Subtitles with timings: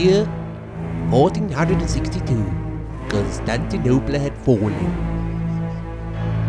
[0.00, 0.26] year
[1.10, 2.38] 1462,
[3.10, 4.74] Constantinople had fallen.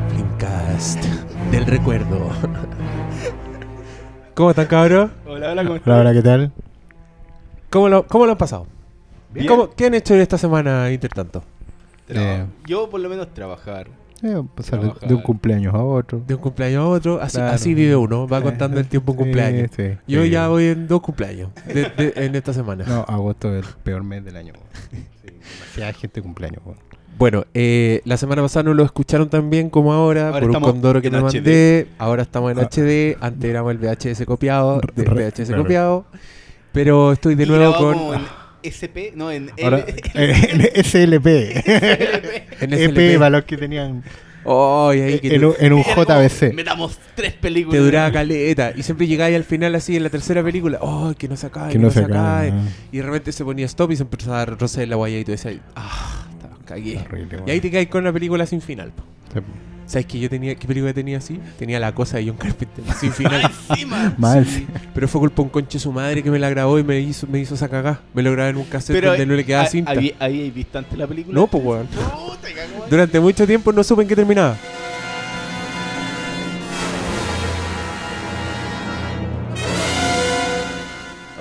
[0.10, 1.04] Flimcast
[1.52, 2.30] del recuerdo.
[4.36, 5.12] ¿Cómo están, cabros?
[5.28, 6.52] Hola, hola, ¿cómo Hola, hola, ¿qué tal?
[7.70, 8.68] ¿Cómo lo, cómo lo han pasado?
[9.34, 9.48] Bien.
[9.48, 11.44] ¿Cómo- ¿Qué han hecho esta semana intertanto?
[12.10, 12.46] Eh.
[12.68, 13.88] Yo por lo menos trabajar.
[14.24, 16.22] Eh, pasar de, un cumpleaños a otro.
[16.28, 17.54] De un cumpleaños a otro, así, Claro.
[17.56, 19.70] así vive uno, va contando el tiempo en cumpleaños.
[19.76, 19.98] Sí, sí.
[20.08, 20.30] Yo Sí.
[20.30, 22.86] ya voy en dos cumpleaños de- de- en esta semana.
[22.88, 24.54] No, agosto es el peor mes del año.
[25.24, 26.62] demasiada gente cumpleaños.
[27.18, 30.62] Bueno, eh, la semana pasada no lo escucharon tan bien como ahora, Ahora por un
[30.62, 31.88] condoro que me mandé.
[31.98, 32.64] Ahora estamos en Ah.
[32.64, 36.06] HD, antes éramos el VHS copiado, de Re- VHS copiado.
[36.72, 37.98] Pero estoy de nuevo con
[38.64, 41.28] SP, no, en Ahora, L- eh, en SLP.
[42.62, 43.18] en EP SLP.
[43.18, 44.04] para los que tenían
[44.44, 46.54] Ay, ahí que en, te, un, en JBC.
[46.56, 47.80] Metamos tres te películas.
[47.84, 48.74] duraba caleta.
[48.76, 50.80] Y siempre llegáis al final así en la tercera película.
[50.82, 52.52] Ay, que no se acabe, Que no se acabe.
[52.92, 55.20] Y de repente se ponía stop y se empezaba a dar roce en la guaya
[55.20, 56.98] y tú decías, ah, está, cagué.
[56.98, 57.44] Horrible.
[57.46, 58.92] Y ahí te caes con una película sin final.
[58.92, 59.04] po.
[59.34, 59.40] Sí.
[59.86, 61.38] ¿Sabes que yo tenía, qué película tenía así?
[61.60, 63.52] Tenía la cosa de John Carpenter, sin final.
[64.18, 66.84] Mal, Sí, pero fue culpa de un conche su madre que me la grabó y
[66.84, 68.00] me hizo, me hizo esa cagá.
[68.14, 69.92] Me lo grabé en un cassette Pero donde no le quedaba ¿ha- cinta.
[69.92, 71.36] ¿Había, ¿Habíais visto antes la película?
[71.38, 71.88] No, pues weón.
[72.90, 74.56] Durante mucho tiempo no supe en qué terminaba.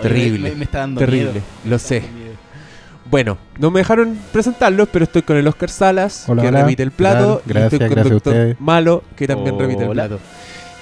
[0.02, 1.44] Terrible, Me, me está dando Terrible, miedo.
[1.66, 2.02] lo sé.
[3.10, 6.62] Bueno, no me dejaron presentarlos, pero estoy con el Oscar Salas, Hola, que hola.
[6.62, 8.56] repite el ¿Qué plato, y estoy con a Doctor.
[8.60, 10.20] Malo, que también repite el plato.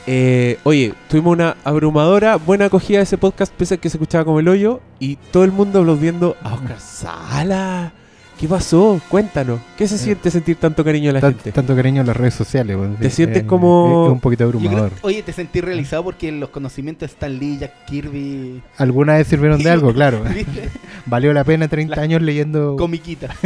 [0.06, 4.24] Eh, oye, tuvimos una abrumadora buena acogida de ese podcast, pese a que se escuchaba
[4.24, 7.92] como el hoyo, y todo el mundo aplaudiendo a Oscar Sala.
[8.38, 9.00] ¿Qué pasó?
[9.08, 9.58] Cuéntanos.
[9.76, 11.50] ¿Qué se siente sentir tanto cariño de la gente?
[11.50, 12.76] Tanto cariño en las redes sociales.
[13.00, 14.92] ¿Te Sí, sientes es- como- Es, un poquito Yo creo- abrumador.
[15.02, 18.62] oye, te sentí realizado porque los conocimientos de Stan Lee, Jack Kirby.
[18.76, 20.22] Alguna vez sirvieron de algo, claro.
[20.34, 20.68] ¿Viste?
[21.06, 22.76] Valió la pena 30 La- años leyendo.
[22.76, 23.28] Comiquita.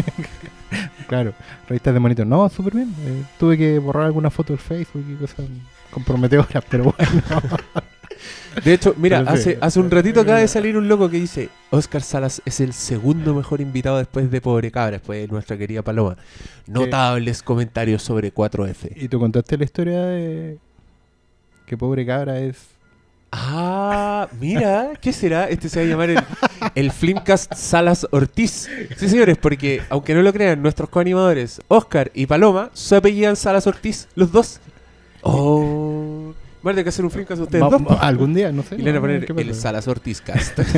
[1.08, 1.34] Claro,
[1.68, 2.26] revistas de monitor.
[2.26, 2.88] No, súper bien.
[3.04, 5.44] Eh, tuve que borrar alguna foto del Facebook y cosas
[5.90, 7.22] comprometedoras, pero bueno.
[8.64, 9.40] De hecho, mira, Pero sí.
[9.50, 12.72] hace, hace un ratito acaba de salir un loco que dice Oscar Salas es el
[12.72, 16.16] segundo mejor invitado después de Pobre Cabra, después de nuestra querida Paloma.
[16.66, 18.92] Notables comentarios sobre 4F.
[18.96, 20.58] y tú contaste la historia de
[21.66, 22.56] que pobre cabra es.
[23.34, 25.48] Ah, mira, ¿qué será?
[25.48, 26.18] Este se va a llamar el,
[26.74, 28.68] el Flimcast Salas Ortiz.
[28.98, 33.66] Sí, señores, porque aunque no lo crean, nuestros coanimadores, Oscar y Paloma, se apellidan Salas
[33.66, 34.60] Ortiz, los dos.
[35.22, 37.82] Oh, van a tener que hacer un Flimcast ustedes dos.
[38.00, 38.76] algún día, no sé.
[38.76, 39.54] Y le van a no, poner ¿qué el?
[39.54, 40.58] Salas Ortiz Cast.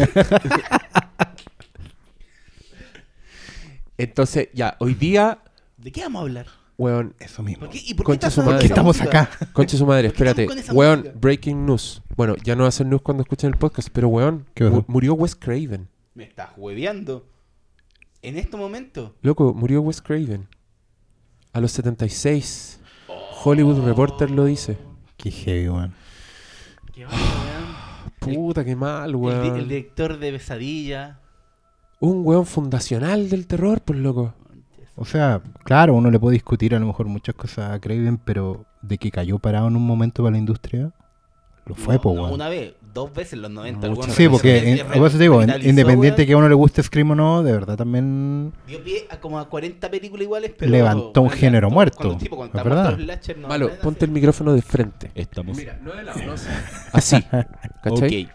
[3.97, 5.39] Entonces, ya, hoy día,
[5.77, 6.47] ¿De qué vamos a hablar?
[6.77, 7.61] weón, Eso mismo.
[7.67, 7.81] ¿Por qué?
[7.85, 8.67] ¿Y por qué Concha su madre.
[8.67, 9.31] Estamos acá.
[9.53, 10.47] concha su madre, ¿Por qué espérate.
[10.47, 11.19] con esa Weón, música?
[11.21, 12.03] breaking news.
[12.17, 14.77] Bueno, ya no ser news cuando escuchen el podcast, pero weón, ¿Qué pasó?
[14.77, 15.89] mu- murió Wes Craven.
[16.15, 17.27] Me estás hueveando.
[18.23, 19.15] En este momento.
[19.23, 20.49] Loco, murió Wes Craven.
[21.53, 22.81] A los 76.
[23.45, 24.77] Hollywood Reporter lo dice.
[25.17, 25.95] Qué heavy, weón.
[26.93, 27.75] ¿Qué onda, weón?
[28.35, 29.57] Puta, qué mal, El, di- weón.
[29.57, 31.19] el director de Pesadilla.
[32.01, 34.35] Un weón fundacional del terror, pues loco.
[34.97, 38.65] O sea, claro, uno le puede discutir a lo mejor muchas cosas a Craven, pero
[38.83, 40.93] de que cayó parado en un momento para la industria,
[41.67, 42.35] lo fue, No, po, no, weón.
[42.35, 43.87] Una vez, dos veces en los 90.
[43.87, 46.27] el Muchas weón Sí, porque, en- por eso te digo, independiente weón.
[46.27, 49.39] que a uno le guste Scream o no, de verdad también Dio pie a como
[49.39, 50.71] a 40 películas iguales, pero...
[50.71, 52.99] Levantó un género cuando- muerto, Cuando, tipo, cuando es verdad.
[53.39, 55.11] no, Malo, ponte el micrófono de frente.
[55.15, 55.57] Estamos...
[55.83, 56.35] no de lado, no
[56.93, 57.23] Así.
[57.83, 58.25] ¿Cachai?
[58.25, 58.31] Ok.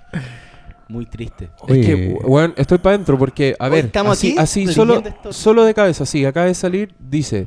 [0.90, 1.52] Muy triste.
[1.68, 2.18] Es que, Oye.
[2.24, 5.32] weón, estoy para adentro porque, a ver, estamos así, aquí así solo, esto.
[5.34, 7.46] solo de cabeza, sí, acaba de salir, dice,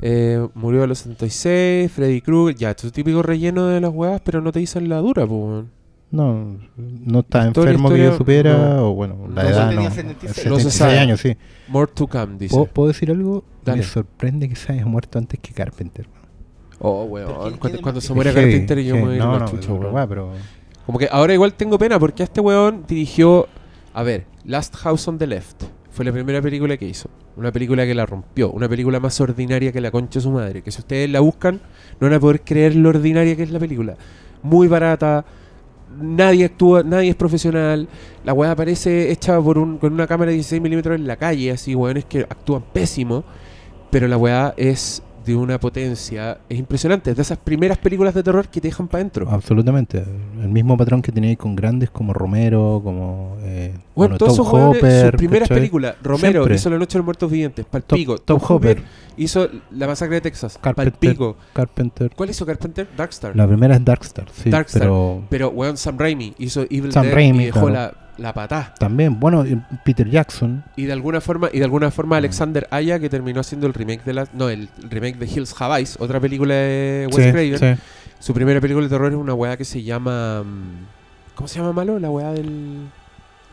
[0.00, 4.20] eh, murió a los 76, Freddy Krueger, ya, esto es típico relleno de las weas,
[4.22, 5.70] pero no te dicen la dura, pues, weón.
[6.10, 8.90] no, no está Historia, enfermo que yo supiera, no.
[8.90, 9.94] o bueno, la No, edad tenía no.
[9.94, 10.34] 76.
[10.36, 10.98] 76 No se sabe.
[10.98, 11.36] años, sí.
[11.68, 12.54] More to come, dice.
[12.54, 13.44] ¿Puedo, puedo decir algo?
[13.64, 13.78] Dale.
[13.78, 16.06] Me sorprende que se haya muerto antes que Carpenter.
[16.80, 19.04] Oh, ¿Pero weón, cuando, se muere Carpenter yo me heavy.
[19.04, 19.82] voy a ir No, no, weón.
[19.82, 20.30] verdad, pero...
[20.86, 23.46] Como que ahora igual tengo pena porque este weón dirigió,
[23.92, 25.64] a ver, Last House on the Left.
[25.98, 27.10] Fue la primera película que hizo.
[27.36, 28.52] Una película que la rompió.
[28.52, 30.62] Una película más ordinaria que la concha de su madre.
[30.62, 31.56] Que si ustedes la buscan,
[31.98, 33.96] no van a poder creer lo ordinaria que es la película.
[34.44, 35.24] Muy barata.
[36.00, 37.88] Nadie actúa, nadie es profesional.
[38.24, 41.50] La weá aparece hecha por un, con una cámara de 16 milímetros en la calle.
[41.50, 43.24] Así, weones que actúan pésimo.
[43.90, 46.38] Pero la weá es de una potencia.
[46.48, 47.10] Es impresionante.
[47.10, 49.28] Es de esas primeras películas de terror que te dejan para adentro.
[49.30, 50.04] Absolutamente.
[50.42, 54.46] El mismo patrón que teníais con grandes como Romero, como eh, Bueno, bueno, todos Tom
[54.46, 55.10] esos Hopper.
[55.10, 55.58] sus primeras ¿cachai?
[55.60, 55.94] películas.
[56.02, 56.54] Romero Siempre.
[56.56, 58.18] hizo La Noche de los Muertos Vivientes, Tom, Palpico.
[58.18, 58.82] Tom Hopper,
[59.16, 60.92] hizo La Masacre de Texas, Carpenter.
[60.92, 61.36] Palpico.
[61.52, 62.10] Carpenter.
[62.16, 62.88] ¿Cuál hizo Carpenter?
[62.96, 63.36] Darkstar.
[63.36, 64.80] La primera es Darkstar, sí, Darkstar.
[64.82, 67.74] pero Pero, weón, Sam Raimi hizo Evil Sam Dead Raimi, y dejó claro.
[67.74, 68.74] la la patá.
[68.78, 69.44] También, bueno,
[69.84, 70.62] Peter Jackson.
[70.76, 74.04] Y de alguna forma, y de alguna forma Alexander Aya, que terminó haciendo el remake
[74.04, 74.26] de la.
[74.32, 77.76] No, el remake de Hills Have Eyes, otra película de Wes Sí, Craven.
[77.76, 77.82] sí.
[78.20, 80.42] Su primera película de terror es una weá que se llama.
[80.44, 81.98] mm, ¿Cómo se llama malo?
[81.98, 82.88] La weá del.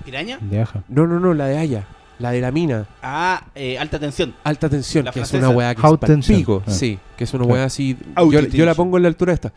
[0.04, 0.38] ¿Piraña?
[0.42, 0.82] De Aja.
[0.88, 1.84] No, no, no, la de Aya.
[2.18, 2.86] La de la mina.
[3.04, 4.34] Ah, eh, alta tensión.
[4.44, 6.64] Alta tensión, La que es una weá que Haute es pico.
[6.66, 6.72] Ah.
[6.72, 7.54] Sí, que es una Claro.
[7.56, 7.98] weá así.
[8.32, 9.54] Yo, yo la pongo en la altura de esta.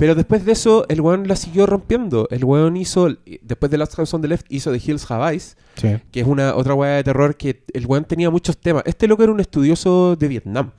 [0.00, 2.26] Pero después de eso, el weón la siguió rompiendo.
[2.30, 3.08] El weón hizo.
[3.42, 5.56] Después de Last House on the Left, hizo The Hills Have Eyes.
[5.76, 5.98] Sí.
[6.10, 8.82] que es una otra weá de terror que el weón tenía muchos temas.
[8.86, 10.70] Este loco era un estudioso de Vietnam.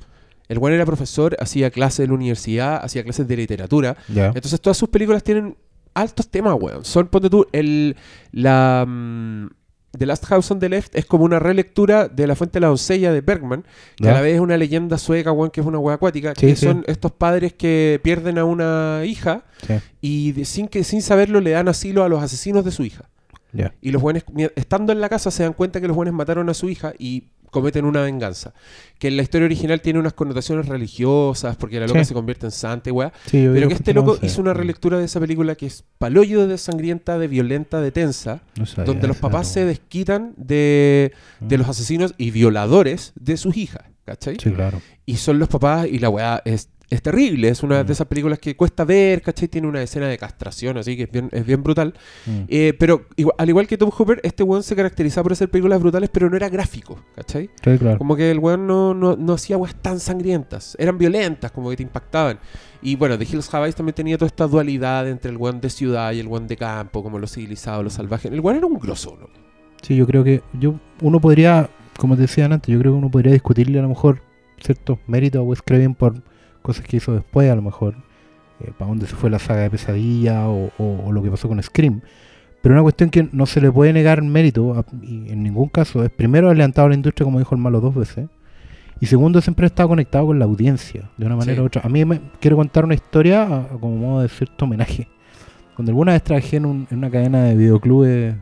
[0.49, 3.95] El weón era profesor, hacía clases en la universidad, hacía clases de literatura.
[4.09, 4.27] Ya.
[4.27, 5.55] Entonces todas sus películas tienen
[5.93, 6.83] altos temas, weón.
[6.83, 7.95] Son, ponte tú, el,
[8.31, 8.85] la...
[8.87, 9.47] mm,
[9.97, 12.67] The Last House on the Left es como una relectura de La Fuente de la
[12.67, 13.63] Doncella de Bergman,
[13.97, 14.11] que Ya.
[14.11, 16.55] a la vez es una leyenda sueca, weón, que es una weá acuática, Sí, que
[16.55, 16.65] sí.
[16.65, 19.73] son estos padres que pierden a una hija Sí.
[19.99, 23.09] y de- sin, que, sin saberlo le dan asilo a los asesinos de su hija.
[23.53, 23.73] Ya.
[23.81, 24.23] Y los buenos,
[24.55, 27.25] estando en la casa, se dan cuenta que los buenos mataron a su hija y
[27.51, 28.53] cometen una venganza.
[28.97, 32.05] Que en la historia original tiene unas connotaciones religiosas, porque la loca Sí.
[32.05, 33.11] se convierte en santa, y weá.
[33.25, 34.25] Sí, Pero que este loco no sé.
[34.25, 38.41] hizo una relectura de esa película que es paloyo de sangrienta, de violenta, de tensa,
[38.57, 41.59] No sabía donde los papás se desquitan de, de Mm.
[41.59, 44.37] los asesinos y violadores de sus hijas, ¿cachai?
[44.41, 44.81] Sí, claro.
[45.05, 47.47] Y son los papás y la weá es, es terrible.
[47.47, 47.85] Es una Mm.
[47.87, 49.47] de esas películas que cuesta ver, ¿cachai?
[49.47, 51.93] Tiene una escena de castración, así que es bien, es bien brutal.
[52.25, 52.41] Mm.
[52.47, 55.79] Eh, pero igual- al igual que Tom Hooper, este weón se caracterizaba por hacer películas
[55.79, 57.49] brutales, pero no era gráfico, ¿cachai?
[57.63, 57.97] Sí, claro.
[57.97, 60.75] Como que el weón no, no, no hacía weas tan sangrientas.
[60.79, 62.39] Eran violentas, como que te impactaban.
[62.81, 65.69] Y bueno, The Hills Have Eyes también tenía toda esta dualidad entre el weón de
[65.69, 68.27] ciudad y el weón de campo, como lo civilizado, lo salvaje.
[68.27, 69.27] El weón era un grosso, ¿no?
[69.81, 73.09] Sí, yo creo que yo uno podría, como te decía antes, yo creo que uno
[73.09, 74.21] podría discutirle a lo mejor
[74.59, 76.21] ciertos méritos a Wes Craven por
[76.61, 77.95] cosas que hizo después, a lo mejor,
[78.59, 81.47] eh, para dónde se fue la saga de Pesadilla o, o- o lo que pasó
[81.47, 82.01] con Scream.
[82.61, 86.03] Pero una cuestión que no se le puede negar mérito a- y en ningún caso
[86.03, 88.27] es primero haber levantado a la industria, como dijo el malo dos veces,
[88.99, 91.61] y segundo siempre ha estado conectado con la audiencia, de una manera Sí.
[91.61, 91.81] u otra.
[91.83, 95.07] A mí me quiero contar una historia a- a como modo de cierto homenaje.
[95.75, 98.35] Cuando alguna vez trabajé en, un- en una cadena de videoclubes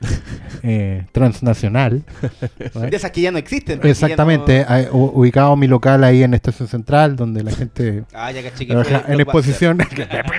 [0.62, 2.04] eh, transnacional,
[2.74, 2.90] ¿vale?
[2.90, 3.80] De esas que ya no existen.
[3.82, 8.04] ya exactamente, no- hay- u- ubicado mi local ahí en Estación Central, donde la gente
[8.12, 9.78] Ah, ya que trabaja en exposición.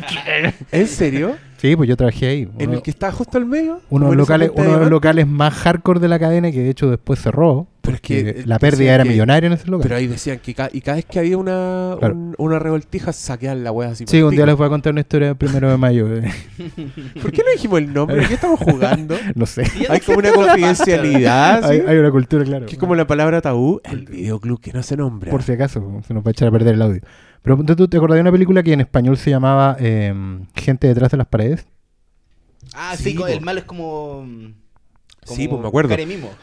[0.71, 1.35] ¿En serio?
[1.59, 2.41] Sí, pues yo trabajé ahí.
[2.57, 3.81] ¿En Uno- el que está justo al medio?
[3.89, 6.89] uno en locales, uno de los locales más hardcore de la cadena que de hecho
[6.89, 7.67] después cerró.
[7.81, 9.83] Pero es porque que, eh, la pérdida era que- millonaria en ese local.
[9.83, 12.13] Pero ahí decían que ca- y cada vez que había una, Claro.
[12.13, 14.03] un- una revoltija, saqueaban la wea así.
[14.07, 16.07] sí, un día les voy a contar una historia del primero de mayo.
[16.13, 16.23] eh.
[17.21, 18.17] ¿Por qué no dijimos el nombre?
[18.17, 19.15] ¿De qué estamos jugando?
[19.35, 19.63] no sé.
[19.89, 21.61] Hay como una confidencialidad.
[21.63, 21.69] ¿sí?
[21.69, 22.65] Hay, hay una cultura, claro.
[22.65, 25.31] Que es como la palabra tabú, el videoclub que no se nombra.
[25.31, 27.01] Por si acaso, se nos va a echar a perder el audio.
[27.41, 30.13] Pero tú te acordás de una película que en español se llamaba eh,
[30.56, 31.65] Gente detrás de las paredes.
[32.74, 33.33] Ah, Sí, sí, con- po.
[33.33, 34.25] el malo es como.
[35.25, 35.89] como Sí, pues me acuerdo.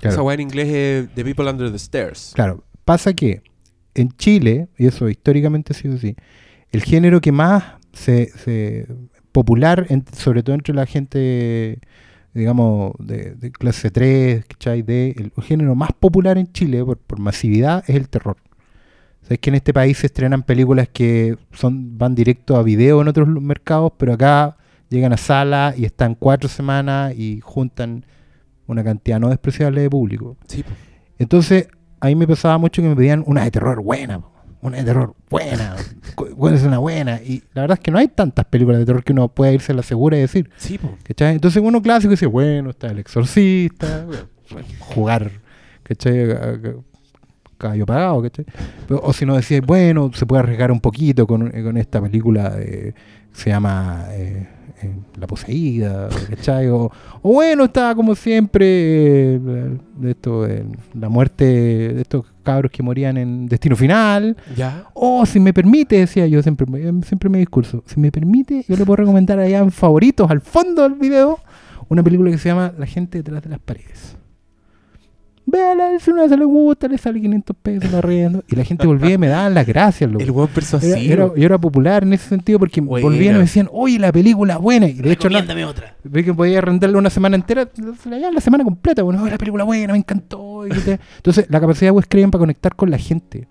[0.01, 0.15] Claro.
[0.15, 2.33] Esa weá en inglés es The People Under the Stairs.
[2.35, 3.43] Claro, pasa que
[3.95, 6.15] en Chile, y eso históricamente ha sido así,
[6.71, 8.87] el género que más se, se-
[9.33, 11.79] popular, en- sobre todo entre la gente,
[12.35, 14.83] digamos, de, de clase 3, ¿cachai?
[14.83, 18.37] De, el, género más popular en Chile por, por masividad es el terror.
[19.27, 22.63] O sea, es que en este país se estrenan películas que son van directo a
[22.63, 24.57] video en otros mercados, pero acá
[24.89, 28.07] llegan a sala y están cuatro semanas y juntan
[28.69, 30.37] una cantidad no despreciable de público.
[30.47, 30.65] Sí.
[31.19, 31.67] Entonces,
[31.99, 34.21] a mí me pasaba mucho que me pedían una de terror buena,
[34.61, 35.75] una de terror buena,
[36.15, 37.21] ¿cuál es una buena?
[37.21, 39.73] Y la verdad es que no hay tantas películas de terror que uno pueda irse
[39.73, 40.79] a la segura y decir, Sí.
[41.03, 41.35] ¿cachai?
[41.35, 45.33] Entonces uno clásico dice, bueno, está El Exorcista, bueno, jugar,
[45.83, 46.29] ¿cachai?
[47.59, 48.45] Caballo pagado, ¿cachai?
[48.87, 52.51] Pero- o si no decía, bueno, se puede arriesgar un poquito con, con esta película
[52.51, 52.95] de-
[53.33, 54.47] que se llama eh,
[54.83, 56.69] eh, La Poseída, ¿cachai?
[56.69, 56.91] O,
[57.23, 58.67] o bueno, está como siempre
[59.37, 59.41] eh,
[59.99, 60.65] de esto, eh,
[60.99, 64.37] la muerte de estos cabros que morían en Destino Final.
[64.57, 64.85] Ya.
[64.95, 68.77] O si me permite, decía yo siempre, me- siempre mi discurso, si me permite, yo
[68.77, 71.39] le puedo recomendar allá en favoritos, al fondo del video,
[71.89, 74.16] una película que se llama La gente detrás de las paredes.
[75.49, 78.43] Véala, si una se le gusta, le sale 500 pesos, la riendo.
[78.49, 80.25] Y la gente volvía y me daban las gracias, loco.
[80.25, 80.97] El weón Era, persuasivo.
[81.13, 83.07] era- yo era popular en ese sentido porque Buena.
[83.07, 84.89] volvían y me decían, oye, la película es buena.
[84.89, 85.39] Y de hecho, no,
[85.69, 85.95] otra.
[86.03, 87.69] ve que podía rentarle una semana entera,
[88.03, 89.05] se la la semana completa.
[89.05, 90.67] Bueno, "Oye, la película buena, me encantó.
[90.67, 93.47] y Entonces, la capacidad de Wes Craven para conectar con la gente,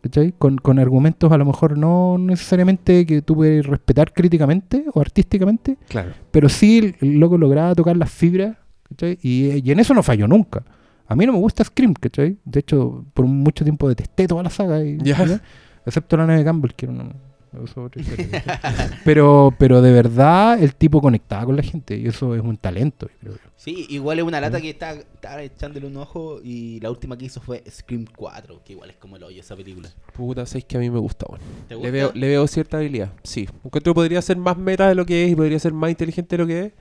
[0.00, 0.32] ¿cachai?
[0.38, 5.76] Con, con argumentos a lo mejor no necesariamente que tú puedes respetar críticamente o artísticamente,
[5.88, 6.12] Claro.
[6.30, 8.56] pero sí el loco lograba tocar las fibras,
[8.88, 9.18] ¿cachai?
[9.20, 10.62] Y, y en eso no falló nunca.
[11.06, 12.38] A mí no me gusta Scream, ¿cachai?
[12.44, 16.94] De hecho, por mucho tiempo detesté toda la saga, excepto la nave Campbell, que era
[16.94, 17.12] una,
[19.04, 23.08] pero, pero de verdad el tipo conectaba con la gente y eso es un talento,
[23.22, 23.44] yo creo.
[23.44, 23.50] yo.
[23.56, 27.26] Sí, igual es una lata que está, está echándole un ojo y la última que
[27.26, 29.88] hizo fue Scream 4, que igual es como el hoyo esa película.
[30.14, 31.44] Puta, sabes que a mí me gusta, bueno.
[31.68, 33.48] ¿Te Le veo, le veo cierta habilidad, sí.
[33.64, 36.42] Encuentro podría ser más meta de lo que es y podría ser más inteligente de
[36.42, 36.72] lo que es.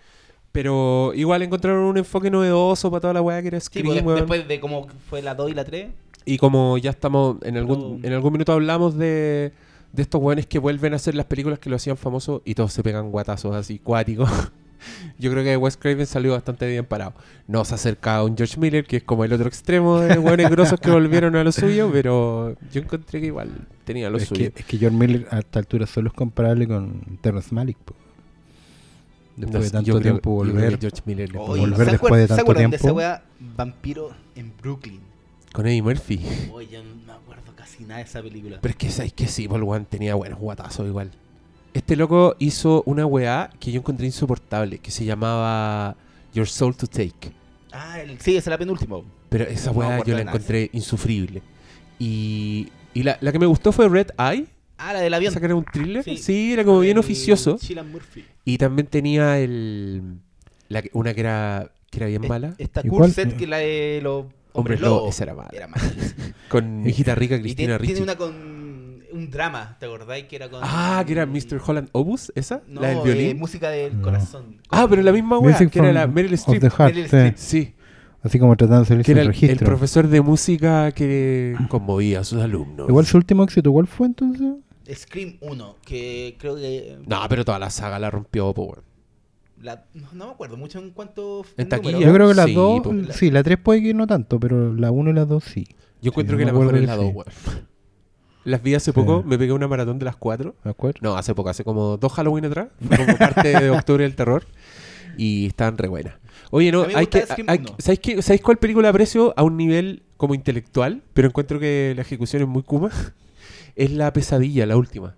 [0.54, 3.98] Pero igual encontraron un enfoque novedoso para toda la weá que era Sí, Scream, pues,
[3.98, 4.20] de- weón.
[4.20, 5.88] después de cómo fue la 2 y la 3.
[6.26, 9.52] Y como ya estamos, en algún, Pero- en algún minuto hablamos de,
[9.92, 12.72] de estos weones que vuelven a hacer las películas que lo hacían famoso y todos
[12.72, 14.30] se pegan guatazos así, cuáticos.
[15.18, 17.14] Yo creo que Wes Craven salió bastante bien parado.
[17.48, 20.50] No se acerca a un George Miller, que es como el otro extremo de weones
[20.52, 23.50] grosos que volvieron a lo suyo, pero yo encontré que igual
[23.86, 24.52] tenía lo Es suyo.
[24.54, 27.78] que, es que John Miller a esta altura solo es comparable con Terrence Malick.
[27.78, 27.96] po.
[29.36, 30.80] Después No de tanto tiempo creo volver.
[30.80, 32.98] George Miller le Oye, volver ¿se después de ¿Se tanto acuerdan de esa tiempo?
[32.98, 33.24] weá?
[33.58, 35.00] Vampiro en Brooklyn.
[35.54, 36.20] con Eddie Murphy.
[36.52, 38.60] Oye, yo no me acuerdo casi nada de esa película.
[38.62, 41.12] Pero es que sabes que sí, Paul One tenía buenos guatazos igual.
[41.74, 45.96] Este loco hizo una weá que yo encontré insoportable, que se llamaba
[46.34, 47.32] Your Soul to Take.
[47.72, 48.98] Ah, el- sí, esa es la penúltima.
[49.30, 50.32] Pero esa No weá yo la nada.
[50.38, 51.42] encontré insufrible.
[51.98, 54.46] Y, y la, la que me gustó fue Red Eye.
[54.86, 55.32] Ah, la del avión.
[55.32, 56.04] Esa que era un thriller.
[56.04, 56.54] Sí, Sí.
[56.54, 57.58] era como bien oficioso.
[57.92, 58.26] Murphy.
[58.46, 60.18] Y también tenía el
[60.70, 62.54] la que- una que era, que era bien Es- mala.
[62.58, 65.16] Esta Igual- Set que la de los Hombres Lobo, lobos.
[65.16, 65.50] esa era mala.
[65.54, 66.02] Era malísima.
[66.50, 67.94] Con hijita rica Cristina Ricci.
[67.96, 68.34] tiene una con
[69.14, 70.26] un drama, ¿te acordáis?
[70.26, 70.60] Que era con.
[70.64, 71.62] Ah, que era Mr.
[71.66, 73.40] Holland Obus, esa, No, la del eh, violín.
[73.40, 74.02] música del No.
[74.04, 74.58] corazón.
[74.70, 76.62] ah, pero la misma weá, que era la Meryl Streep.
[76.80, 77.06] Meryl sí.
[77.06, 77.38] Streep.
[77.38, 77.74] Sí,
[78.24, 79.66] Así como tratando de que era el, el registro.
[79.68, 82.88] profesor de música que conmovía a sus alumnos.
[82.88, 84.48] Igual su último éxito, ¿cuál fue entonces?
[84.92, 86.98] Scream 1, que creo que.
[87.06, 88.84] No, pero toda la saga la rompió, po, weón.
[89.62, 91.46] la- no, no me acuerdo mucho en cuanto.
[91.58, 91.70] En número.
[91.70, 92.00] taquilla.
[92.06, 92.94] Yo creo que las Sí, dos, po.
[93.14, 95.66] sí, la tres puede que no tanto, pero la uno y la dos sí.
[96.02, 97.02] Yo encuentro no que me la mejor es la sí.
[97.04, 97.28] 2, weón.
[98.46, 99.28] Las vi hace poco, Sí.
[99.30, 100.54] me pegué una maratón de las 4.
[100.66, 101.00] ¿De acuerdo?
[101.02, 102.68] No, hace poco, hace como dos Halloween atrás.
[102.94, 104.44] Como parte de Octubre del Terror.
[105.18, 106.16] Y estaban re buenas.
[106.52, 107.24] Oye, no, hay que.
[107.48, 107.64] hay-.
[107.78, 111.04] ¿sabéis, qué- ¿Sabéis cuál película aprecio a un nivel como intelectual?
[111.14, 112.90] Pero encuentro que la ejecución es muy kuma.
[113.76, 115.16] Es La Pesadilla, la última.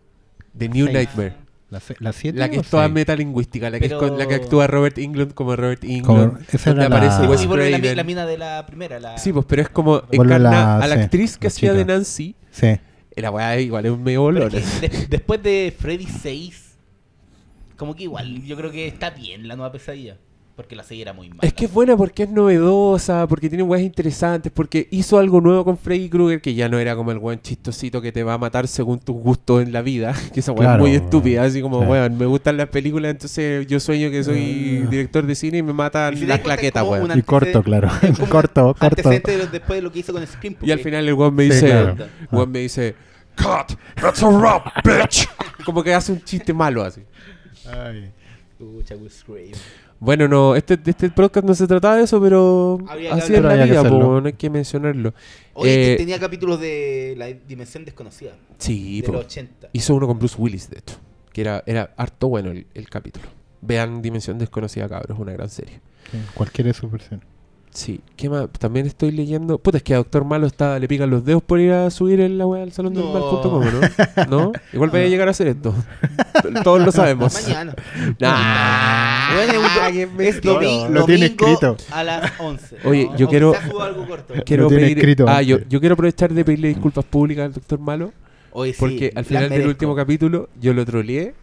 [0.53, 0.93] De New Seis.
[0.95, 1.33] Nightmare.
[1.69, 2.93] ¿La, se- la siete La que o es toda seis?
[2.93, 6.45] metalingüística, la que, es Pero- con- la que actúa Robert England como Robert Como- England.
[6.51, 7.97] esa donde era la- aparece Wes y vuelve la, mi- Craven.
[7.97, 8.99] la mina de la primera.
[8.99, 9.17] La...
[9.17, 11.73] Sí, pues, pero es como Vuelve encarna la- a la sí, actriz que la hacía
[11.73, 11.93] de chica.
[11.93, 12.35] Nancy.
[12.51, 12.77] Sí.
[13.17, 14.55] La weá igual es un medio Pero olor.
[14.55, 16.77] es que de- después de Freddy 6,
[17.77, 20.17] como que igual, yo creo que está bien la nueva pesadilla.
[20.55, 21.41] Porque la 6 era muy mala.
[21.41, 25.65] Es que es buena porque es novedosa, porque tiene weas interesantes, porque hizo algo nuevo
[25.65, 28.37] con Freddy Krueger que ya no era como el weón chistosito que te va a
[28.37, 30.13] matar según tus gustos en la vida.
[30.33, 31.87] Que esa weá es Claro, muy estúpida, así como, Sí.
[31.87, 34.89] weón, me gustan las películas, entonces yo sueño que soy Mm.
[34.89, 37.19] director de cine y me matan si las claquetas, weón.
[37.19, 37.89] Y corto, claro.
[38.29, 38.85] corto, corto.
[38.85, 40.55] Antecedente de lo- después de lo que hizo con Scream.
[40.61, 41.91] Y al final el weón me Sí, dice, claro.
[41.91, 42.95] el weón me dice,
[43.35, 45.27] Cut, that's a rap, bitch.
[45.65, 47.01] como que hace un chiste malo así.
[47.69, 48.09] Ay.
[48.57, 49.51] Pucha, Craven.
[49.99, 53.41] Bueno, no, este, este podcast no se trataba de eso, pero Había que así es
[53.41, 55.13] la vida, po, no hay que mencionarlo.
[55.53, 58.33] Oye, Eh, tenía capítulos de la dimensión desconocida.
[58.57, 59.13] Sí, de po.
[59.13, 59.69] los 80.
[59.73, 60.95] hizo uno con Bruce Willis, de hecho,
[61.31, 63.25] que era, era harto bueno el, el capítulo.
[63.61, 65.79] Vean Dimensión Desconocida, cabros, una gran serie.
[66.11, 67.25] Sí, Cualquiera de sus versiones.
[67.75, 68.49] Sí, ¿qué más?
[68.57, 69.57] También estoy leyendo.
[69.57, 72.21] Puta, es que a Doctor Malo está, le pican los dedos por ir a subir
[72.21, 73.11] en la web al salón del No.
[73.13, 74.25] mal.com, ¿no?
[74.29, 74.51] ¿No?
[74.71, 75.75] Igual vaya a llegar a hacer esto.
[76.63, 77.33] Todos lo sabemos.
[77.33, 77.75] Mañana.
[78.17, 79.35] Nah.
[79.35, 80.53] Bueno, es un do- qué es mentira.
[80.53, 81.77] domi- Lo tiene domingo escrito.
[81.91, 82.77] a las 11.
[82.85, 84.33] Oye, yo O quiero- algo corto.
[84.45, 87.79] Quiero Lo tiene pedir, escrito ah, yo, quiero aprovechar de pedirle disculpas públicas al Doctor
[87.79, 88.13] Malo
[88.63, 91.33] sí, porque al final del último capítulo yo lo troleé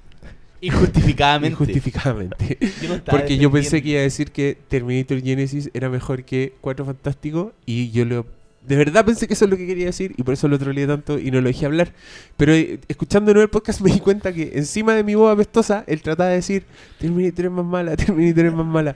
[0.63, 1.53] Injustificadamente.
[1.53, 2.59] injustificadamente.
[2.83, 6.55] Yo no Porque yo pensé que iba a decir que Terminator Genesis era mejor que
[6.61, 8.27] Cuatro Fantásticos y yo lo...
[8.67, 10.87] De verdad pensé que eso es lo que quería decir y por eso lo troleé
[10.87, 11.93] tanto y no lo dejé hablar.
[12.37, 15.33] Pero eh, escuchando de nuevo el podcast me di cuenta que encima de mi voz
[15.35, 16.65] apestosa él trataba de decir
[17.01, 18.95] Terminator es más mala, Terminator es más mala.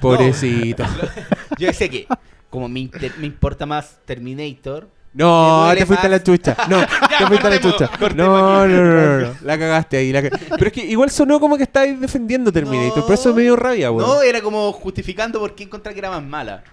[0.00, 0.84] Pobrecito.
[1.58, 2.06] Yo decía que,
[2.48, 6.56] como me, inter- me importa más Terminator, No, te fuiste a la chucha.
[6.70, 6.80] No,
[7.18, 7.90] te fuiste a la chucha.
[8.16, 9.34] No, no, no, no, no.
[9.42, 10.10] La cagaste ahí.
[10.12, 12.98] la ca- Pero es que igual sonó como que estáis defendiendo Terminator.
[12.98, 13.04] No.
[13.06, 14.08] por eso me dio rabia, weón.
[14.08, 16.64] no, era como justificando por qué encontrar que era más mala.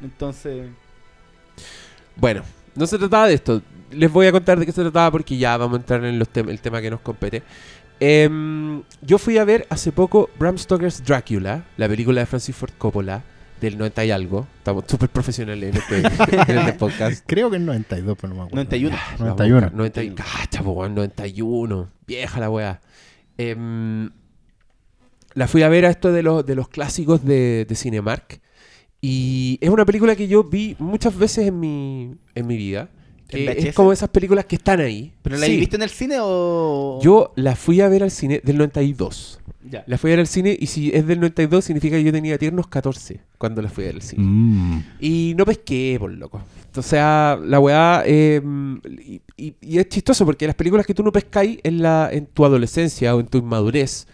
[0.00, 0.68] Entonces,
[2.16, 2.42] Bueno,
[2.74, 3.62] no se trataba de esto.
[3.90, 6.28] Les voy a contar de qué se trataba porque ya vamos a entrar en los
[6.32, 7.42] tem- el tema que nos compete.
[8.00, 12.70] Em, yo fui a ver hace poco Bram Stoker's Dracula, la película de Francis Ford
[12.78, 13.24] Coppola
[13.60, 14.46] del 90 y algo.
[14.58, 15.98] Estamos súper profesionales en este,
[16.52, 17.24] en este podcast.
[17.26, 18.56] Creo que en 92, pero no me acuerdo.
[18.64, 18.96] 91.
[19.18, 19.60] La 91.
[19.60, 20.14] boca, 91.
[20.16, 21.90] Cacha, po, weón, 91.
[22.06, 22.80] Vieja la weá.
[23.36, 24.10] Em,
[25.34, 28.40] la fui a ver a esto de los, de los clásicos de, de Cinemark.
[29.00, 32.88] Y es una película que yo vi muchas veces en mi, en mi vida.
[33.28, 35.12] Que ¿En es como esas películas que están ahí.
[35.22, 35.56] ¿Pero la Sí.
[35.58, 36.98] viste en el cine o...?
[37.02, 39.38] Yo la fui a ver al cine del 92.
[39.70, 39.84] Ya.
[39.86, 42.38] La fui a ver al cine y si es del 92 significa que yo tenía
[42.38, 44.22] tiernos 14 cuando la fui a ver al cine.
[44.24, 44.84] Mm.
[45.00, 46.40] Y no pesqué, por loco.
[46.76, 48.02] O sea, la weá.
[48.06, 48.40] eh,
[49.00, 52.26] y, y- y es chistoso porque las películas que tú no pescáis en, la, en
[52.26, 54.06] tu adolescencia o en tu inmadurez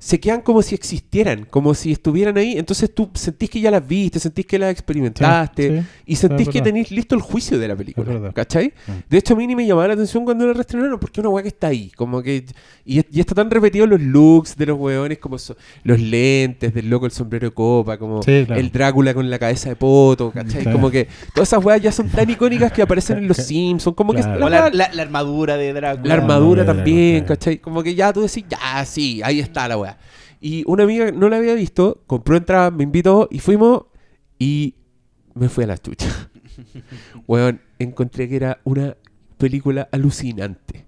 [0.00, 2.56] se quedan como si existieran, como si estuvieran ahí.
[2.56, 5.86] Entonces tú sentís que ya las viste, sentís que las experimentaste Sí, sí.
[6.06, 8.32] y sentís que tenéis listo el juicio de la película.
[8.32, 8.72] ¿Cachai?
[8.86, 8.92] Mm.
[9.10, 11.30] De hecho, a mí ni me llamaba la atención cuando la reestrenaron porque es una
[11.30, 11.90] weá que está ahí.
[11.96, 12.44] Como que.
[12.84, 16.88] Y, y está tan repetido los looks de los weones, como so- los lentes del
[16.88, 18.60] loco, el sombrero de copa, como Sí, claro.
[18.60, 20.62] el Drácula con la cabeza de poto, ¿cachai?
[20.62, 20.76] Claro.
[20.78, 23.96] Como que todas esas weas ya son tan icónicas que aparecen en los Simpsons.
[23.96, 26.08] Como que la, la, wea- la- la armadura de Drácula.
[26.08, 27.24] la armadura también.
[27.24, 27.58] ¿cachai?
[27.58, 29.76] Como que ya tú decís, ya, sí, ahí está la
[30.40, 33.84] Y una amiga no la había visto, compró entrada, me invitó y fuimos
[34.38, 34.74] y
[35.34, 36.06] me fui a la chucha.
[37.26, 38.96] Weón, encontré que era una
[39.36, 40.86] película alucinante.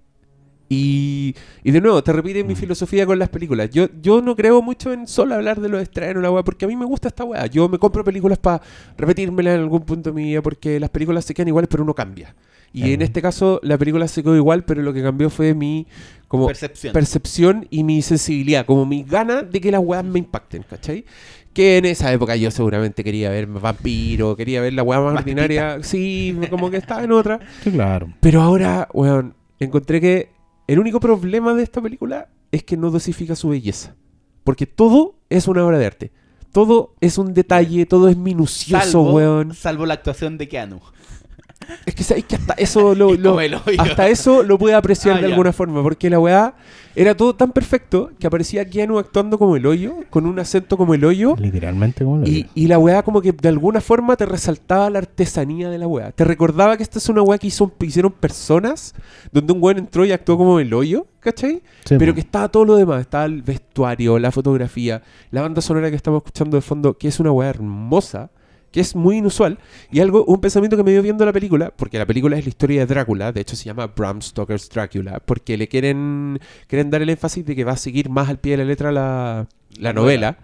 [0.69, 2.57] Y, y de nuevo, te repite mi Mm.
[2.57, 3.69] filosofía con las películas.
[3.71, 6.67] Yo, yo no creo mucho en solo hablar de los estrenos, la weá, porque a
[6.69, 7.45] mí me gusta esta weá.
[7.47, 8.61] Yo me compro películas para
[8.97, 11.93] repetírmelas en algún punto de mi vida, porque las películas se quedan iguales, pero uno
[11.93, 12.33] cambia.
[12.73, 15.87] Y en este caso, la película se quedó igual, pero lo que cambió fue mi
[16.31, 16.93] como Percepción.
[16.93, 21.03] percepción y mi sensibilidad, como mi gana de que las weas me impacten, ¿cachai?
[21.51, 25.23] Que en esa época yo seguramente quería ver vampiro, quería ver la weá más, Más
[25.23, 27.41] ordinaria, sí, como que estaba en otra.
[27.61, 28.13] Sí, claro.
[28.21, 30.29] Pero ahora, weón, encontré que
[30.67, 33.97] el único problema de esta película es que no dosifica su belleza.
[34.45, 36.11] Porque todo es una obra de arte.
[36.53, 39.53] Todo es un detalle, todo es minucioso, salvo, weón.
[39.53, 40.79] salvo la actuación de Keanu.
[41.85, 43.63] Es que sabéis que hasta eso lo, el hoyo.
[43.79, 45.33] hasta eso lo pude apreciar Ah, de ya.
[45.33, 46.53] alguna forma, porque la weá
[46.95, 50.93] era todo tan perfecto que aparecía Keanu actuando como el hoyo, con un acento como
[50.93, 52.49] el hoyo, Literalmente como lo y, digo.
[52.53, 56.11] y la weá como que de alguna forma te resaltaba la artesanía de la weá.
[56.11, 58.93] Te recordaba que esta es una weá que hizo- hicieron personas,
[59.31, 61.61] donde un weón entró y actuó como el hoyo, ¿cachai?
[61.85, 65.89] Sí, Pero que estaba todo lo demás, estaba el vestuario, la fotografía, la banda sonora
[65.89, 68.29] que estamos escuchando de fondo, que es una weá hermosa,
[68.71, 69.59] que es muy inusual,
[69.91, 72.49] y algo, un pensamiento que me dio viendo la película, porque la película es la
[72.49, 77.01] historia de Drácula, de hecho se llama Bram Stoker's Drácula, porque le quieren, quieren dar
[77.01, 79.93] el énfasis de que va a seguir más al pie de la letra la, la
[79.93, 80.39] novela,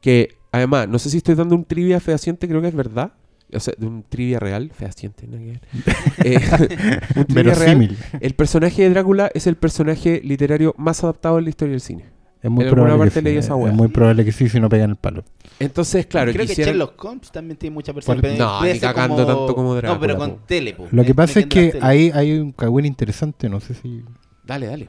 [0.00, 3.12] que además, no sé si estoy dando un trivia fehaciente, creo que es verdad.
[3.54, 5.60] O sea, de un trivia real, fehaciente, ver.
[6.24, 6.40] Eh,
[7.16, 7.78] un trivia real.
[7.78, 7.98] Verosímil.
[8.20, 12.11] El personaje de Drácula es el personaje literario más adaptado en la historia del cine.
[12.42, 13.38] Es muy en alguna probable parte que leí sí.
[13.38, 13.72] esa Es weá.
[13.72, 15.22] muy probable que sí si no pegan el palo.
[15.60, 18.16] Entonces, claro, Creo quisieran- que Sherlock Holmes también tiene mucha persona.
[18.20, 20.88] Por- pero No, ni cagando tanto como No, pero Drácula, con tele, po.
[20.90, 24.02] Lo que pasa es que ahí hay un cagüín interesante, no sé si...
[24.44, 24.88] Dale, dale.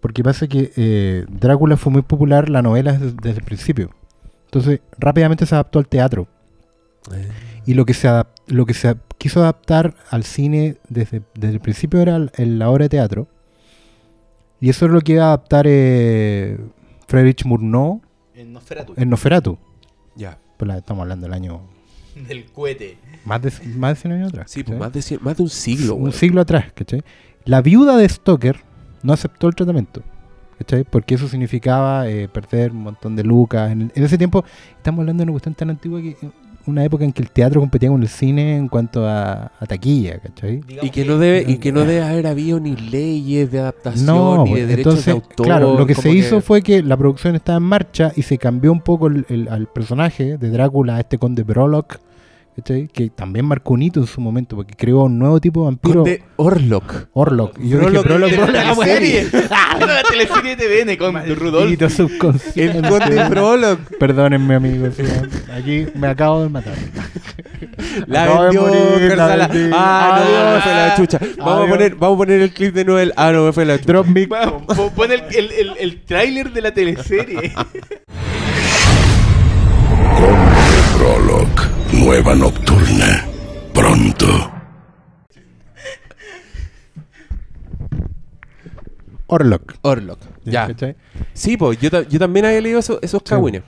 [0.00, 3.90] Porque pasa que eh, Drácula fue muy popular la novela desde, desde el principio.
[4.44, 6.28] Entonces, rápidamente se adaptó al teatro.
[7.66, 11.54] Y lo que se, adap- lo que se ap- quiso adaptar al cine desde, desde
[11.54, 13.26] el principio era el- el- la obra de teatro.
[14.60, 16.56] Y eso es lo que iba a adaptar eh,
[17.06, 18.00] Friedrich Murnau
[18.34, 18.94] En Nosferatu.
[18.96, 19.58] en Noferatu.
[20.16, 20.38] Ya.
[20.56, 21.60] Pues la- estamos hablando del año...
[22.28, 22.96] Del cohete.
[23.24, 24.50] Más de, más de 100 años atrás.
[24.50, 27.02] Sí, pues más de, cien- más de un siglo, un siglo atrás, ¿cachai?
[27.44, 28.60] La viuda de Stoker
[29.02, 30.02] no aceptó el tratamiento,
[30.58, 30.84] ¿cachai?
[30.84, 33.72] Porque eso significaba eh, perder un montón de lucas.
[33.72, 34.44] En, en ese tiempo,
[34.76, 36.16] estamos hablando de una cuestión tan antigua que
[36.66, 40.18] una época en que el teatro competía con el cine en cuanto a, a taquilla,
[40.18, 40.60] ¿cachai?
[40.66, 44.44] Digamos Y que no debe, y que no debe haber habido ni leyes de adaptación,
[44.44, 45.46] ni de pues, derechos de autor.
[45.46, 48.72] claro, lo que se hizo fue que la producción estaba en marcha y se cambió
[48.72, 51.98] un poco el, el- al personaje de Drácula, a este conde Brolock,
[52.56, 52.88] ¿cachai?
[52.88, 56.02] que también marcó un hito en su momento, porque creó un nuevo tipo de vampiro,
[56.02, 57.08] Conde Orlok.
[57.12, 57.58] Orlok.
[57.60, 59.26] Y yo Brolock, dije, Brolock, la serie.
[59.32, 61.92] Era la teleserie de TVN con Rudolf.
[61.92, 62.78] Subconsciente.
[62.78, 63.80] El Conde Brolock.
[63.98, 64.94] Perdónenme, amigos.
[65.56, 66.74] Aquí me acabo de matar.
[68.06, 69.70] La Acabo de vendió morir, la vendí.
[69.74, 70.54] Ah, no, Adiós.
[70.54, 71.18] me fue la chucha.
[71.38, 73.12] Vamos a, poner, vamos a poner el clip de Noel.
[73.16, 73.92] Ah, no, fue la chucha.
[73.92, 74.06] Drop
[74.66, 77.52] po- Pon el, el, el, el tráiler de la teleserie.
[81.98, 83.24] nueva nocturna.
[83.72, 84.26] Pronto.
[89.26, 89.74] Orlok.
[89.82, 90.18] Orlok.
[90.44, 90.66] Ya.
[90.68, 90.96] ¿cachai?
[91.32, 93.62] Sí, pues yo, ta- yo también había leído eso- esos cagüines.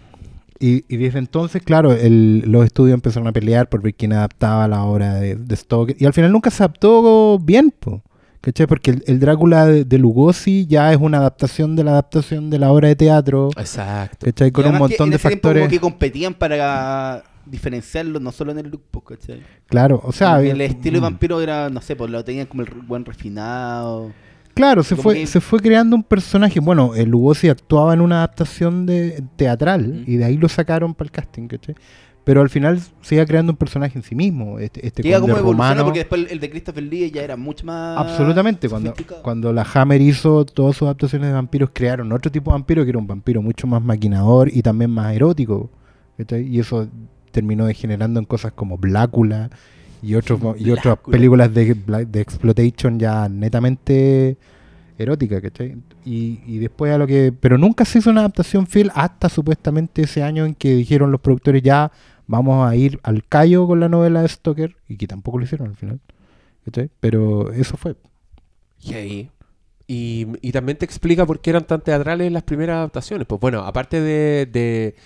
[0.59, 4.69] Y, y desde entonces, claro, el- los estudios empezaron a pelear por ver quién adaptaba
[4.69, 5.97] la obra de, de Stoker.
[5.99, 8.03] Y al final nunca se adaptó bien, po,
[8.41, 8.67] ¿cachai?
[8.67, 12.59] Porque el, el Drácula de, de Lugosi ya es una adaptación de la adaptación de
[12.59, 13.51] la obra de teatro.
[13.57, 14.27] Exacto.
[14.27, 14.51] ¿Cachai?
[14.51, 15.63] Con Y un montón en de ese tiempo factores.
[15.63, 19.43] como que competían para diferenciarlos no solo en el look, po, ¿cachai?
[19.69, 20.35] Claro, o sea.
[20.37, 24.13] Había- el estilo de vampiro era, no sé, pues lo tenían como el buen refinado.
[24.55, 26.61] Claro, se fue, que- se fue creando un personaje.
[26.61, 30.11] Bueno, el Lugosi actuaba en una adaptación de teatral Mm.
[30.11, 31.75] y de ahí lo sacaron para el casting, ¿cachai?
[32.25, 34.59] Pero al final se iba creando un personaje en sí mismo.
[34.59, 35.85] Este, este conde como romano.
[35.85, 37.97] porque después el de Christopher Lee ya era mucho más.
[37.99, 42.55] Absolutamente, cuando, cuando la Hammer hizo todas sus adaptaciones de vampiros, crearon otro tipo de
[42.55, 45.71] vampiro que era un vampiro mucho más maquinador y también más erótico.
[46.19, 46.49] ¿cachai?
[46.49, 46.89] Y eso
[47.37, 49.51] terminó degenerando en cosas como Blácula
[50.03, 51.75] y, otros, y otras películas de,
[52.09, 54.37] de exploitation ya netamente
[54.99, 55.77] erótica, ¿cachai?
[56.05, 57.33] Y, y después a lo que...
[57.39, 61.21] Pero nunca se hizo una adaptación fiel hasta supuestamente ese año en que dijeron los
[61.21, 61.93] productores ya
[62.27, 65.69] vamos a ir al callo con la novela de Stoker y que tampoco lo hicieron
[65.69, 66.01] al final.
[66.65, 66.89] ¿cachai?
[67.01, 67.95] Pero eso fue.
[69.89, 73.27] Y, y también te explica por qué eran tan teatrales las primeras adaptaciones.
[73.27, 74.97] Pues bueno, aparte de, de-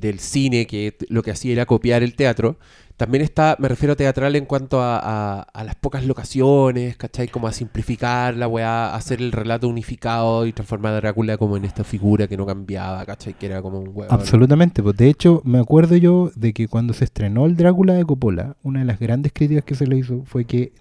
[0.00, 2.58] del cine, que lo que hacía era copiar el teatro,
[2.96, 7.28] también está, me refiero a teatral en cuanto a, a- a las pocas locaciones, ¿cachai?
[7.28, 11.56] Como a simplificar la weá, a hacer el relato unificado y transformar a Drácula como
[11.56, 13.32] en esta figura que no cambiaba, ¿cachai?
[13.34, 14.12] Que era como un huevo.
[14.12, 14.82] Absolutamente.
[14.82, 18.56] Pues de hecho, me acuerdo yo de que cuando se estrenó el Drácula de Coppola,
[18.62, 20.72] una de las grandes críticas que se le hizo fue que,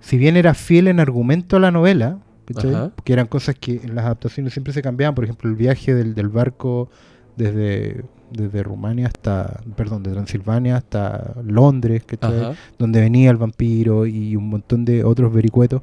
[0.00, 2.70] si bien era fiel en argumento a la novela, ¿cachai?
[3.02, 6.14] Que eran cosas que en las adaptaciones siempre se cambiaban, por ejemplo, el viaje del,
[6.14, 6.90] del barco
[7.36, 12.02] desde, desde Rumania hasta, perdón, de Transilvania hasta Londres.
[12.42, 12.54] Ajá.
[12.78, 15.82] donde venía el vampiro y un montón de otros vericuetos.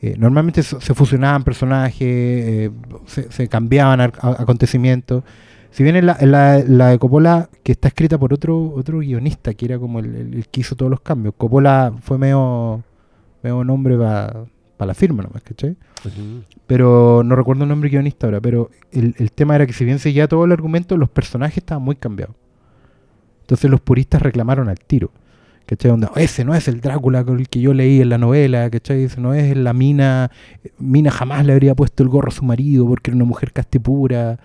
[0.00, 2.70] eh, normalmente so- se fusionaban personajes, eh,
[3.06, 5.24] se, se cambiaban a- acontecimientos.
[5.72, 9.00] Si bien en la, en la- la de Coppola, que está escrita por otro otro
[9.00, 12.82] guionista, que era como el, el- el que hizo todos los cambios, Coppola fue medio,
[13.42, 14.44] medio nombre para
[14.86, 15.76] la firma nomás, ¿cachai?
[16.04, 16.44] Ujú.
[16.66, 19.98] Pero no recuerdo el nombre guionista ahora, pero el, el tema era que si bien
[19.98, 22.36] seguía todo el argumento, los personajes estaban muy cambiados.
[23.40, 25.10] Entonces los puristas reclamaron al tiro.
[25.68, 25.90] ¿Cachai?
[25.90, 29.04] Onda, ese no es el Drácula con el que yo leí en la novela, ¿cachai?
[29.04, 30.30] Ese no es la mina.
[30.78, 33.78] Mina jamás le habría puesto el gorro a su marido porque era una mujer caste
[33.78, 34.38] pura.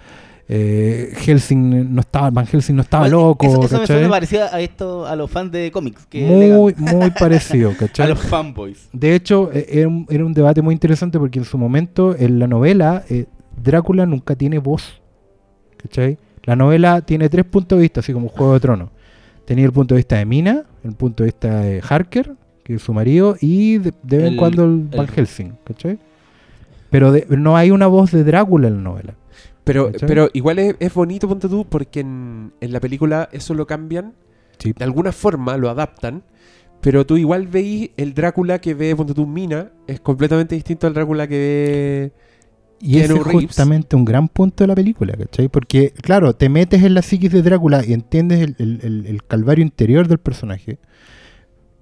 [0.49, 3.97] Eh, Helsing no estaba, Van Helsing no estaba Bueno, loco, Eso, eso me ¿cachai?
[3.97, 6.05] suena parecido a esto, a los fans de cómics.
[6.07, 8.89] Que Muy, muy parecido, a los fanboys.
[8.91, 12.39] De hecho, eh, era un, era un debate muy interesante porque en su momento, en
[12.39, 13.25] la novela, eh,
[13.61, 15.01] Drácula nunca tiene voz.
[15.77, 16.17] ¿Cachai?
[16.43, 18.89] La novela tiene tres puntos de vista, así como Juego de Tronos.
[19.45, 22.81] Tenía el punto de vista de Mina, el punto de vista de Harker, que es
[22.81, 25.99] su marido, y de, de vez en cuando el Van el- Helsing, ¿cachai?
[26.89, 29.13] Pero de- no hay una voz de Drácula en la novela.
[29.63, 30.07] Pero, ¿Cachai?
[30.07, 34.13] pero igual es, es bonito, ponte tú, porque en, en la película eso lo cambian,
[34.59, 34.73] Sí.
[34.77, 36.23] de alguna forma lo adaptan,
[36.81, 40.93] pero tú igual veís el Drácula que ve, ponte tú, Mina, es completamente distinto al
[40.93, 42.23] Drácula que ve...
[42.85, 45.47] Y ese es justamente un gran punto de la película, ¿cachai?
[45.47, 49.23] Porque, claro, te metes en la psiquis de Drácula y entiendes el, el- el- el
[49.23, 50.79] calvario interior del personaje,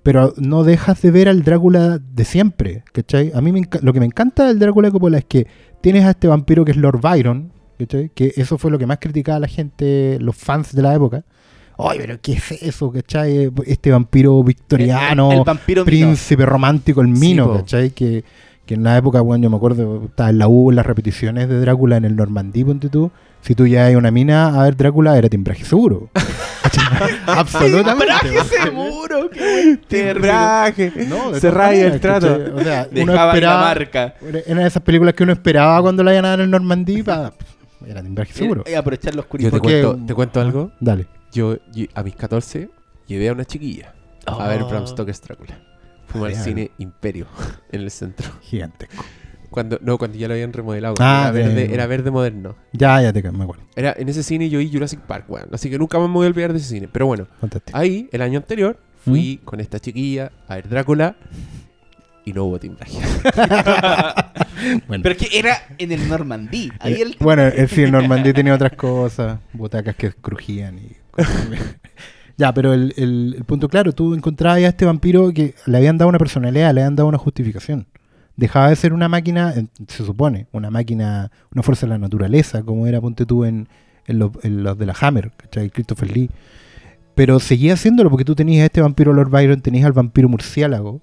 [0.03, 3.31] pero no dejas de ver al Drácula de siempre, ¿cachai?
[3.33, 5.47] A mí me lo que me encanta del Drácula de Coppola es que
[5.81, 8.09] tienes a este vampiro que es Lord Byron, ¿cachai?
[8.13, 11.23] Que eso fue lo que más criticaba la gente, los fans de la época.
[11.77, 13.51] Ay, pero ¿qué es eso, cachai?
[13.65, 17.53] Este vampiro victoriano El, el vampiro príncipe romántico, el Mino.
[17.55, 17.89] ¿cachai?
[17.91, 18.23] Que,
[18.65, 21.49] que en la época, bueno, yo me acuerdo, estaba en la U, en las repeticiones
[21.49, 23.11] de Drácula en el Normandí, ponte tú.
[23.41, 26.09] Si tú ya hay una mina a ver Drácula, era timbraje seguro.
[27.25, 28.13] Absolutamente.
[28.21, 29.29] ¡Timbraje seguro!
[29.87, 30.91] Timbraje.
[31.07, 32.27] No, Se raya el trato.
[32.37, 32.51] ¿cachai?
[32.53, 34.13] O sea, uno Dejaba ahí la marca.
[34.45, 37.01] Era de esas películas que uno esperaba cuando la iban a dar en el Normandí.
[37.03, 37.33] pa-
[37.87, 38.63] era timbraje seguro.
[38.69, 40.71] Y aprovechar los Yo te Porque- cuento, te cuento algo.
[40.79, 41.07] Dale.
[41.31, 42.69] Yo, yo a mis 14
[43.07, 43.93] llevé a una chiquilla
[44.25, 44.67] a ver Oh.
[44.69, 45.59] Bram Stoker's Drácula.
[46.07, 46.45] Fuimos al Genial.
[46.45, 47.25] cine Imperio
[47.71, 48.29] en el centro.
[48.41, 49.03] Gigantesco.
[49.49, 50.95] Cuando, no, cuando ya lo habían remodelado.
[50.99, 52.55] Ah, era, verde, era verde moderno.
[52.71, 53.63] Ya, ya te me acuerdo.
[53.75, 55.49] Era, en ese cine yo vi Jurassic Park, weón.
[55.51, 56.87] Así que nunca más me voy a olvidar de ese cine.
[56.89, 57.77] Pero bueno, Fantástico.
[57.77, 61.15] ahí, el año anterior, fui con esta chiquilla a ver Drácula
[62.23, 62.97] y no hubo timbraje.
[64.87, 65.03] Bueno.
[65.03, 66.71] Pero es que era en el Normandí.
[66.79, 67.15] Ahí Eh, el...
[67.19, 70.91] Bueno, sí, el Normandí tenía otras cosas, butacas que crujían y.
[72.37, 75.97] Ya, pero el, el- el punto claro, tú encontrabas a este vampiro que le habían
[75.99, 77.85] dado una personalidad, le habían dado una justificación.
[78.35, 79.53] Dejaba de ser una máquina,
[79.87, 83.67] se supone, una máquina, una fuerza de la naturaleza, como era, ponte tú, en,
[84.07, 85.69] en los, en los de la Hammer, ¿cachai?
[85.69, 86.29] Christopher Lee.
[87.13, 91.01] Pero seguía haciéndolo porque tú tenías a este vampiro Lord Byron, tenías al vampiro murciélago,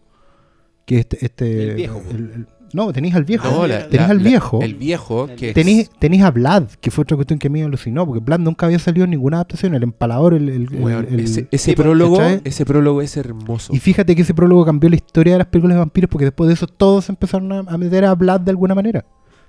[0.87, 1.25] que este...
[1.25, 3.51] este El viejo, el- el- no, tenías al viejo.
[3.51, 4.61] No, la- la- al la- viejo.
[4.63, 7.61] El viejo, que es- Tenís, tenís a Vlad, que fue otra cuestión que a mí
[7.61, 10.49] me alucinó, porque Vlad nunca había salido en ninguna adaptación, el empalador, el...
[10.49, 13.75] el- el- weón, el- ese, prólogo, ese prólogo es hermoso.
[13.75, 16.49] Y fíjate que ese prólogo cambió la historia de las películas de vampiros, porque después
[16.49, 19.05] de eso todos empezaron a, a meter a Vlad de alguna manera.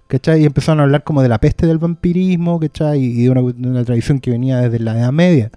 [0.07, 0.41] ¿Cachai?
[0.41, 2.99] Y empezaron a hablar como de la peste del vampirismo, ¿cachai?
[3.03, 5.51] Y de una, de una tradición que venía desde la Edad Media.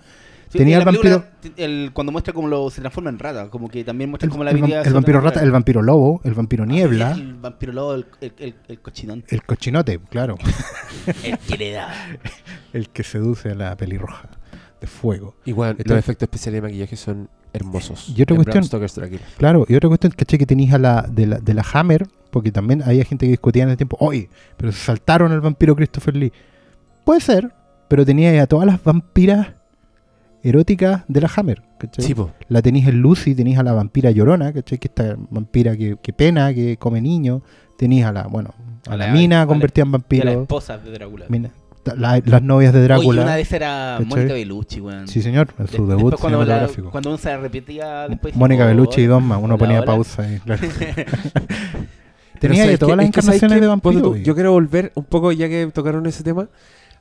[0.52, 1.24] Sí, tenía en el vampiro,
[1.56, 4.44] el- cuando muestra cómo lo, se transforma en rata, como que también muestra el, como
[4.44, 7.94] la el habilidad el vampiro rata, el vampiro lobo, el vampiro niebla, El vampiro lobo,
[7.94, 9.24] el, el, el, el cochinón.
[9.28, 10.36] el cochinote, claro,
[11.24, 11.88] El que le da.
[12.74, 14.28] el que seduce a la pelirroja
[14.80, 15.36] de fuego.
[15.46, 18.08] Igual, Esto- los efectos especiales de maquillaje son hermosos.
[18.14, 18.62] Y otra cuestión-.
[19.38, 22.52] Claro, y otra cuestión, caché que tenéis a la de, la de la Hammer, porque
[22.52, 26.14] también había gente que discutía en el tiempo, oye, pero se saltaron al vampiro Christopher
[26.16, 26.32] Lee.
[27.06, 27.54] Puede ser,
[27.88, 29.48] pero tenía a todas las vampiras
[30.42, 32.04] eróticas de la Hammer, ¿cachai?
[32.04, 32.30] Sí, po.
[32.48, 34.78] La tenéis en Lucy, tenéis a la vampira llorona, ¿cachai?
[34.78, 37.42] Que esta vampira que, que pena, que come niños.
[37.76, 38.54] Tenéis a la, bueno,
[38.88, 40.42] a, A la, la- mina la- convertida en Y a la vampiro.
[40.42, 41.26] esposa de Drácula.
[41.28, 41.50] mina-
[41.96, 43.22] la- las novias de Oye, Drácula.
[43.22, 44.06] una de esas era ¿cachai?
[44.06, 45.08] Mónica Bellucci, weón.
[45.08, 46.90] Sí, señor, en De- su debut cuando, cinematográfico.
[46.90, 48.36] cuando uno se repetía después.
[48.36, 49.06] Mónica Bellucci y.
[49.06, 50.38] Dogma, uno ponía pausa ahí.
[50.44, 50.62] claro.
[52.38, 54.10] Tenía de ¿sabes todas las Es que, ¿sabes encarnaciones de vampiro.
[54.10, 54.22] oye.
[54.24, 56.48] Yo quiero volver un poco, ya que tocaron ese tema,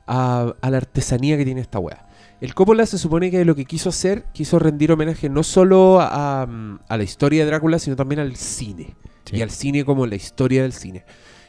[0.06, 2.06] a, a la artesanía que tiene esta weá.
[2.42, 6.42] El Coppola se supone que lo que quiso hacer, quiso rendir homenaje no solo a,
[6.42, 8.96] a la historia de Drácula, sino también al cine.
[9.26, 9.36] Sí.
[9.36, 11.04] Y al cine como la historia del cine.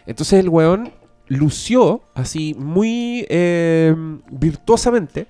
[0.06, 0.94] Entonces el weón
[1.26, 3.96] lució así muy eh,
[4.30, 5.26] virtuosamente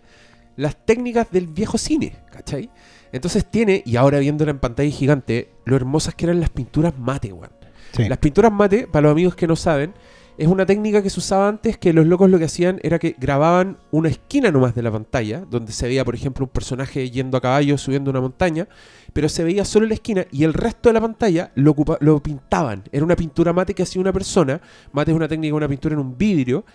[0.58, 2.70] las técnicas del viejo cine, ¿cachai?
[3.14, 7.32] Entonces tiene, y ahora viéndola en pantalla gigante, lo hermosas que eran las pinturas mate,
[7.32, 7.54] weón.
[7.96, 8.10] Sí.
[8.10, 9.94] Las pinturas mate, para los amigos que no saben,
[10.38, 13.16] es una técnica que se usaba antes que los locos lo que hacían era que
[13.20, 17.38] grababan una esquina nomás de la pantalla, donde se veía, por ejemplo, un personaje yendo
[17.38, 18.68] a caballo subiendo una montaña,
[19.14, 22.22] pero se veía solo la esquina y el resto de la pantalla lo, ocupa- lo
[22.22, 22.84] pintaban.
[22.92, 24.60] Era una pintura mate que hacía una persona.
[24.92, 26.66] Mate es una técnica, una pintura en un vidrio,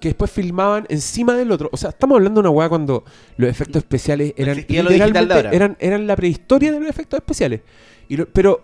[0.00, 1.68] que después filmaban encima del otro.
[1.72, 3.04] O sea, estamos hablando de una weá cuando
[3.36, 4.56] los efectos especiales eran,
[4.96, 5.18] literalmente-
[5.54, 7.60] eran, eran la prehistoria de los efectos especiales.
[8.08, 8.62] Y lo- pero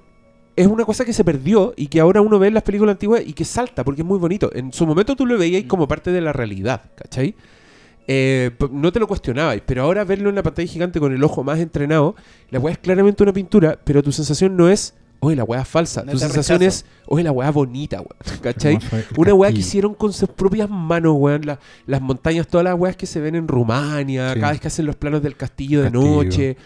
[0.61, 3.23] es una cosa que se perdió y que ahora uno ve en las películas antiguas
[3.25, 4.51] y que salta porque es muy bonito.
[4.55, 7.35] En su momento tú lo veías como parte de la realidad, ¿cachai?
[8.07, 11.45] Eh, no te lo cuestionabas, pero ahora verlo en la pantalla gigante con el ojo
[11.45, 12.17] más entrenado,
[12.51, 15.69] la weá es claramente una pintura, pero tu sensación no es, oye, la weá es
[15.69, 16.03] falsa.
[16.03, 16.79] No tu sensación rechazo.
[16.79, 18.79] es, oye, la weá bonita, weón, ¿cachai?
[19.17, 21.43] Una weá que hicieron con sus propias manos, weón.
[21.47, 24.41] la- las montañas, todas las weas que se ven en Rumania, Sí.
[24.41, 26.57] cada vez que hacen los planos del castillo de noche.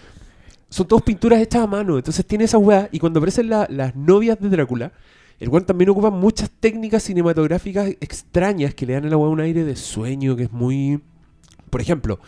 [0.74, 1.96] Son todas pinturas hechas a mano.
[1.98, 2.88] Entonces tiene esas weas.
[2.90, 4.90] Y cuando aparecen la- las novias de Drácula,
[5.38, 9.38] el weón también ocupa muchas técnicas cinematográficas extrañas que le dan a la wea un
[9.40, 11.00] aire de sueño que es muy.
[11.70, 12.18] Por ejemplo,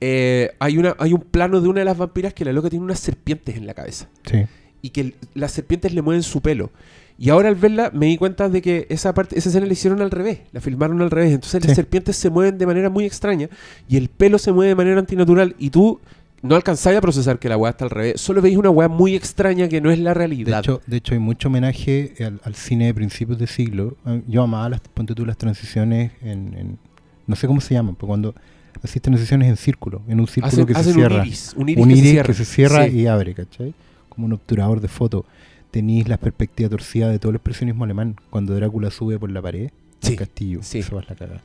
[0.00, 2.84] eh, hay, una, hay un plano de una de las vampiras que la loca tiene
[2.84, 4.44] unas serpientes en la cabeza Sí.
[4.82, 6.72] y que el- las serpientes le mueven su pelo.
[7.16, 10.02] Y ahora al verla me di cuenta de que esa parte, esa escena la hicieron
[10.02, 11.32] al revés, la filmaron al revés.
[11.32, 11.68] Entonces Sí.
[11.68, 13.48] las serpientes se mueven de manera muy extraña
[13.88, 16.00] y el pelo se mueve de manera antinatural y tú
[16.44, 18.20] no alcanzáis a procesar que la weá está al revés.
[18.20, 20.60] Solo veis una weá muy extraña que no es la De realidad.
[20.60, 23.96] hecho, de hecho, hay mucho homenaje al, al cine de principios de siglo.
[24.28, 26.78] Yo amaba las, ponte tú, las transiciones en, en-
[27.26, 28.34] no sé cómo se llaman, pero cuando
[28.82, 31.20] hacís transiciones en círculo, en un círculo hacen que se cierra.
[31.22, 32.26] un iris, un iris, un que, iris se cierra.
[32.26, 32.98] que se cierra Sí.
[33.00, 33.74] y abre, ¿cachai?
[34.10, 35.24] Como un obturador de foto.
[35.70, 39.70] Tenéis la perspectiva torcida de todo el expresionismo alemán, cuando Drácula sube por la pared
[40.00, 40.58] Sí, del castillo.
[40.62, 40.82] sí.
[40.92, 41.40] La cagada.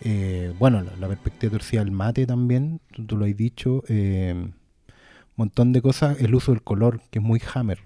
[0.00, 3.82] Eh, bueno, la, la perspectiva torcida del mate también, tú, tú lo has dicho.
[3.88, 4.54] Un
[5.36, 6.20] montón de cosas.
[6.20, 7.80] El uso del color, que es muy hammer.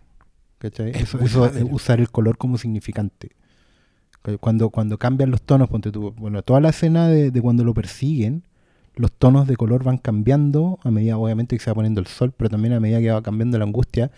[0.59, 0.91] ¿cachai?
[0.91, 1.55] Es Eso, muy eso, Hammer.
[1.55, 3.31] eh, usar el color como significante.
[4.41, 7.75] Cuando, cuando cambian los tonos, ponte tú, bueno, toda la escena de, de cuando lo
[7.75, 8.45] persiguen,
[8.95, 12.33] los tonos de color van cambiando a medida, obviamente, que se va poniendo el sol,
[12.37, 14.13] pero también a medida que va cambiando la angustia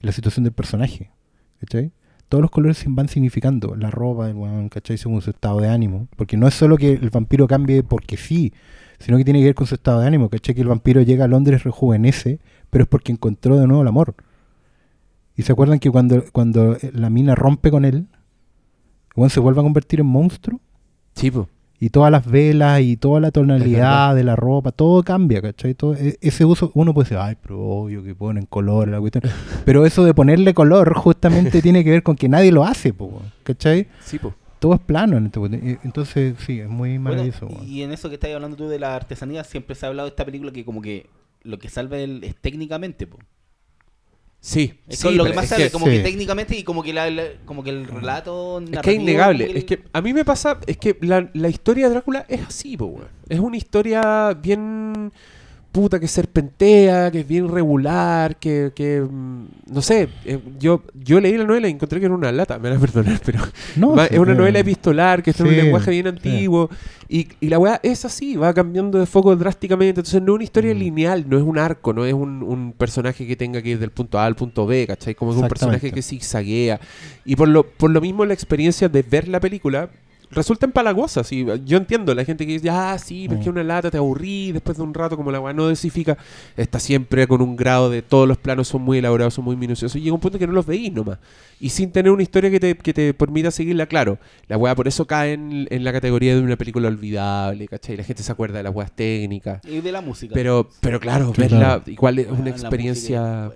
[0.00, 1.10] y la situación del personaje.
[1.60, 1.92] ¿cachai?
[2.28, 4.98] Todos los colores van significando, la ropa, el weón, ¿cachai?
[4.98, 6.08] Según su estado de ánimo.
[6.16, 8.52] Porque no es solo que el vampiro cambie porque sí,
[8.98, 10.54] sino que tiene que ver con su estado de ánimo, ¿cachai?
[10.54, 14.14] Que el vampiro llega a Londres, rejuvenece, pero es porque encontró de nuevo el amor.
[15.36, 18.08] Y se acuerdan que cuando, cuando la mina rompe con él,
[19.16, 20.60] weón se vuelve a convertir en monstruo.
[21.14, 21.48] Sí, po.
[21.80, 25.74] Y todas las velas y toda la tonalidad de la ropa, todo cambia, ¿cachai?
[25.74, 29.24] Todo, e- ese uso, uno puede decir, ay, pero obvio que ponen color, la cuestión.
[29.64, 33.20] Pero eso de ponerle color justamente tiene que ver con que nadie lo hace, po,
[33.42, 33.88] ¿cachai?
[34.00, 34.32] Sí, po.
[34.60, 35.40] Todo es plano en este
[35.84, 37.46] Entonces, sí, es muy Bueno, maravilloso.
[37.48, 37.66] weón.
[37.68, 40.10] y en eso que estás hablando tú de la artesanía, siempre se ha hablado de
[40.10, 41.06] esta película que como que
[41.42, 43.18] lo que salva es técnicamente, po.
[44.46, 46.92] Sí, Es sí, lo que más es sale, que- como que técnicamente y como que,
[46.92, 49.50] la, la- como que el relato Es que es innegable.
[49.56, 52.76] Es que a mí me pasa, es que la, la historia de Drácula es así,
[52.76, 53.00] po.
[53.30, 55.10] Es una historia bien
[55.74, 61.18] puta que serpentea, que es bien regular, que, que mm, no sé, eh, yo, yo
[61.20, 63.40] leí la novela y encontré que era una lata, me van a perdonar, pero
[63.76, 66.04] No, va- sí, es una eh, novela epistolar que está en un sí, lenguaje bien
[66.04, 66.08] sí.
[66.10, 66.70] antiguo
[67.08, 70.44] y, y la weá es así, va cambiando de foco drásticamente, entonces no es una
[70.44, 70.78] historia Mm.
[70.78, 73.90] lineal, no es un arco, no es un, un personaje que tenga que ir del
[73.90, 75.16] punto A al punto B, ¿cachai?
[75.16, 76.78] Como es un personaje que zigzaguea.
[77.24, 79.90] Y por lo, por lo mismo la experiencia de ver la película
[80.34, 81.24] resulta empalagosa.
[81.24, 81.46] Sí.
[81.64, 83.54] Yo entiendo la gente que dice, ah, sí, pero es que Mm.
[83.54, 86.16] una lata te aburrí, después de un rato, como la weá no desifica,
[86.56, 89.96] está siempre con un grado de todos los planos son muy elaborados, son muy minuciosos,
[89.96, 91.18] y llega un punto que no los veís nomás.
[91.60, 94.18] Y sin tener una historia que te, que te permita seguirla, claro.
[94.48, 97.96] La weá por eso cae en, en la categoría de una película olvidable, ¿cachai?
[97.96, 99.60] La gente se acuerda de las weas técnicas.
[99.64, 100.34] Y de la música.
[100.34, 101.82] Pero, pero claro, Sí, verla claro.
[101.86, 103.52] igual es Ah, una la música experiencia.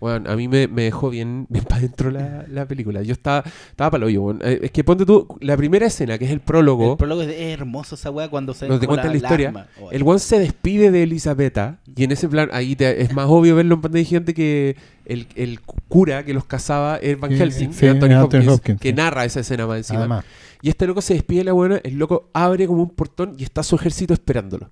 [0.00, 3.02] Bueno, a mí me, me dejó bien, bien para adentro la, la película.
[3.02, 4.38] Yo estaba, estaba para el hoyo.
[4.42, 7.94] Es que ponte tú, la primera escena, que es el prólogo, El prólogo es, hermoso
[7.94, 9.66] esa weá cuando se donde te cuentan la, historia.
[9.80, 13.26] Oh, el one se despide de Elisabetta y en ese plan, ahí te- es más
[13.28, 17.72] obvio verlo en pantalla gigante que el, el cura que los cazaba es Van Helsing,
[17.72, 18.94] sí, de Anthony Anthony Hopkins, Hopkins, que sí.
[18.94, 20.00] narra esa escena más encima.
[20.00, 20.24] Además,
[20.62, 23.42] Y este loco se despide de la buena, el loco abre como un portón y
[23.44, 24.70] está su ejército esperándolo.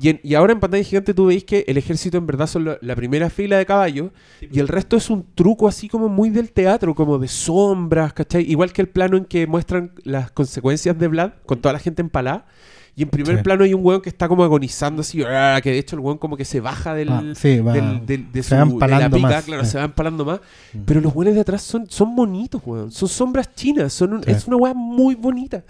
[0.00, 2.64] Y, en- y ahora en pantalla gigante tú veis que el ejército en verdad son
[2.64, 6.30] la, la primera fila de caballos y el resto es un truco así como muy
[6.30, 8.50] del teatro, como de sombras, ¿cachai?
[8.50, 12.00] Igual que el plano en que muestran las consecuencias de Vlad con toda la gente
[12.00, 12.46] empalada.
[12.94, 13.42] Y en primer Sí.
[13.42, 15.58] plano hay un weón que está como agonizando así, ¡ah!
[15.62, 18.30] que de hecho el weón como que se baja del, Ah, sí, va- del- del-
[18.32, 19.70] de, se su, va de la empalando pica, más, claro, sí.
[19.70, 20.40] se va empalando más.
[20.74, 20.78] Mm.
[20.84, 22.90] Pero los buenos de atrás son, son bonitos, weón.
[22.90, 23.92] Son sombras chinas.
[23.94, 24.30] Son un- Sí.
[24.30, 25.64] Es una weá muy bonita.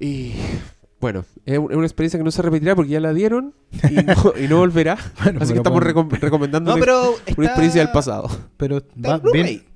[0.00, 0.32] Y
[1.00, 3.54] bueno, es un- es una experiencia que no se repetirá porque ya la dieron
[3.90, 4.98] y no, y no volverá.
[5.22, 8.28] Bueno, Así que estamos recom- recomendando No, una, pero una está- experiencia del pasado.
[8.56, 9.20] pero va.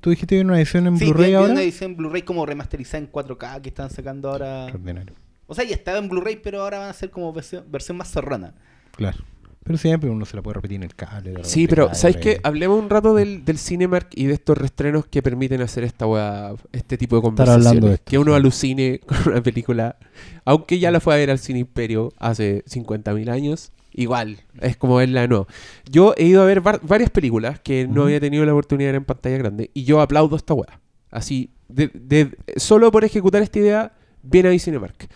[0.01, 1.53] ¿Tú dijiste que hay una edición en Sí, Blu-ray ahora?
[1.53, 4.65] una edición Blu-ray como remasterizada en 4K que están sacando ahora.
[4.65, 5.15] Extraordinario.
[5.47, 8.11] O sea, ya estaba en Blu-ray, pero ahora van a ser como versión, versión más
[8.11, 8.55] zorrona.
[8.97, 9.19] Claro.
[9.64, 11.33] Pero siempre uno se la puede repetir en el cable.
[11.33, 12.38] de Sí, pero cae ¿sabes qué?
[12.42, 16.53] Hablemos un rato del, del Cinemark y de estos restrenos que permiten hacer esta weá,
[16.72, 17.88] este tipo de Estar hablando conversaciones.
[17.90, 18.37] de esto, que uno sí.
[18.37, 19.96] alucine con una película,
[20.44, 24.96] aunque ya la fue a ver al Cine Imperio hace 50.000 años, igual, es como
[24.96, 25.46] verla de nuevo.
[25.90, 28.92] Yo he ido a ver var- varias películas que no había tenido la oportunidad de
[28.92, 30.79] ver en pantalla grande y yo aplaudo esta weá.
[31.11, 35.09] Así, de, de- solo por ejecutar esta idea, bien ahí Cinemark.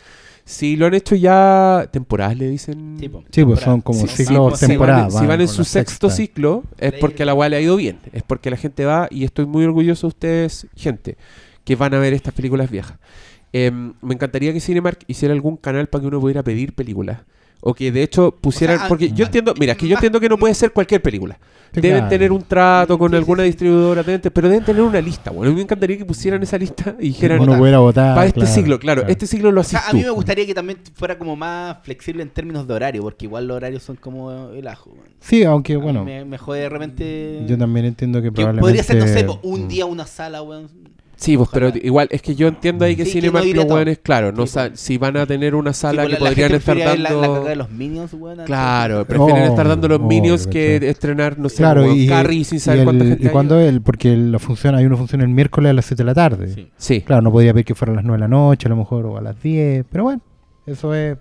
[0.51, 2.97] Si lo han hecho ya temporadas, le dicen.
[2.99, 3.65] Sí, pues temporada.
[3.67, 5.19] son como Sí, ciclos sí, si van- temporadas.
[5.19, 6.23] Si van, en su sexto sexta.
[6.23, 7.99] ciclo, es porque a la weá le ha ido bien.
[8.15, 11.19] Es porque la gente va, y estoy muy orgulloso de ustedes, gente,
[11.65, 12.97] que van a ver estas películas viejas.
[13.53, 17.19] Em, me encantaría que Cinemark hiciera algún canal para que uno pudiera pedir películas.
[17.61, 18.77] O que de hecho pusieran.
[18.77, 21.03] O sea, porque yo entiendo, mira, es que yo entiendo que no puede ser cualquier
[21.03, 21.39] película.
[21.75, 22.09] Sí, deben claro.
[22.09, 23.49] tener un trato con Sí, sí, alguna sí.
[23.49, 25.31] distribuidora, deben pero deben tener una lista.
[25.31, 27.41] Bueno, a mí me encantaría que pusieran esa lista y dijeran.
[27.41, 28.15] Uno votar.
[28.15, 30.47] Para este claro, siglo, claro, este siglo lo O haces sea, a mí me gustaría
[30.47, 33.97] que también fuera como más flexible en términos de horario, porque igual los horarios son
[33.97, 34.95] como el ajo.
[35.21, 37.45] Sí, aunque bueno, me, me jode de repente.
[37.47, 38.63] yo también entiendo que que probablemente...
[38.63, 39.69] podría ser, no sé, un Mm.
[39.69, 40.69] día una sala, weón.
[41.21, 43.63] Sí, pues, pero igual, es que yo entiendo ahí que Sí, que Cinemark no iría
[43.65, 44.79] los weones, claro, no Sí, pues.
[44.81, 47.03] si van a tener una sala Sí, que pues, la podrían estar dando...
[47.03, 48.39] La, la cagada de los Minions, weón.
[48.45, 52.45] Claro, prefieren Oh, estar dando los oh, Minions que estrenar, no sé, Claro, y, Carrie
[52.45, 53.33] sin y saber el- cuánta gente y hay.
[53.33, 56.15] cuando él, porque la función, hay una función el miércoles a las 7 de la
[56.15, 56.55] tarde.
[56.55, 56.69] Sí.
[56.77, 58.77] Sí, Claro, no podía ver que fuera a las 9 de la noche, a lo
[58.77, 60.23] mejor, o a las 10, pero bueno,
[60.67, 61.19] eso es.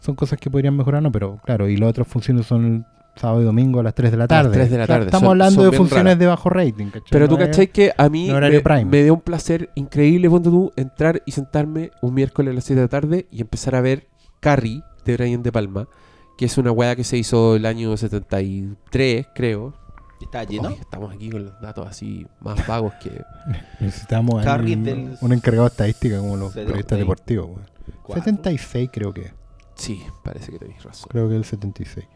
[0.00, 1.10] Son cosas que podrían mejorar, ¿no?
[1.10, 2.84] Pero claro, y las otras funciones son
[3.18, 4.50] sábado y domingo a las 3 de la las tarde.
[4.54, 6.18] 3 de la Claro, tarde, Estamos son- hablando son de funciones raras.
[6.18, 7.08] de bajo rating, ¿cachai?
[7.10, 8.40] pero tú No es- cachai que a mí no
[8.86, 12.80] me, dio un placer increíble, ponte tú, entrar y sentarme un miércoles a las 7
[12.80, 14.06] de la tarde y empezar a ver
[14.40, 15.88] Carrie de Brian De Palma,
[16.36, 19.74] que es una weá que se hizo el año 73, creo.
[20.20, 20.68] Estaba lleno.
[20.68, 23.10] Oye, estamos aquí con los datos así más vagos que...
[23.80, 26.66] Necesitamos un, del- un encargado de estadística como los 76.
[26.66, 27.46] periodistas deportivos.
[27.46, 27.62] weón.
[28.02, 28.24] Cuatro.
[28.24, 29.32] 76 creo que es.
[29.76, 31.08] Sí, parece que tenéis razón.
[31.10, 32.06] Creo que es el 76.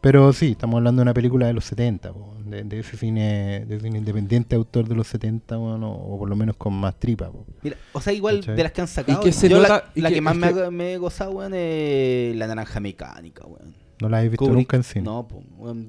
[0.00, 3.64] Pero sí, estamos hablando de una película de los 70, po, de, de ese cine
[3.66, 7.30] de cine independiente autor de los 70, bueno, o por lo menos con más tripa.
[7.30, 7.44] po.
[7.62, 8.56] Mira, o sea, igual ¿Cachai?
[8.56, 10.40] de las que han sacado, que se yo la- nota- la, que- que, más es
[10.40, 13.74] me, que- ha, me he gozado, weón, es la naranja mecánica, weón.
[14.00, 15.04] No la he visto Kubrick- nunca en cine.
[15.06, 15.26] No,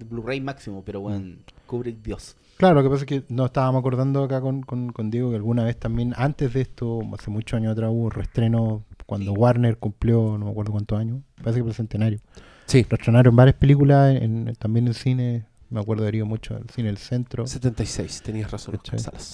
[0.09, 2.35] Blu-ray máximo, pero weón, Kubrick Dios.
[2.55, 5.35] Claro, lo que pasa es que nos estábamos acordando acá con, con, con Diego que
[5.35, 9.77] alguna vez también, antes de esto, hace muchos años atrás, hubo un reestreno cuando Warner
[9.77, 12.19] cumplió, no me acuerdo cuántos años, parece que fue el centenario.
[12.67, 16.97] Sí, Reestrenaron varias películas, en, también en cine, me acuerdo de mucho, el cine del
[16.97, 17.47] centro.
[17.47, 18.79] 76, tenías razón.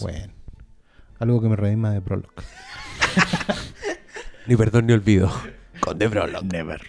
[0.02, 0.34] Bueno,
[1.20, 2.30] algo que me redima de Prologue.
[4.48, 5.32] Ni perdón ni olvido.
[5.80, 6.48] Con The Prologue.
[6.52, 6.82] Never.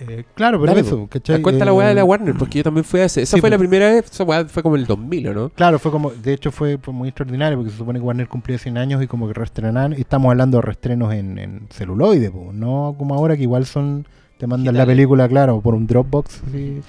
[0.00, 1.06] Eh, claro, pero Dale, eso.
[1.08, 1.42] ¿cachai?
[1.42, 3.22] Cuenta la Eh, weá de la Warner, porque yo también fui a ese.
[3.22, 5.48] Esa sí, fue la primera vez, esa weá fue como el 2000, ¿o no?
[5.50, 8.58] Claro, fue como, de hecho fue, fue muy extraordinario porque se supone que Warner cumplía
[8.58, 12.50] 100 años y como que reestrenaron, y estamos hablando de reestrenos en, en celuloide, po,
[12.52, 14.06] no como ahora que igual son,
[14.40, 16.80] te mandan la película, claro, por un Dropbox y,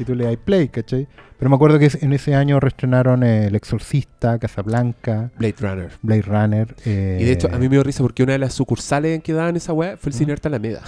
[0.00, 1.06] y tú le das play, ¿cachai?
[1.38, 5.90] Pero me acuerdo que en ese año reestrenaron eh, El Exorcista, Casablanca, Blade Runner.
[6.02, 6.74] Blade Runner.
[6.86, 9.20] eh, Y de hecho, a mí me dio risa porque una de las sucursales en
[9.20, 10.18] que daban esa weá fue el ¿Mm?
[10.18, 10.80] Cine Arte Alameda.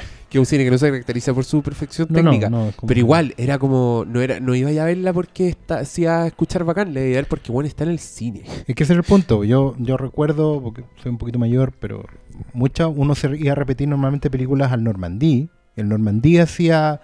[0.28, 2.50] que es un cine que no se caracteriza por su perfección No, no, técnica.
[2.50, 6.26] no, como- Pero igual, era como, no era no iba a verla porque está, hacía
[6.26, 8.42] escuchar bacán, le iba a ver porque bueno está en el cine.
[8.66, 9.44] Es que ese es el punto.
[9.44, 12.04] Yo, yo recuerdo, porque soy un poquito mayor, pero
[12.54, 15.48] mucha, uno se iba a repetir normalmente películas al Normandí.
[15.76, 17.00] El Normandí hacía,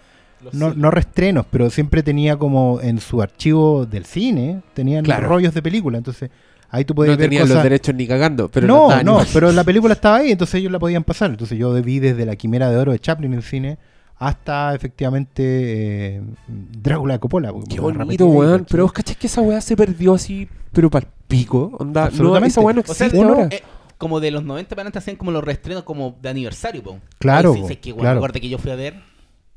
[0.52, 5.28] no, no restrenos, pero siempre tenía como en su archivo del cine, tenían Claro.
[5.28, 5.98] rollos de película.
[5.98, 6.30] Entonces
[6.70, 7.62] ahí tú podías no ver tenían los cosas.
[7.64, 9.26] derechos ni cagando, pero no, no, igual.
[9.32, 11.30] pero la película estaba ahí, entonces ellos la podían pasar.
[11.30, 13.78] Entonces yo vi desde La Quimera de Oro de Chaplin en cine
[14.16, 17.52] hasta efectivamente eh, Drácula de Coppola.
[17.68, 18.66] Qué bonito, weón.
[18.68, 21.76] Pero vos cachés que esa weá se perdió así, pero para el pico.
[21.78, 23.48] Onda, no, esa weá no O sea, existe uno- ahora.
[23.50, 23.62] eh,
[23.96, 26.98] como de los 90 para adelante hacían como los reestrenos como de aniversario, po.
[27.18, 28.18] Claro, Ay, sí, sé que, weón, claro.
[28.18, 28.94] acuérdate que yo fui a ver.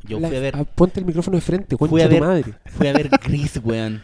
[0.03, 0.55] Yo La- fui a ver.
[0.57, 2.53] ah, ponte el micrófono de frente, Fui a tu ver- madre.
[2.65, 4.01] Fui a ver Gris, weón.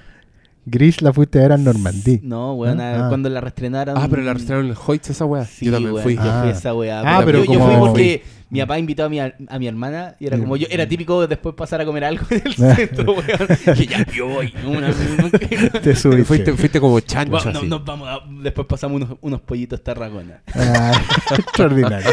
[0.70, 2.20] Gris la fuiste a ver a Normandí.
[2.24, 3.06] No, weón, ¿Ah?
[3.06, 3.98] a- cuando la reestrenaron.
[3.98, 5.46] Ah, pero la restauraron en el Hoyts esa weá.
[5.46, 6.16] Sí, yo también weón, fui.
[6.16, 6.40] Yo Ah.
[6.42, 7.02] fui a esa weá.
[7.06, 10.16] Ah, pero yo, yo como- fui porque mi papá invitó a mi, a mi hermana
[10.20, 13.26] y era como yo, era típico después pasar a comer algo en el centro, weón.
[13.78, 14.54] Y ya, yo voy.
[14.66, 14.92] Una,
[15.82, 16.24] Te subiste.
[16.26, 17.68] Fuiste, fuiste como chancho Va- no- así.
[17.68, 20.42] nos vamos a- después pasamos unos, unos pollitos tarragona.
[20.56, 20.92] Ah,
[21.38, 22.10] extraordinario.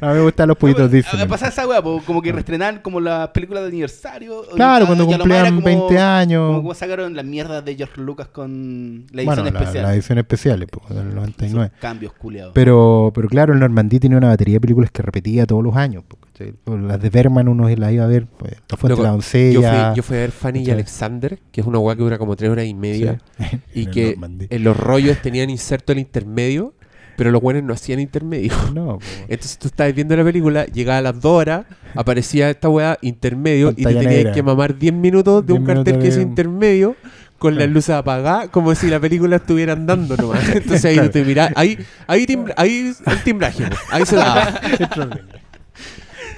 [0.00, 1.22] A mí me gustan los pollitos Disney.
[1.22, 4.42] A pasar esa weá, po, como que reestrenar como las películas de aniversario.
[4.54, 6.46] Claro, cuando y a lo más era cumplían como- 20 años.
[6.48, 9.82] Como, como sacaron las mierdas de George Lucas con la edición bueno, la, especial.
[9.84, 11.66] la edición especial, pues, del 99.
[11.66, 12.52] Esos cambios culiados.
[12.54, 16.04] Pero, pero claro, el Normandí tenía una batería de películas que repetía todos los años.
[16.06, 16.52] po, ¿cachai?
[16.64, 19.08] Pues Las de Berman uno las iba a ver, pues, La Fuente Loco, de la
[19.08, 19.86] yo, Doncella.
[19.88, 20.70] fui, yo fui a ver Fanny y.
[20.70, 23.18] Alexander, que es una weá que dura como tres horas y media.
[23.38, 24.18] Sí, Y en que
[24.50, 26.74] en los rollos tenían inserto el intermedio,
[27.16, 28.52] pero los buenos no hacían intermedio.
[28.74, 28.98] No.
[29.28, 33.70] Entonces tú estabas viendo la película, llegaba a las 2 horas, aparecía esta weá intermedio
[33.70, 34.32] y te tenías negra.
[34.32, 36.94] que mamar 10 minutos de 10 un cartel que es intermedio
[37.38, 40.48] con las luces apagadas, como si la película estuviera andando nomás.
[40.48, 41.10] Entonces ahí Claro.
[41.10, 43.62] te mirás, ahí, ahí, timbra- ahí el timbraje,
[43.92, 44.60] ahí se daba.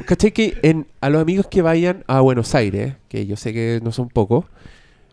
[0.07, 0.33] ¿Cachai?
[0.33, 3.93] Que en, a los amigos que vayan a Buenos Aires, que yo sé que no
[3.93, 4.45] son pocos,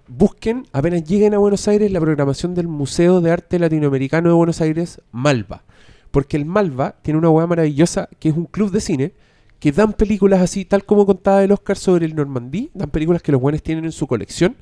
[0.07, 4.61] busquen, apenas lleguen a Buenos Aires, la programación del Museo de Arte Latinoamericano de Buenos
[4.61, 5.63] Aires, Malva.
[6.11, 9.13] Porque el Malva tiene una hueá maravillosa que es un club de cine
[9.59, 13.31] que dan películas así, tal como contaba el Oscar sobre el Normandí, dan películas que
[13.31, 14.55] los buenos tienen en su colección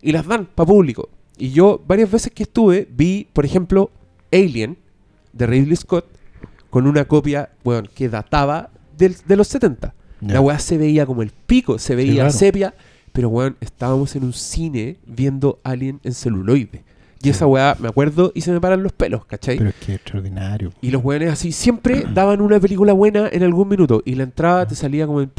[0.00, 1.08] y las dan para público.
[1.38, 3.90] Y yo varias veces que estuve vi, por ejemplo,
[4.32, 4.78] Alien
[5.32, 6.06] de Ridley Scott
[6.70, 8.70] con una copia, bueno, que databa
[9.08, 9.94] del- de los 70.
[10.20, 10.34] Ya.
[10.34, 12.30] La weá se veía como el pico, se veía claro.
[12.30, 12.74] sepia,
[13.12, 16.84] pero weón, estábamos en un cine viendo Alien en celuloide.
[17.24, 19.56] Y esa weá, me acuerdo, y se me paran los pelos, ¿cachai?
[19.56, 20.72] Pero es que extraordinario.
[20.80, 24.02] Y los weones así siempre daban una película buena en algún minuto.
[24.04, 25.30] Y la entrada te salía como en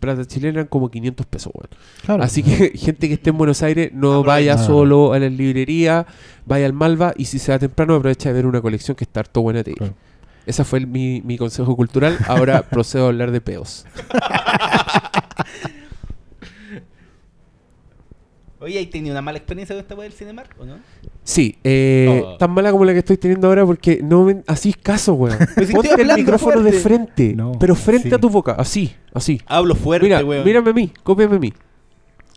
[0.00, 1.68] plata chilena eran como 500 pesos, weón.
[2.04, 2.22] Claro.
[2.22, 4.66] Así que gente que esté en Buenos Aires, no vaya Aprovecha.
[4.72, 6.06] solo a la librería,
[6.46, 9.20] vaya al Malva y si se va temprano aprovecha de ver una colección que está
[9.20, 9.92] harto buena de ir.
[10.46, 12.18] Ese fue el- mi, mi consejo cultural.
[12.26, 13.86] Ahora procedo a hablar de peos.
[18.60, 20.76] Oye, ¿y tenido una mala experiencia con esta weá del Cinemark o no?
[21.22, 22.36] Sí, eh, Oh.
[22.38, 25.36] tan mala como la que estoy teniendo ahora porque no me así caso, weón.
[25.66, 28.14] si Ponte el micrófono de frente, No, pero frente sí.
[28.14, 29.40] a tu boca, así, así.
[29.46, 30.44] Hablo fuerte, Mira, weón.
[30.44, 31.52] mírame a mí, cópiame a mí.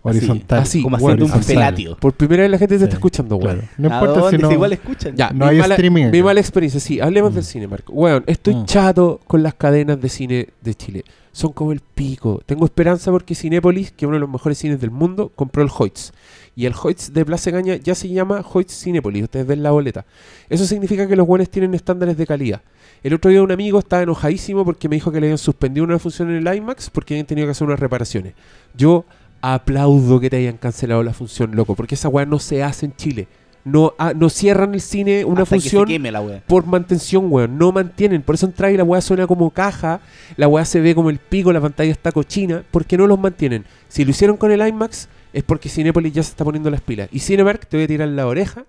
[0.03, 0.59] Horizontal.
[0.59, 1.55] así, como haciendo un horizontal.
[1.55, 1.97] pelatio.
[1.97, 3.57] Por primera vez la gente te está escuchando, weón.
[3.57, 3.67] Claro.
[3.77, 4.37] No ¿A importa dónde?
[4.37, 4.51] si no.
[4.51, 5.15] igual escuchan.
[5.15, 6.25] Ya, No mi, hay mala, streaming mi acá.
[6.25, 7.91] mala experiencia, sí, hablemos del cine, Marco.
[7.93, 8.65] Weón, estoy Mm.
[8.65, 11.03] chato con las cadenas de cine de Chile.
[11.31, 12.41] Son como el pico.
[12.47, 15.69] Tengo esperanza porque Cinépolis, que es uno de los mejores cines del mundo, compró el
[15.77, 16.11] Hoyts.
[16.55, 19.23] Y el Hoyts de Plaza Gaña ya se llama Hoyts Cinépolis.
[19.23, 20.05] Ustedes ven la boleta.
[20.49, 22.61] Eso significa que los buenos tienen estándares de calidad.
[23.03, 25.99] El otro día un amigo estaba enojadísimo porque me dijo que le habían suspendido una
[25.99, 28.33] función en el IMAX porque habían tenido que hacer unas reparaciones.
[28.75, 29.05] Yo
[29.53, 32.95] aplaudo que te hayan cancelado la función, loco, porque esa weá no se hace en
[32.95, 33.27] Chile.
[33.63, 36.41] No, ah, no cierran el cine una Hasta que se función queme la weá.
[36.47, 37.57] por mantención, weón.
[37.57, 38.21] No mantienen.
[38.21, 39.99] Por eso entra y la weá suena como caja.
[40.37, 42.63] La weá se ve como el pico, la pantalla está cochina.
[42.71, 43.65] porque no los mantienen?
[43.89, 47.09] Si lo hicieron con el IMAX, es porque Cinepolis ya se está poniendo las pilas.
[47.11, 48.63] Y Cinemark te voy a tirar la oreja.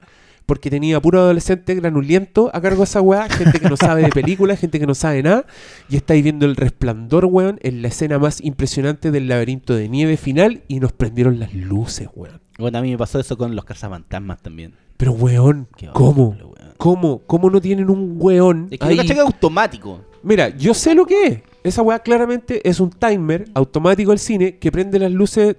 [0.48, 4.08] Porque tenía puro adolescente granuliento a cargo de esa weá, gente que no sabe de
[4.08, 5.44] películas, gente que no sabe nada,
[5.90, 10.16] y estáis viendo el resplandor, weón, en la escena más impresionante del laberinto de nieve
[10.16, 12.40] final, y nos prendieron las luces, weón.
[12.58, 14.72] Bueno, a mí me pasó eso con los cazafantasmas también.
[14.96, 16.28] Pero, weón, Qué ¿cómo?
[16.28, 16.72] horrible, weón.
[16.78, 17.18] ¿Cómo?
[17.26, 18.98] ¿Cómo no tienen un weón Es que ahí?
[18.98, 20.00] es automático.
[20.22, 21.38] Mira, yo sé lo que es.
[21.62, 25.56] Esa weá claramente es un timer automático del cine que prende las luces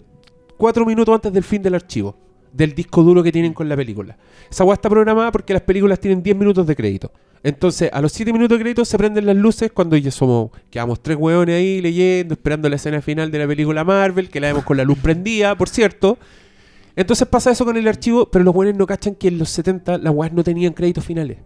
[0.57, 2.15] cuatro minutos antes del fin del archivo,
[2.53, 4.17] del disco duro que tienen con la película.
[4.49, 7.11] Esa weá está programada porque las películas tienen 10 minutos de crédito.
[7.43, 11.01] Entonces, a los 7 minutos de crédito se prenden las luces cuando ya somos, quedamos
[11.01, 14.63] tres hueones ahí leyendo, esperando la escena final de la película Marvel, que la vemos
[14.65, 16.17] con la luz prendida, por cierto.
[16.95, 19.99] Entonces pasa eso con el archivo, pero los buenos no cachan que en los 70
[19.99, 21.37] las weas no tenían créditos finales.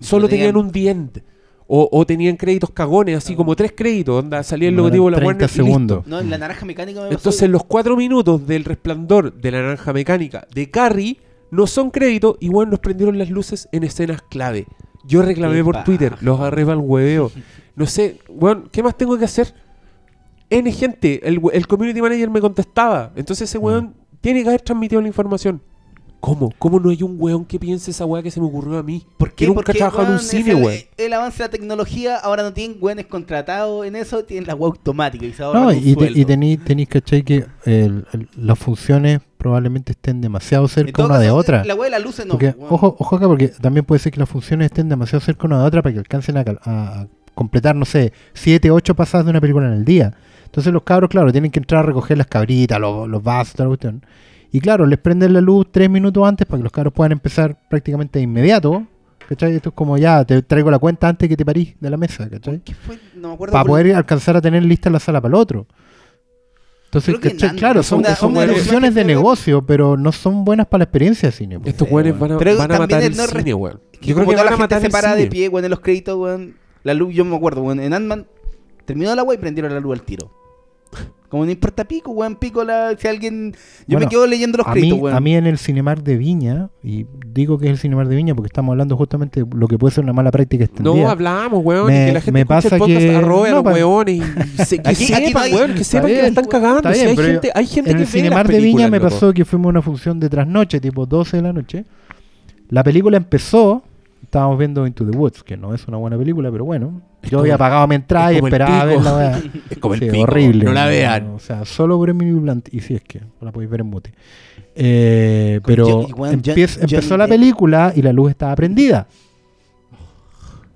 [0.00, 1.22] Solo tenían- un the end.
[1.66, 5.16] O, o tenían créditos cagones, así como tres créditos, onda, salía el logotipo de la
[5.16, 5.72] eran Warner 30 y listo.
[5.72, 6.06] segundos.
[6.06, 7.18] No, en la naranja mecánica me pasó.
[7.18, 11.18] Entonces los cuatro minutos del resplandor de la naranja mecánica de Carrie
[11.50, 14.66] no son créditos y bueno, nos prendieron las luces en escenas clave.
[15.06, 15.84] Yo reclamé por.
[15.84, 17.30] Twitter, los agarré para el hueveo.
[17.76, 19.54] No sé, bueno, ¿qué más tengo que hacer?
[20.50, 23.12] N gente, el community manager me contestaba.
[23.16, 25.62] Entonces ese weón tiene que haber transmitido la información.
[26.24, 26.52] ¿Cómo?
[26.58, 29.04] ¿Cómo no hay un weón que piense esa weá que se me ocurrió a mí?
[29.18, 29.46] ¿Por qué?
[29.46, 30.78] nunca Porque, he trabajado en un cine, el, weón.
[30.96, 34.72] el avance de la tecnología, ahora no tienen weones contratados en eso, tienen la web
[34.72, 38.58] automática y se ahorran No, y, te- y tenéis tenéis cachai que el- el- las
[38.58, 41.64] funciones probablemente estén demasiado cerca una de otra.
[41.64, 42.32] La web de las luces no.
[42.32, 45.60] Porque, ojo, ojo acá, porque también puede ser que las funciones estén demasiado cerca una
[45.60, 49.26] de otra para que alcancen a, cal- a- a completar, no sé, 7, 8 pasadas
[49.26, 50.14] de una película en el día.
[50.46, 53.64] Entonces los cabros, claro, tienen que entrar a recoger las cabritas, los, los vasos, toda
[53.64, 54.02] la cuestión.
[54.54, 57.58] Y claro, les prenden la luz tres minutos antes para que los cabros puedan empezar
[57.68, 58.86] prácticamente de inmediato.
[59.28, 59.56] ¿Cachai?
[59.56, 62.30] Esto es como ya, te traigo la cuenta antes que te parís de la mesa,
[62.30, 62.60] ¿cachai?
[62.60, 62.96] ¿Qué fue?
[63.16, 63.52] No me acuerdo.
[63.52, 65.66] Para poder alcanzar a tener lista la sala para el otro.
[66.84, 70.80] Entonces, que claro, son, una- son una decisiones de negocio, pero no son buenas para
[70.80, 71.58] la experiencia de cine.
[71.58, 71.72] pues.
[71.74, 72.16] Estos weón.
[72.16, 73.80] van a, Pero van a también matar el no cine, weón.
[74.00, 75.70] Yo creo que toda van la a gente matar se para de pie, weón, en
[75.72, 76.54] los créditos, weón.
[76.84, 77.80] La luz, yo me acuerdo, weón.
[77.80, 78.28] En Ant-Man
[78.84, 80.30] terminó la web y prendieron la luz al tiro.
[81.34, 83.50] Como no importa pico, weón, pico la, si alguien...
[83.88, 85.16] Yo Bueno, me quedo leyendo los a créditos, mí, weón.
[85.16, 88.36] a mí en el Cinemar de Viña, y digo que es el Cinemar de Viña
[88.36, 90.94] porque estamos hablando justamente de lo que puede ser una mala práctica extendida.
[90.94, 93.50] No hablamos, weón, Me- y que la gente me pasa el podcast, que- arrobe a
[93.50, 94.22] no, los pa- weones y
[94.64, 96.76] se, que Aquí- aquí sepan, hay- weón, que sepan que la bien, están cagando.
[96.78, 98.88] está si bien, hay, gente, hay gente en que el ve Cinemar las de Viña
[98.88, 99.10] me loco.
[99.10, 101.84] pasó que fuimos a una función de trasnoche, tipo 12 de la noche.
[102.68, 103.82] La película empezó,
[104.22, 107.02] estábamos viendo Into the Woods, que no es una buena película, pero bueno.
[107.30, 108.86] Yo había pagado mi entrada y esperaba pico.
[108.86, 109.42] ver la weá.
[109.70, 110.64] Es como el Sí, pico, horrible.
[110.64, 111.28] no la vean.
[111.28, 112.68] O sea, solo por Emily Blunt.
[112.72, 114.12] Y si es que la podéis ver en mute.
[114.76, 117.34] Eh, pero John- empezó la Depp.
[117.38, 119.06] película y la luz estaba prendida.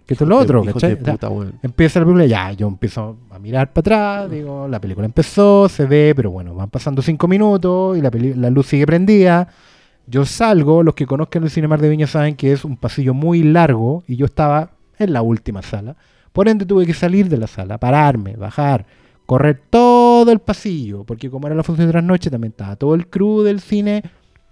[0.06, 0.64] Que esto es lo otro.
[1.62, 3.80] Empieza la película, ya, yo empiezo a mirar para
[4.22, 8.10] atrás, digo, la película empezó, se ve, pero bueno, van pasando cinco minutos y la,
[8.36, 9.48] la luz sigue prendida.
[10.06, 13.42] Yo salgo, los que conozcan el Cinemar de Viña saben que es un pasillo muy
[13.42, 15.96] largo y yo estaba en la última sala.
[16.32, 18.86] Por ende tuve que salir de la sala, pararme, bajar,
[19.26, 23.08] correr todo el pasillo, porque como era la función de trasnoche, también estaba todo el
[23.08, 24.02] crew del cine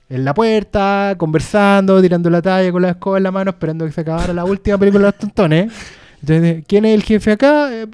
[0.08, 3.92] en la puerta, conversando, tirando la talla con la escoba en la mano, esperando que
[3.92, 5.72] se acabara la última película de los tontones.
[6.20, 7.68] Entonces, ¿quién es el jefe acá?
[7.72, 7.86] Eh,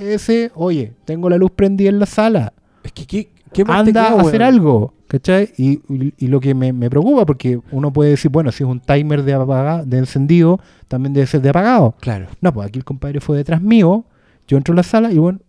[0.00, 2.52] Ese, oye, tengo la luz prendida en la sala.
[2.82, 5.50] Es que, ¿qué, qué más te Anda queda, a hacer algo, ¿cachai?
[5.56, 8.68] Y, y- y lo que me, me preocupa, porque uno puede decir, bueno, si es
[8.70, 11.94] un timer de, apaga- de encendido, también debe ser de apagado.
[12.00, 12.26] Claro.
[12.40, 14.04] No, pues aquí el compadre fue detrás mío,
[14.46, 15.40] yo entro a la sala y bueno,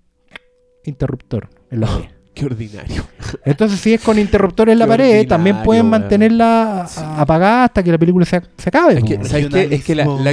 [0.85, 1.87] interruptor en la.
[2.33, 3.03] Qué ordinario.
[3.43, 5.89] Entonces, si es con interruptor en la Qué pared, también pueden weón.
[5.89, 7.01] mantenerla a- Sí.
[7.03, 8.93] apagada hasta que la película se, se acabe.
[8.99, 9.25] Es que.
[9.25, 9.67] ¿sabes qué?
[9.71, 10.31] Es que la- la.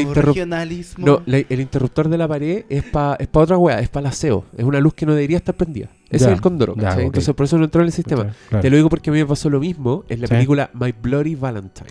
[0.99, 4.05] No, la- el interruptor de la pared es para es pa otra weá, es para
[4.05, 4.45] la SEO.
[4.57, 5.89] Es una luz que no debería estar prendida.
[6.09, 6.75] Ese Ya, es el condoro.
[6.79, 8.33] Entonces por eso no entró en el sistema.
[8.49, 8.63] Claro.
[8.63, 10.35] Te lo digo porque a mí me pasó lo mismo en la Sí.
[10.35, 11.89] película My Bloody Valentine,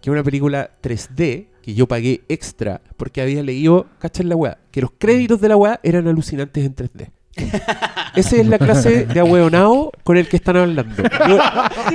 [0.00, 4.58] que es una película 3D que yo pagué extra porque había leído, ¿cachai la weá?
[4.70, 7.10] Que los créditos de la weá eran alucinantes en 3D.
[8.16, 11.02] Esa es la clase de ahueonao con el que están hablando.
[11.28, 11.38] Yo,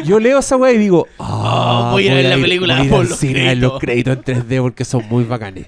[0.03, 2.91] yo leo esa weá y digo, ah, voy a ver la película voy a ir
[2.91, 4.17] por los cine a ver los créditos".
[4.23, 5.65] créditos en 3D porque son muy bacanes.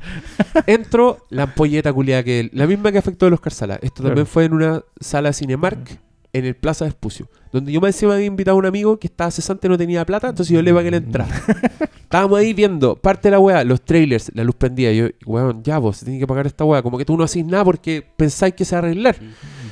[0.67, 3.75] Entro, la ampolleta culiada que la misma que afectó a los Sala.
[3.81, 4.09] Esto Claro.
[4.09, 5.99] también fue en una sala Cinemark
[6.33, 9.05] en el Plaza de Espucio, donde yo me encima había invitado a un amigo que
[9.05, 11.29] estaba cesante y no tenía plata, entonces yo le pagué la entrada.
[12.03, 14.91] Estábamos ahí viendo parte de la weá, los trailers, la luz prendida.
[14.91, 16.81] Y yo, weón, ya vos, se tiene que pagar esta weá.
[16.81, 19.15] Como que tú no hacís nada porque pensáis que se va a arreglar.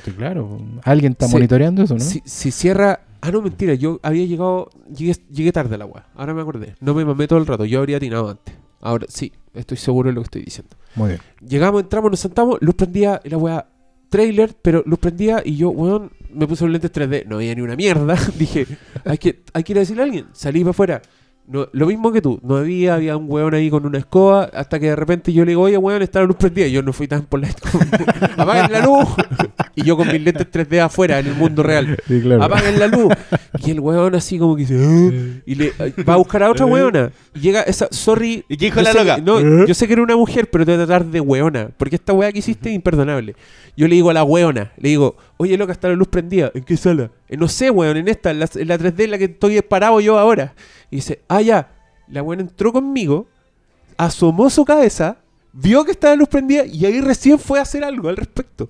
[0.04, 0.60] Sí, claro.
[0.84, 1.34] Alguien está Sí.
[1.34, 2.00] monitoreando eso, ¿no?
[2.00, 3.02] Si, si cierra.
[3.22, 4.70] Ah, no, mentira, yo había llegado.
[4.96, 6.08] Llegué, llegué tarde a la weá.
[6.16, 6.76] Ahora me acordé.
[6.80, 7.66] No me mamé todo el rato.
[7.66, 8.56] Yo habría atinado antes.
[8.82, 10.76] Ahora sí, estoy seguro de lo que estoy diciendo.
[10.96, 11.22] Muy bien.
[11.48, 13.68] Llegamos, entramos, nos sentamos, luz prendía y la weá.
[14.10, 17.26] Trailer, pero luz prendía y yo, weón, me puse los lentes 3D.
[17.28, 18.16] No había ni una mierda.
[18.38, 18.66] Dije,
[19.06, 20.26] hay que, hay que ir a decirle a alguien.
[20.34, 21.02] Salí para afuera.
[21.52, 24.80] No, lo mismo que tú, no había, había un weón ahí con una escoba, hasta
[24.80, 26.66] que de repente yo le digo, oye weón, está la luz prendida.
[26.68, 27.50] Y yo no fui tan por la
[28.38, 29.08] apaguen la luz.
[29.76, 31.98] Y yo con mis lentes 3D afuera, en el mundo real.
[32.08, 32.44] Sí, claro.
[32.44, 33.14] Apaguen la luz.
[33.66, 36.52] Y el weón así como que dice, "Ah", y le eh, va a buscar a
[36.52, 37.12] otra weona.
[37.36, 38.44] Y llega esa, sorry.
[38.50, 39.16] ¿Y qué dijo la sé loca?
[39.16, 41.70] que- no, yo sé que era una mujer, pero te voy a tratar de weona.
[41.78, 43.36] Porque esta weá que hiciste es imperdonable.
[43.78, 46.52] Yo le digo a la weona, le digo, oye loca, está la luz prendida.
[46.54, 47.10] ¿En qué sala?
[47.28, 49.60] "Eh, no sé, weón, en esta, en la, en la 3D en la que estoy
[49.62, 50.54] parado yo ahora.
[50.90, 51.72] Y dice, ah, ya.
[52.08, 53.28] La weona entró conmigo,
[53.98, 55.18] asomó su cabeza,
[55.54, 58.70] vio que estaba la luz prendida y ahí recién fue a hacer algo al respecto.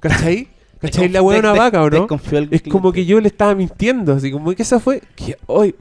[0.00, 0.48] ¿Cachai?
[0.80, 1.08] ¿Cachai?
[1.10, 2.06] La weona Des- vaca, ¿o no?
[2.50, 5.02] Es como que yo le estaba mintiendo, así como que esa fue.
[5.14, 5.74] Que hoy.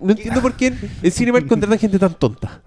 [0.00, 2.60] no entiendo por qué en Cinemark contratan gente tan tonta.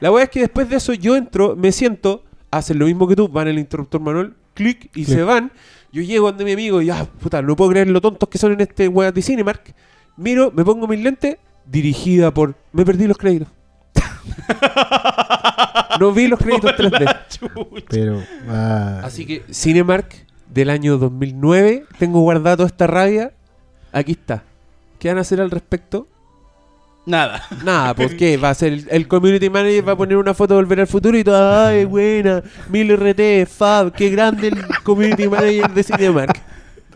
[0.00, 3.14] La weá es que después de eso yo entro, me siento, hacen lo mismo que
[3.14, 5.52] tú, van el interruptor manual, clic y se van.
[5.92, 8.52] Yo llego donde mi amigo y ya, puta, no puedo creer lo tontos que son
[8.52, 9.74] en este weá de Cinemark.
[10.16, 11.36] Miro, me pongo mis lentes,
[11.66, 12.54] dirigida por.
[12.72, 13.48] Me perdí los créditos.
[16.00, 17.84] no vi los créditos 3D.
[17.88, 18.22] Pero.
[18.48, 23.32] ah, Así que Cinemark del año 2009, tengo guardado toda esta rabia.
[23.92, 24.44] Aquí está.
[24.98, 26.06] ¿Qué van a hacer al respecto?
[27.04, 27.42] Nada.
[27.64, 28.36] Nada, ¿por qué?
[28.36, 30.86] Va a ser el, el community manager va a poner una foto de volver al
[30.86, 36.40] futuro y todo, ay, buena, 1000 RT, Fab, qué grande el community manager de Cinemark.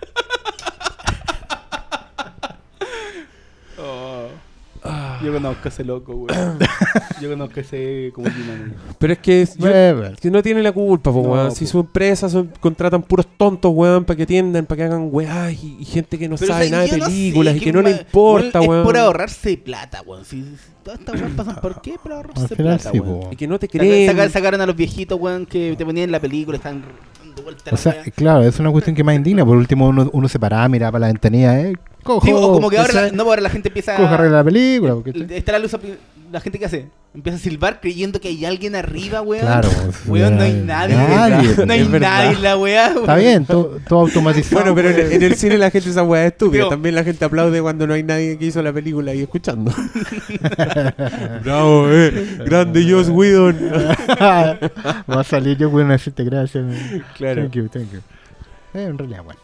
[5.23, 6.59] Yo conozco a ese loco, weón.
[7.21, 8.29] Yo conozco a ese como
[8.99, 11.49] Pero es que yo- que no tiene la culpa, po, No, weón.
[11.49, 11.55] po.
[11.55, 15.51] Si su empresa son- contratan puros tontos, weón, para que atiendan, para que hagan weá
[15.51, 18.69] y, y gente que no sabe nada de películas y que no le importa, Es
[18.69, 18.85] weón.
[18.85, 20.25] por ahorrarse plata, weón.
[20.25, 20.45] Si,
[20.85, 23.33] todas estas weas pasan por qué, por ahorrarse plata, sí, weón.
[23.33, 24.09] Y que no te creen.
[24.11, 26.83] saca- sacaron a los viejitos, weón, que te ponían en la película, están
[27.39, 29.45] O la sea, claro, es una cuestión que más indigna.
[29.45, 31.75] Por último, uno, uno se paraba, miraba para la ventanilla, ¿eh?
[32.09, 32.27] Cojo.
[32.27, 34.95] Sí, o como que ahora, la, no, ahora la gente empieza arregla la película.
[34.95, 35.77] porque- Está la luz,
[36.33, 39.43] la gente que hace, empieza a silbar creyendo que hay alguien arriba, weón.
[39.43, 39.69] Claro.
[40.07, 40.95] Weón, no hay nadie.
[40.97, 41.67] Nadie.
[41.67, 42.89] No hay nadie en la weá.
[42.95, 44.63] Está bien, todo, todo automatizado.
[44.63, 46.61] Bueno, pero en, en el cine la gente esa weá es estúpida.
[46.65, 49.71] Digo- También la gente aplaude cuando no hay nadie que hizo la película y escuchando.
[51.45, 52.39] Bravo, eh.
[52.45, 53.57] Grande Joss Whedon.
[54.21, 54.59] Va
[55.21, 56.65] a salir yo, bueno, decirte gracias.
[57.19, 57.43] Claro.
[57.43, 57.99] Thank you, thank you.
[58.75, 59.41] Eh, en realidad, bueno.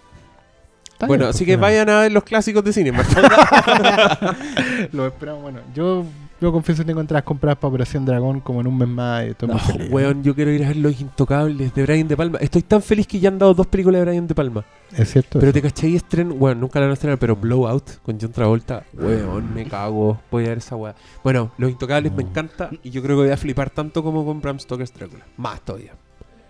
[0.94, 2.92] Está Bueno, bien, así pues, que vayan a ver los clásicos de cine.
[4.92, 5.60] Lo esperamos, bueno.
[5.74, 6.04] Yo,
[6.40, 9.24] yo confieso que tengo entradas compradas para Operación Dragón como en un mes más.
[9.26, 12.16] Y estoy muy No, weón, yo quiero ir a ver Los Intocables de Brian De
[12.16, 12.38] Palma.
[12.40, 14.64] Estoy tan feliz que ya han dado dos películas de Brian De Palma.
[14.96, 15.40] Es cierto.
[15.40, 15.54] Pero eso.
[15.54, 19.52] te cachai estreno, bueno, nunca la van a estrenar, pero Blowout con John Travolta, weón,
[19.52, 20.94] me cago, voy a ver esa weá.
[21.24, 22.28] Bueno, Los Intocables me No.
[22.30, 25.24] encanta y yo creo que voy a flipar tanto como con Bram Stoker's Drácula.
[25.36, 25.94] Más todavía.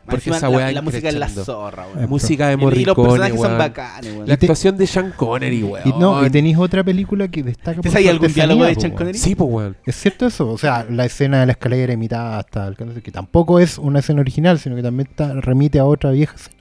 [0.04, 2.08] Porque Encima, esa la- weá la, música es la zorra, weón.
[2.10, 3.58] Música de Y, y los Morricone, personajes son weón.
[3.58, 4.28] bacanes, weón.
[4.28, 5.88] La Y te- actuación de Sean Connery, weón.
[5.88, 8.92] Y no, y tenéis otra película que destaca ¿Te por su algún diálogo de Sean.
[8.92, 9.18] Connery?
[9.18, 9.76] Sí, pues weón.
[9.86, 10.50] ¿Es cierto eso?
[10.50, 14.20] O sea, la escena de la escalera imitada hasta el que tampoco es una escena
[14.20, 16.56] original, sino que también está- remite a otra vieja escena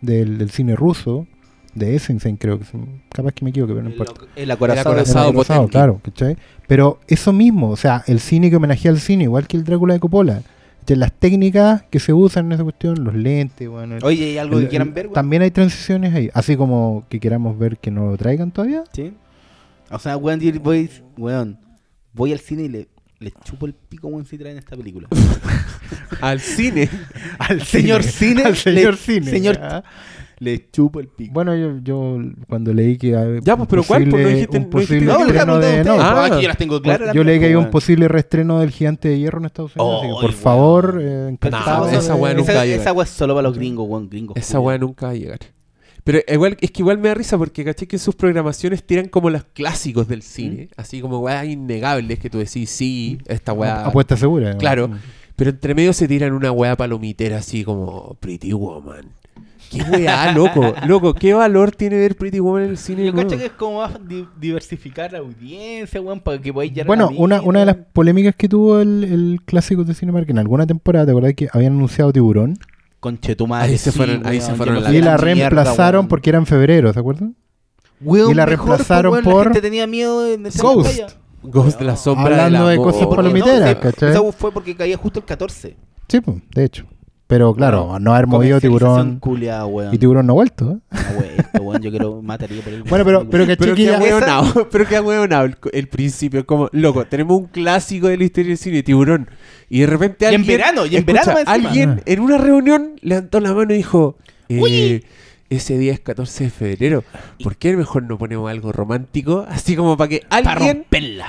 [0.00, 1.26] del, del cine ruso,
[1.74, 2.70] de Eisenstein creo que es,
[3.12, 4.22] capaz que me equivoque, pero no El, importa.
[4.34, 4.94] el acorazado.
[4.94, 5.68] El acorazado.
[5.68, 6.36] Claro, ¿cachai?
[6.66, 9.94] Pero eso mismo, o sea, el cine que homenajea al cine, igual que el Drácula
[9.94, 10.42] de Coppola,
[10.96, 14.58] las técnicas que se usan en esa cuestión, los lentes, bueno, el- Oye, ¿hay algo
[14.58, 15.08] el- que quieran ver?
[15.08, 18.84] También hay transiciones ahí, así como que queramos ver que no lo traigan todavía.
[18.92, 19.12] Sí.
[19.90, 21.58] O sea, weón, voy, weón,
[22.12, 22.88] voy al cine y le,
[23.20, 25.08] le chupo el pico, weón, si traen esta película.
[26.20, 26.88] Al cine.
[27.38, 29.30] Al Señor cine, al señor le- cine.
[29.30, 29.82] señor-.
[30.40, 31.32] Le chupo el pico.
[31.34, 32.18] Bueno, yo, yo
[32.48, 34.08] cuando leí que hay Ya, pues, pero ¿cuál?
[34.08, 35.06] Pues, no dijiste- un no dijiste posible
[35.46, 36.24] no, de no, Ah.
[36.26, 37.14] aquí yo las tengo claras.
[37.14, 40.06] yo leí que hay un posible reestreno del Gigante de Hierro en Estados Unidos, así
[40.14, 41.88] que por favor, eh, encantado.
[41.88, 42.80] esa weá nunca esa, va a llegar.
[42.80, 44.36] esa weá es solo para los gringos, weón, gringos.
[44.36, 45.38] Esa weá nunca va a llegar.
[46.04, 49.28] Pero igual, es que igual me da risa porque caché que sus programaciones tiran como
[49.28, 50.70] los clásicos del cine.
[50.76, 53.84] Así como weas innegables que tú decís, sí, esta weá.
[53.84, 54.56] Apuesta segura.
[54.56, 54.88] Claro.
[54.88, 54.94] Mm.
[55.36, 59.10] Pero entre medio se tiran una weá palomitera así como Pretty Woman.
[59.70, 60.74] ¿Qué weá, loco?
[60.86, 63.04] Loco, ¿qué valor tiene ver Pretty Woman en el cine?
[63.04, 63.28] Yo nuevo?
[63.28, 67.40] cacho que es como más di- diversificar la audiencia, weón, para que podáis Bueno, una,
[67.42, 71.12] una de las polémicas que tuvo el, el clásico de Cinemark en alguna temporada, ¿te
[71.12, 72.58] acordás que habían anunciado Tiburón?
[73.00, 73.72] Conche tu madre.
[73.72, 76.46] Ahí se sí, fueron- ahí weón, se fueron la y la reemplazaron porque era en
[76.46, 77.36] febrero, ¿se acuerdan?
[78.00, 80.98] Weón, y la mejor, reemplazaron weón, por La gente tenía miedo de Ghost.
[80.98, 81.06] la.
[81.42, 84.10] Ghost de la sombra Hablando de cosas palomiteras, no, ¿cachai?
[84.10, 85.76] Eso fue porque caía justo el 14.
[86.08, 86.84] Sí, pues, de hecho.
[87.28, 89.94] Pero claro, Bueno, no haber movido Tiburón culia, weón.
[89.94, 90.78] y Tiburón no ha vuelto, ¿eh?
[90.90, 92.82] Ah, weón, este weón, yo quiero mataría por él.
[92.84, 96.46] Bueno, pero, pero que Pero ya- hueonado, pero qué hueonado el, el principio.
[96.46, 99.28] Como, loco, tenemos un clásico de la historia del cine, Tiburón.
[99.68, 100.56] Y de repente Y en alguien.
[100.58, 101.52] verano, y en escucha, verano encima.
[101.52, 102.02] Alguien Ah.
[102.06, 104.16] en una reunión levantó la mano y dijo:
[104.48, 105.02] eh.
[105.50, 107.04] Ese día es 14 de febrero.
[107.42, 109.46] ¿Por qué mejor no ponemos algo romántico?
[109.48, 110.84] Así como para que Para alguien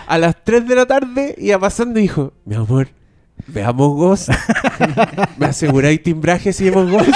[0.07, 2.87] a las 3 de la tarde iba pasando y dijo: Mi amor.
[3.47, 4.29] Veamos Ghost.
[5.37, 7.09] ¿Me aseguráis timbraje si vemos Ghost?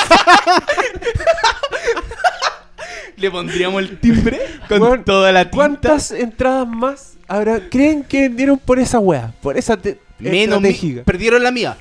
[3.18, 5.56] Le pondríamos el timbre con toda la tinta.
[5.56, 7.70] ¿Cuántas entradas más habrá?
[7.70, 9.34] ¿Creen que vendieron por esa wea?
[9.42, 11.02] Por esa te- Menos mi-.
[11.06, 11.78] Perdieron la mía.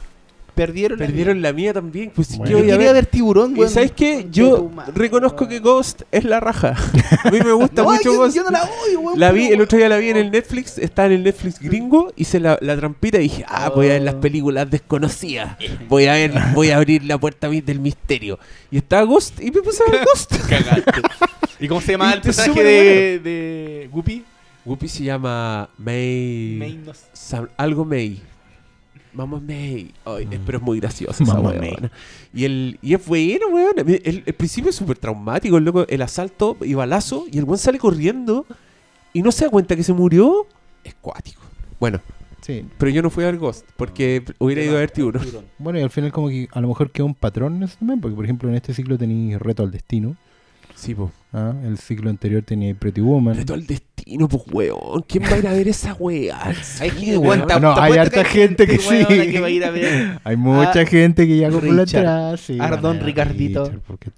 [0.54, 2.12] Perdieron, Perdieron la mía también.
[2.14, 2.44] Pues Bueno.
[2.44, 2.74] ¿qué la voy mía.
[2.74, 3.04] a Yo quería ver?
[3.04, 3.70] ver tiburón, ¿Y weón.
[3.72, 4.26] sabes qué?
[4.30, 5.60] Yo reconozco que.
[5.60, 6.76] Ghost es la raja.
[7.24, 8.36] A mí me gusta No, mucho yo, Ghost.
[8.36, 9.18] yo no la odio, weón.
[9.20, 12.12] La vi, el otro día la vi en el Netflix, estaba en el Netflix gringo,
[12.16, 15.56] hice la, la trampita y dije, ah, voy a ver las películas desconocidas,
[15.88, 18.38] voy a ver, voy a abrir la puerta del misterio.
[18.70, 20.34] Y estaba Ghost y me puse a ver Ghost.
[20.48, 21.02] Cagaste.
[21.60, 24.24] ¿Y cómo se llama el personaje de, de Guppy?
[24.64, 26.56] Whoopi se llama May...
[26.58, 28.22] May, no algo May.
[29.14, 29.92] Mamma May.
[30.04, 31.90] Ay, pero es muy graciosa esa weona.
[32.32, 33.74] Y, el, y es bueno, weón.
[33.78, 35.58] El, el principio es súper traumático.
[35.58, 37.26] El, loco, el asalto y balazo.
[37.30, 38.46] Y el weón sale corriendo.
[39.12, 40.46] Y no se da cuenta que se murió.
[40.84, 41.42] Es cuático.
[41.78, 42.00] Bueno,
[42.40, 42.64] Sí.
[42.78, 43.64] pero yo no fui a ver Ghost.
[43.76, 45.22] Porque hubiera ido a ver tiburón.
[45.58, 48.00] Bueno, y al final como que a lo mejor queda un patrón en eso también,
[48.00, 50.16] porque por ejemplo en este ciclo tenéis Reto al Destino,
[50.74, 51.12] Sí, po.
[51.32, 51.54] ¿Ah?
[51.64, 53.36] el ciclo anterior tenía Pretty Woman.
[53.36, 55.02] Reto al destino, pues, weón.
[55.08, 56.38] ¿Quién va a ir a ver esa weá?
[56.80, 57.44] Hay gente, weón.
[57.60, 59.04] No, hay harta gente que sí.
[59.06, 60.20] que va a ir a ver.
[60.24, 62.06] Hay mucha Ah, gente que ya por la Richard.
[62.06, 62.40] atrás.
[62.40, 63.64] sí, Ardón, ah, Ricardito.
[63.64, 64.10] Richard, porque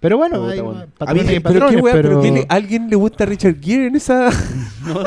[0.00, 0.86] Pero bueno, Puta, hay bueno.
[0.98, 3.24] patrones A mí- y Pero qué patrones, weá, pero pero- ¿tiene- ¿a alguien le gusta
[3.26, 4.30] Richard Gere en esa
[4.86, 5.02] No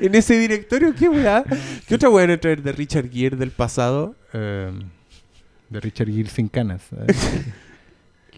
[0.00, 0.94] en ese directorio?
[0.94, 1.44] ¿Qué weá?
[1.86, 4.14] ¿Qué otra weá van a traer de Richard Gere del pasado?
[4.32, 4.70] Eh,
[5.70, 6.82] de Richard Gere sin canas.
[6.92, 7.12] ¿eh?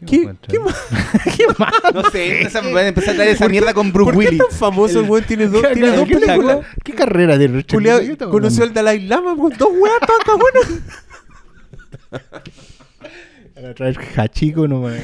[0.06, 0.36] ¿Qué- más?
[0.46, 0.58] qué
[1.36, 1.72] ¿Qué más?
[1.94, 4.28] No sé, van a empezar a traer esa ¿Por qué- mierda con Bruce ¿Por qué
[4.30, 4.38] Willis.
[4.48, 5.24] tan famoso el weón?
[5.24, 6.66] Tiene dos, ¿Qué- tiene dos qué- qué- películas.
[6.84, 7.38] ¿Qué carrera?
[7.38, 7.44] ¿Qué
[8.12, 8.72] estamos conoció al?
[8.72, 10.82] Dalai Lama con dos weas todas cagonas.
[13.54, 15.00] Para traer Hachiko no me-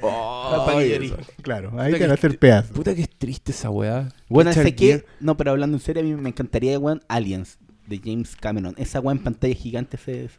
[0.00, 1.12] Pagliari.
[1.42, 2.70] Claro, ahí Puta te van a que- hacer pedazos.
[2.70, 4.08] Puta que es triste esa weá.
[4.28, 5.04] Bueno, sé que.
[5.20, 8.74] No, pero hablando en serio, a mí me encantaría, weón, Aliens de James Cameron.
[8.78, 10.30] Esa weón en pantalla gigante es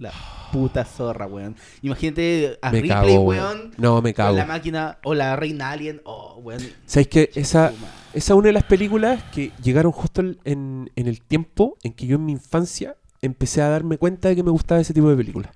[0.00, 0.12] la
[0.50, 1.54] puta zorra, weón.
[1.82, 3.44] Imagínate a Me Ripley, cago, weón.
[3.58, 3.74] weón.
[3.76, 4.36] No, me cago.
[4.36, 6.00] la máquina o la reina Alien.
[6.04, 6.60] Oh, weón.
[6.86, 7.76] ¿Sabes que esa, esa
[8.12, 12.16] es una de las películas que llegaron justo en- en el tiempo en que yo
[12.16, 15.52] en mi infancia empecé a darme cuenta de que me gustaba ese tipo de películas.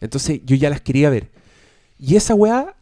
[0.00, 1.30] Entonces yo ya las quería ver.
[1.98, 2.74] Y esa weá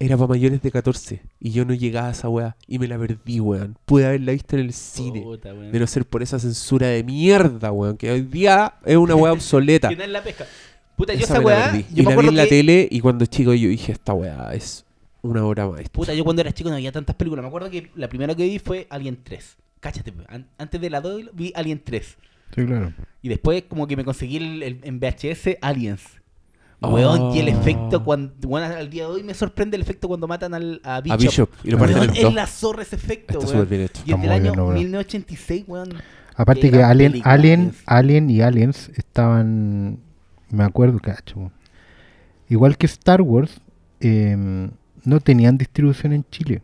[0.00, 1.20] era para mayores de 14.
[1.38, 2.56] Y yo no llegaba a esa weá.
[2.66, 3.76] Y me la perdí, weón.
[3.84, 5.20] Pude haberla visto en el cine.
[5.20, 5.52] Puta.
[5.52, 7.96] De no ser por esa censura de mierda, weón.
[7.96, 9.88] Que hoy día es una weá obsoleta.
[9.90, 10.46] Que no es la pesca.
[10.96, 11.70] Puta, yo Esa esa me la weá.
[11.72, 11.84] perdí.
[11.94, 14.12] Yo y me la vi en la que- tele y cuando chico yo dije, esta
[14.14, 14.84] weá es
[15.22, 15.92] una obra maestra.
[15.92, 17.42] Puta, yo cuando era chico no había tantas películas.
[17.42, 19.56] Me acuerdo que la primera que vi fue Alien 3.
[19.80, 22.16] Cáchate, an- antes de la 2 vi Alien 3.
[22.54, 22.92] Sí, claro.
[23.22, 26.02] Y después como que me conseguí el, el- en VHS Aliens.
[26.82, 26.94] Oh.
[26.94, 28.32] Weón, y el efecto cuando...
[28.48, 31.14] Bueno, al día de hoy me sorprende el efecto cuando matan al, a Bishop.
[31.14, 31.50] A Bishop.
[31.64, 33.50] Y lo Ah, Weón, es la zorra ese efecto, Está weón.
[33.50, 34.02] súper bien hecho.
[34.06, 34.78] Y es del año bien logrado.
[34.78, 35.90] 1986, weón.
[36.36, 37.74] Aparte que Alien, película, Alien.
[37.84, 39.98] Alien y Aliens estaban,
[40.48, 41.52] me acuerdo, cacho.
[42.48, 43.60] Igual que Star Wars,
[44.00, 44.70] em,
[45.04, 46.62] no tenían distribución en Chile.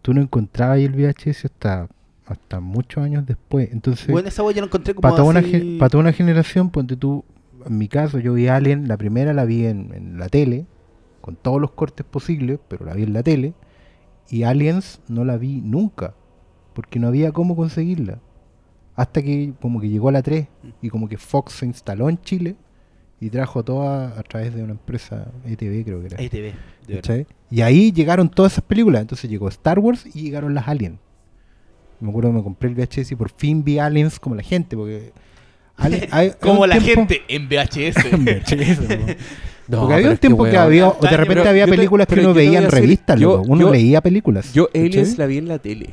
[0.00, 1.86] Tú no encontrabas ahí el VHS hasta,
[2.24, 3.68] hasta muchos años después.
[3.72, 6.12] Entonces, Bueno, esa yo lo encontré como para toda, una, así- gen- pa' toda una
[6.12, 7.24] generación, ponte tú,
[7.66, 10.66] en mi caso, yo vi Alien, la primera la vi en, en la tele,
[11.20, 13.54] con todos los cortes posibles, pero la vi en la tele.
[14.28, 16.14] Y Aliens no la vi nunca,
[16.74, 18.20] porque no había cómo conseguirla.
[18.94, 20.46] Hasta que como que llegó a la 3
[20.82, 22.56] y como que Fox se instaló en Chile
[23.20, 26.16] y trajo toda a través de una empresa ETV creo que era.
[26.16, 26.28] Ve.
[26.28, 26.96] de verdad.
[26.96, 27.26] ¿cachai?
[27.50, 29.02] Y ahí llegaron todas esas películas.
[29.02, 30.98] Entonces llegó Star Wars y llegaron las Aliens.
[32.00, 34.76] Me acuerdo que me compré el VHS y por fin vi Aliens como la gente,
[34.76, 35.12] porque...
[35.76, 38.04] Alien- hay- hay Como la tiempo- gente en VHS.
[38.12, 39.16] en VHS,
[39.70, 42.58] porque había un tiempo que, había, o de repente había te- películas que uno veía
[42.60, 43.44] en revistas, yo- loco.
[43.48, 44.52] uno yo- leía películas.
[44.52, 44.68] Yo.
[44.74, 45.90] Aliens la vi en la tele.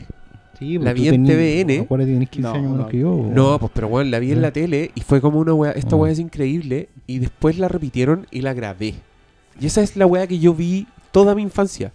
[0.58, 1.88] Sí, la pues tú vi en TVN.
[2.28, 2.88] 15 No, años menos no.
[2.90, 3.30] que yo.
[3.34, 5.96] No, pues pero bueno, la vi en la tele y fue como una weá, esta
[5.96, 6.00] Mm.
[6.00, 8.96] weá es increíble y después la repitieron y la grabé.
[9.62, 11.94] Y esa es la weá que yo vi toda mi infancia.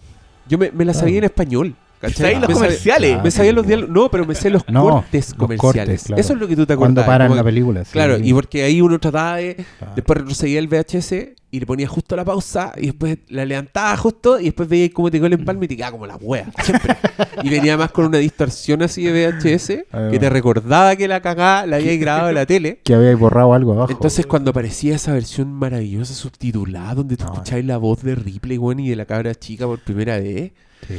[0.49, 1.17] Yo me, me la sabía Claro.
[1.19, 1.75] en español.
[1.99, 2.33] ¿Cachai?
[2.33, 3.23] ¿Sabes los Me sabía- comerciales?
[3.23, 5.85] Me sabía los diálogos, no, pero me sé los No, cortes los comerciales.
[5.85, 6.19] cortes, claro.
[6.21, 6.93] Eso es lo que tú te acuerdas.
[6.95, 7.83] Cuando paran como la película.
[7.85, 7.91] sí.
[7.91, 9.65] Claro, y porque ahí uno trataba de.
[9.81, 9.91] Ah.
[9.95, 14.39] Después retrocedía el VHS y le ponía justo la pausa y después la levantaba justo
[14.39, 16.95] y después veía cómo te quedó el empalme y te quedaba como la wea, siempre.
[17.43, 19.67] y venía más con una distorsión así de VHS
[20.11, 22.81] que te recordaba que la cagada la había grabado en la tele.
[22.83, 23.91] Que había borrado algo abajo.
[23.91, 28.57] Entonces cuando aparecía esa versión maravillosa subtitulada donde tú No, escuchabas la voz de Ripley,
[28.57, 30.51] weón, y de la cabra chica por primera vez,
[30.87, 30.95] Sí.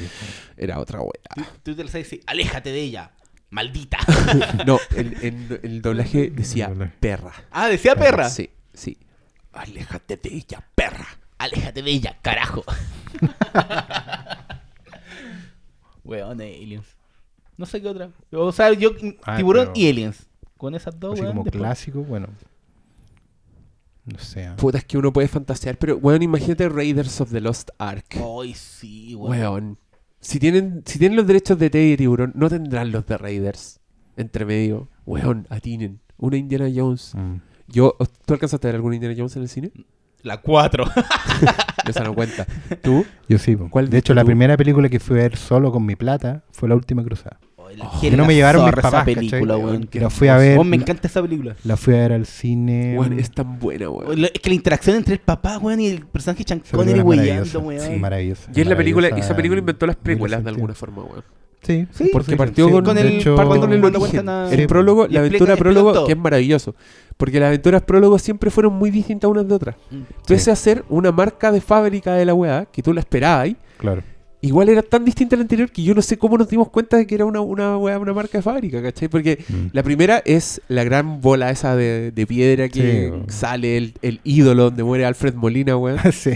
[0.57, 1.11] era otra wea.
[1.35, 3.11] Tú, tú te lo sabes y dices, aléjate de ella,
[3.51, 3.99] maldita.
[4.67, 7.33] No, el, el- el doblaje decía perra.
[7.53, 8.29] ah, decía perra.
[8.31, 8.97] Sí, sí.
[9.57, 11.07] Aléjate de ella, perra.
[11.39, 12.65] Aléjate de ella, carajo.
[16.05, 16.87] Weón, aliens.
[17.57, 18.11] No sé qué otra.
[18.33, 18.91] O sea, yo,
[19.25, 20.27] Ah, tiburón pero- y aliens.
[20.57, 21.33] Con esas dos, Así weón.
[21.33, 22.29] como después- clásico, bueno.
[24.05, 24.47] No sé.
[24.47, 24.57] ah.
[24.57, 28.07] Puta, es que uno puede fantasear, pero, weón, imagínate Raiders of the Lost Ark.
[28.41, 29.31] Ay, sí, weón.
[29.39, 29.79] Weón.
[30.21, 33.81] Si tienen, si tienen los derechos de T y Tiburón, no tendrán los de Raiders.
[34.17, 34.89] Entre medio.
[35.05, 36.01] Weón, atinen.
[36.17, 37.15] Una Indiana Jones.
[37.15, 37.37] Mm.
[37.69, 39.71] Yo, ¿Tú alcanzaste a ver alguna Indiana Jones en el cine?
[40.23, 40.85] La 4.
[41.89, 42.47] Esa no cuenta.
[42.83, 43.05] ¿Tú?
[43.29, 43.57] Yo sí.
[43.71, 44.27] ¿Cuál de hecho, la tú?
[44.27, 47.39] primera película que fui a ver solo con mi plata fue La Última Cruzada.
[47.57, 49.89] Oh, que no me llevaron mis papás, esa película, weón.
[49.93, 50.57] La fui a ver.
[50.57, 51.57] Weón, me la- encanta esa película.
[51.65, 52.97] La fui a ver al cine.
[52.99, 54.25] Weón, es tan buena, weón.
[54.25, 57.81] Es que la interacción entre el papá, weón, y el personaje Sean Connery weón.
[57.81, 58.51] sí, maravillosa.
[58.55, 61.25] Y es la película, esa película en inventó las precuelas de alguna forma, weón.
[61.67, 62.73] Sí, Sí, Porque sí, partió sí.
[62.73, 64.29] con, el- hecho, parte con el origen.
[64.29, 66.07] a- El prólogo, la aventura prólogo, todo.
[66.07, 66.75] que es maravilloso.
[67.17, 69.75] Porque las aventuras prólogo siempre fueron muy distintas unas de otras.
[69.91, 70.03] Mm.
[70.29, 74.03] Pese a ser una marca de fábrica de la weá, que tú la esperabas, Claro.
[74.47, 76.97] Igual era tan distinta a la anterior que yo no sé cómo nos dimos cuenta
[76.97, 79.09] de que era una, una, weá, una marca de fábrica, ¿cachai?
[79.09, 79.67] Porque Mm.
[79.73, 84.21] la primera es la gran bola esa de, de piedra que Sí, sale el, el
[84.25, 85.99] ídolo donde muere Alfred Molina, weón.
[86.13, 86.31] sí.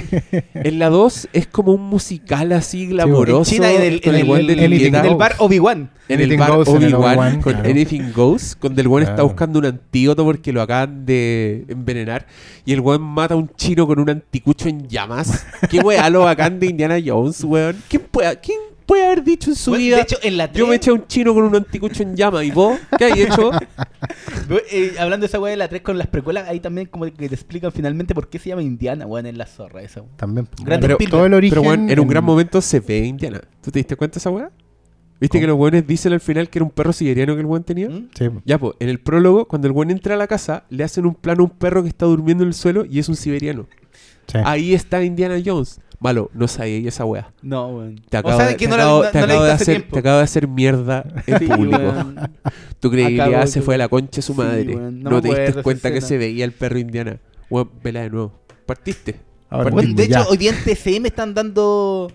[0.54, 3.50] En la 2 es como un musical así glamoroso.
[3.50, 5.90] En China, en el, en bar Obi-Wan.
[6.08, 7.70] En el Anything bar Goes en el Obi-Wan con claro.
[7.70, 12.26] Anything Goes, donde el weón está buscando un antídoto porque lo acaban de envenenar
[12.64, 15.46] y el weón mata a un chino con un anticucho en llamas.
[15.70, 17.76] ¿Qué weá lo bacán de Indiana Jones, weón?
[18.00, 19.96] ¿Quién puede, quién puede haber dicho en su Bueno, vida?
[19.96, 22.16] de hecho, en la yo me 3, eché a un chino con un anticucho en
[22.16, 23.50] llamas y vos, ¿qué hay hecho?
[24.72, 27.28] eh, hablando de esa weá de la 3 con las precuelas, ahí también como que
[27.28, 30.02] te explican finalmente por qué se llama Indiana, weón, en la zorra esa.
[30.16, 30.48] También.
[30.62, 31.50] Grande Pero todo el origen.
[31.58, 33.40] Pero weón, en un gran en- momento se ve Indiana.
[33.62, 34.50] ¿Tú te diste cuenta de esa weá?
[35.20, 35.40] ¿Viste ¿Cómo?
[35.42, 37.90] que los weones dicen al final que era un perro siberiano que el weón tenía?
[37.90, 38.08] ¿Mm?
[38.16, 41.04] Sí, Ya, pues, en el prólogo, cuando el weón entra a la casa, le hacen
[41.04, 43.66] un plano a un perro que está durmiendo en el suelo y es un siberiano.
[44.26, 44.38] sí.
[44.44, 45.78] Ahí está Indiana Jones.
[46.00, 47.30] Malo, no sabía esa weá.
[47.42, 47.96] No, weón.
[48.08, 49.92] Te o acabo, sea, de, que te no acabo- te no acabo de hacer, tiempo.
[49.92, 51.76] te acabo de hacer mierda en Sí, público.
[51.76, 52.30] weón.
[52.80, 54.74] Tu credibilidad Acabo se de- fue a la concha de su Sí, madre.
[54.74, 57.18] no te diste cuenta que se veía el perro Indiana.
[57.50, 58.32] Weón, vela de nuevo.
[58.64, 59.20] Partiste.
[59.50, 60.26] Ahora Bueno, de hecho, ya.
[60.28, 62.10] hoy día en TCM están dando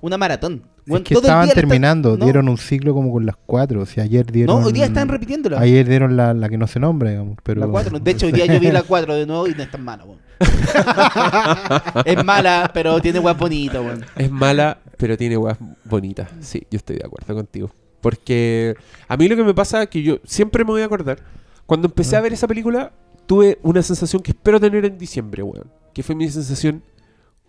[0.00, 0.62] una maratón.
[0.86, 3.24] Es que todo el estaban día la están- terminando, no, dieron un ciclo como con
[3.24, 3.80] las cuatro.
[3.80, 4.60] O sea, ayer dieron.
[4.60, 5.58] No, hoy día están repitiéndola.
[5.60, 7.38] Ayer dieron la, la que no se nombra, digamos.
[7.42, 7.60] Pero...
[7.62, 7.98] La 4.
[8.00, 10.04] De hecho, hoy día yo vi la 4 de nuevo y no es tan mala,
[10.04, 10.18] weón.
[12.04, 14.04] es mala, pero tiene weas bonitas, weón.
[14.16, 16.28] Es mala, pero tiene weas bonitas.
[16.40, 17.70] Sí, yo estoy de acuerdo contigo.
[18.00, 18.74] Porque
[19.08, 21.18] a mí lo que me pasa es que yo siempre me voy a acordar.
[21.66, 22.92] Cuando empecé a ver esa película,
[23.26, 25.70] tuve una sensación que espero tener en diciembre, weón.
[25.94, 26.82] Que fue mi sensación,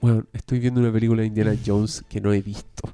[0.02, 2.90] weón, estoy viendo una película de Indiana Jones que no he visto.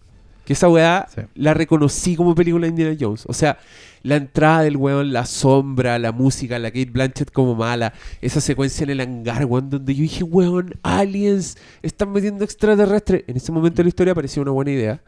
[0.45, 1.21] Que esa weá Sí.
[1.35, 3.25] la reconocí como película de Indiana Jones.
[3.27, 3.57] O sea,
[4.03, 8.83] la entrada del weón, la sombra, la música, la Kate Blanchett como mala, esa secuencia
[8.83, 13.23] en el hangar, weón, donde yo dije, weón, aliens, están metiendo extraterrestres.
[13.27, 15.01] En ese momento de la historia parecía una buena idea.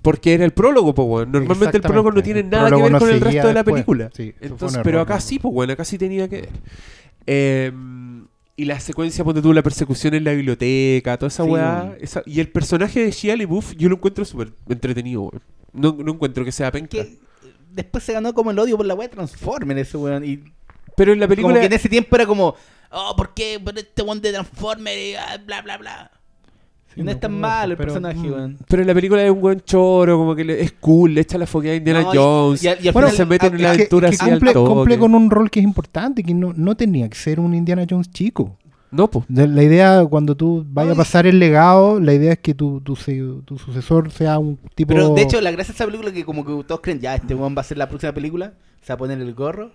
[0.00, 1.32] Porque era el prólogo, pues, weón.
[1.32, 4.10] Normalmente el prólogo no tiene nada que ver no con el resto de la película.
[4.14, 5.20] Sí, Entonces, error, pero acá ¿no?
[5.20, 6.50] sí, pues bueno, acá sí tenía que ver.
[7.26, 7.72] Eh,
[8.56, 11.94] y la secuencia, ponte tú, la persecución en la biblioteca, toda esa Sí, weá.
[12.00, 15.42] esa- y el personaje de Shia LaBeouf, yo lo encuentro súper entretenido, weón.
[15.72, 16.88] No, no encuentro que sea penca.
[16.90, 17.18] Que eh,
[17.70, 20.24] después se ganó como el odio por la wea Transformer ese weón.
[20.24, 20.42] Y
[20.96, 21.52] Pero en la película...
[21.54, 22.54] como que en ese tiempo era como,
[22.90, 23.60] oh, ¿por qué?
[23.62, 26.10] Por este weón de Transformer y ah, bla, bla, bla.
[26.96, 28.56] Sí, no es tan malo el pero, personaje, mm, weón.
[28.66, 31.36] Pero en la película es un buen choro, como que le- es cool, le echa
[31.38, 32.64] la foqueada a Indiana No, Jones.
[32.64, 34.52] y al- y al bueno, final- se meten en que- aventura que así al cumple,
[34.54, 34.70] toque.
[34.74, 37.84] cumple con un rol que es importante, que no, no tenía que ser un Indiana
[37.88, 38.56] Jones chico.
[38.90, 39.26] No, pues.
[39.28, 42.96] La idea, cuando tú vayas a pasar el legado, la idea es que tu, tu,
[42.96, 44.94] sucesor sea un tipo...
[44.94, 47.14] Pero de hecho, la gracia de esa película es que como que todos creen, ya,
[47.16, 49.70] este weón va a ser la próxima película, se va a poner el gorro,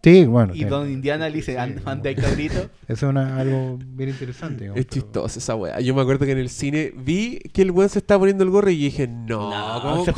[0.00, 0.54] Sí, bueno.
[0.54, 0.64] y sí.
[0.64, 2.54] Don Indiana le dice, "Anda- anda ahí, cabrito.
[2.54, 4.60] Eso es una- algo bien interesante.
[4.64, 5.80] digamos, Es pero- chistosa esa weá.
[5.80, 8.50] Yo me acuerdo que en el cine vi que el weón se estaba poniendo el
[8.50, 10.12] gorro y dije, no, No, ¿cómo, se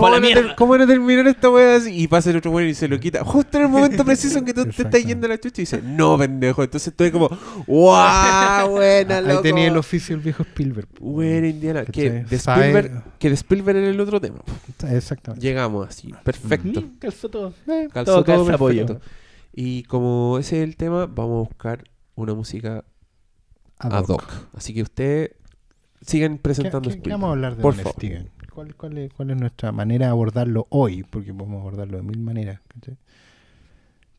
[0.55, 1.99] cómo terminar esta weá así?
[1.99, 3.25] Y pasa el otro weón y se lo quita.
[3.25, 5.65] Justo en el momento preciso en que tú te estás yendo a la chucha y
[5.65, 6.63] dice, no, pendejo.
[6.63, 7.31] Entonces estoy como,
[7.67, 8.71] ¡guau!
[8.73, 9.43] Buena, Ahí loco.
[9.43, 10.89] tenía el oficio el viejo Spielberg.
[11.01, 11.85] Buena Indiana.
[11.87, 14.41] Que de, Sabe- Spielberg, que de Spielberg era el otro tema.
[14.91, 15.47] Exactamente.
[15.47, 16.83] Llegamos así, perfecto.
[16.83, 17.55] Mm, Calzó todo.
[17.67, 19.01] Calzó Todo todo, calza perfecto.
[19.53, 21.85] Y como ese es el tema, vamos a buscar
[22.15, 22.85] una música
[23.79, 24.25] Ad ad hoc.
[24.55, 25.31] Así que ustedes
[26.03, 27.93] sigan ¿Qué, presentando qué- vamos a hablar de Por favor.
[27.95, 28.31] Steven?
[28.53, 31.03] ¿Cuál, cuál, es, cuál es nuestra manera de abordarlo hoy?
[31.05, 32.61] Porque podemos abordarlo de mil maneras.
[32.69, 32.97] ¿cachai?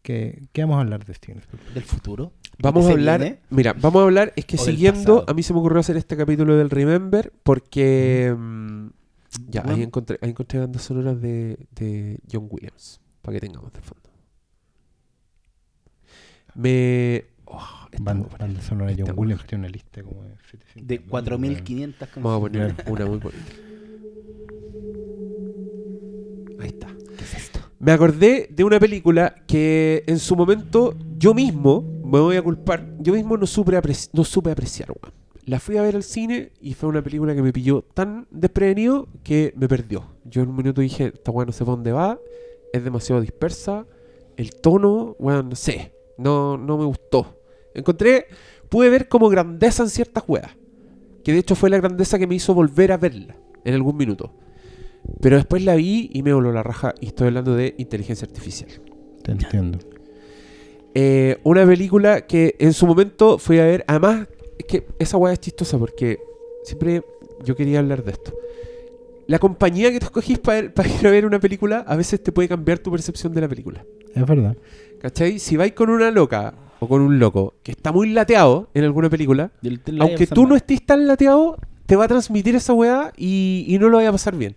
[0.01, 1.73] ¿Qué, qué vamos a hablar de Steven Spielberg?
[1.73, 2.31] ¿Del futuro?
[2.57, 3.39] Vamos a hablar, viene?
[3.49, 5.97] mira, vamos a hablar, es que ¿O del siguiendo, a mí se me ocurrió hacer
[5.97, 8.87] este capítulo del Remember porque mm,
[9.47, 13.81] ya, ahí encontré, ahí encontré bandas sonoras de, de John Williams, para que tengamos de
[13.81, 14.00] fondo.
[16.55, 17.25] Me...
[17.45, 17.59] oh,
[17.99, 20.87] Banda, banda sonora de John Williams tiene una lista como de 700.
[20.87, 22.09] De 4.500 canciones.
[22.15, 23.53] Vamos a poner una muy bonita.
[26.59, 26.87] Ahí está.
[27.17, 27.59] ¿Qué es esto?
[27.79, 32.85] Me acordé de una película que en su momento yo mismo, me voy a culpar,
[32.99, 34.89] yo mismo no supe, apreci- no supe apreciar.
[34.91, 35.13] weón.
[35.45, 39.07] La fui a ver al cine y fue una película que me pilló tan desprevenido
[39.23, 40.05] que me perdió.
[40.25, 42.19] Yo en un minuto dije, esta weá no sé para dónde va,
[42.71, 43.87] es demasiado dispersa,
[44.37, 45.91] el tono, weón, no sé,
[46.21, 47.41] no, no me gustó.
[47.73, 48.25] Encontré,
[48.69, 50.57] pude ver como grandeza en ciertas weas,
[51.23, 54.33] que de hecho fue la grandeza que me hizo volver a verla en algún minuto.
[55.19, 58.69] Pero después la vi y me voló la raja y estoy hablando de inteligencia artificial.
[59.23, 59.79] Te entiendo.
[60.93, 63.83] Eh, una película que en su momento fui a ver.
[63.87, 66.19] Además, es que esa weá es chistosa porque
[66.63, 67.03] siempre
[67.43, 68.33] yo quería hablar de esto.
[69.27, 72.49] la compañía que tú escogís para ir a ver una película a veces te puede
[72.49, 73.85] cambiar tu percepción de la película.
[74.13, 74.57] Es verdad.
[75.01, 75.39] ¿Cachai?
[75.39, 79.09] Si vais con una loca o con un loco que está muy lateado en alguna
[79.09, 79.51] película,
[79.99, 83.89] aunque tú no estés tan lateado, te va a transmitir esa weá y, y no
[83.89, 84.55] lo vaya a pasar bien.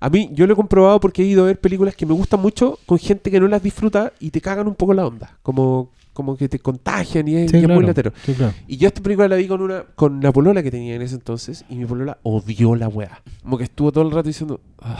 [0.00, 2.40] A mí, yo lo he comprobado porque he ido a ver películas que me gustan
[2.40, 5.38] mucho con gente que no las disfruta y te cagan un poco la onda.
[5.42, 7.80] Como, como que te contagian y es, Sí, y es claro.
[7.80, 8.12] muy latero.
[8.26, 8.52] Sí, claro.
[8.66, 11.14] Y yo esta película la vi con una con la polola que tenía en ese
[11.14, 13.22] entonces y mi polola odió la weá.
[13.42, 14.60] Como que estuvo todo el rato diciendo...
[14.80, 14.98] "Ah".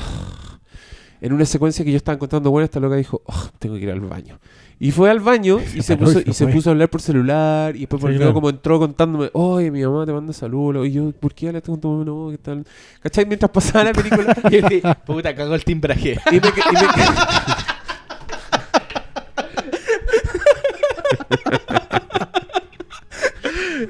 [1.20, 3.90] En una secuencia que yo estaba encontrando buena, esta loca dijo, "Ah, tengo que ir
[3.90, 4.38] al baño.
[4.84, 7.74] Y fue al baño y se, y puso, y se puso a hablar por celular
[7.74, 8.34] y después Sí, volvió claro.
[8.34, 10.86] como entró contándome, oye, mi mamá te manda saludos.
[10.86, 12.04] Y yo, ¿por qué tengo con tu mamá?
[12.04, 12.66] No, ¿qué tal?
[13.00, 13.24] ¿Cachai?
[13.24, 14.36] Mientras pasaba la película.
[14.50, 16.18] Y él puta, cagó el timbraje.
[16.30, 16.50] y me, y me-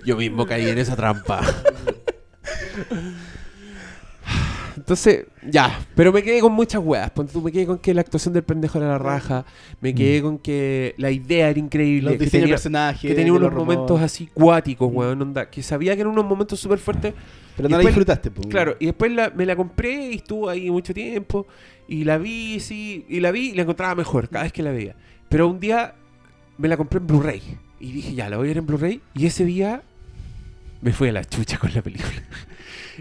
[0.05, 1.41] Yo mismo caí en esa trampa.
[4.85, 7.11] Entonces, ya, pero me quedé con muchas weas.
[7.43, 9.47] Me quedé con que la actuación del pendejo era la raja.
[9.81, 12.11] Me quedé con que la idea era increíble.
[12.11, 13.01] Los que diseños de tenía, personajes.
[13.11, 14.03] que tenía unos momentos robots.
[14.03, 15.23] así cuáticos, weón.
[15.23, 17.15] Onda, que sabía que eran unos momentos súper fuertes.
[17.57, 18.47] Pero y no la después- disfrutaste, pues.
[18.49, 21.47] Claro, y después la- me la compré y estuvo ahí mucho tiempo.
[21.89, 24.71] Y la vi, sí, y la vi y la encontraba mejor cada vez que la
[24.71, 24.97] veía.
[25.31, 25.95] Pero un día
[26.59, 27.41] me la compré en Blu-ray.
[27.81, 29.01] Y dije, ya, la voy a ver en Blu-ray.
[29.15, 29.81] Y ese día
[30.83, 32.11] me fui a la chucha con la película.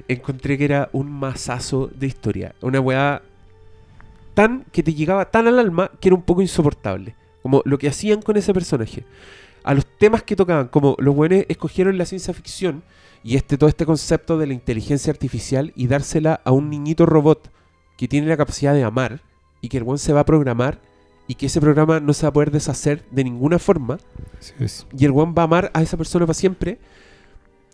[0.08, 2.56] Encontré que era un masazo de historia.
[2.62, 3.22] Una weá
[4.34, 7.16] tan que te llegaba tan al alma que era un poco insoportable.
[7.42, 9.04] Como lo que hacían con ese personaje.
[9.64, 12.84] A los temas que tocaban, como los buenos escogieron la ciencia ficción
[13.24, 17.50] y este todo este concepto de la inteligencia artificial y dársela a un niñito robot
[17.98, 19.22] que tiene la capacidad de amar
[19.62, 20.80] y que el buen se va a programar
[21.28, 23.98] y que ese programa no se va a poder deshacer de ninguna forma
[24.44, 24.54] Sí,
[24.98, 26.80] y el one va a amar a esa persona para siempre.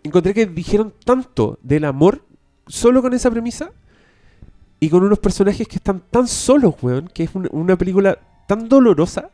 [0.03, 2.23] Encontré que dijeron tanto del amor
[2.67, 3.71] solo con esa premisa
[4.79, 8.69] y con unos personajes que están tan solos, weón, que es un- una película tan
[8.69, 9.29] dolorosa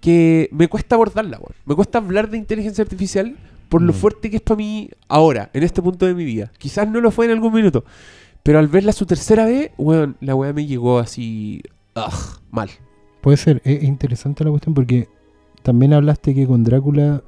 [0.00, 1.54] que me cuesta abordarla, weón.
[1.66, 3.36] Me cuesta hablar de inteligencia artificial
[3.68, 3.96] por lo Mm.
[3.96, 6.50] fuerte que es para mí ahora, en este punto de mi vida.
[6.56, 7.84] Quizás no lo fue en algún minuto,
[8.42, 11.60] pero al verla su tercera vez, weón, la weá me llegó así,
[11.94, 12.70] ugh, mal.
[13.20, 15.08] Puede ser, es interesante la cuestión porque
[15.62, 17.22] también hablaste que con Drácula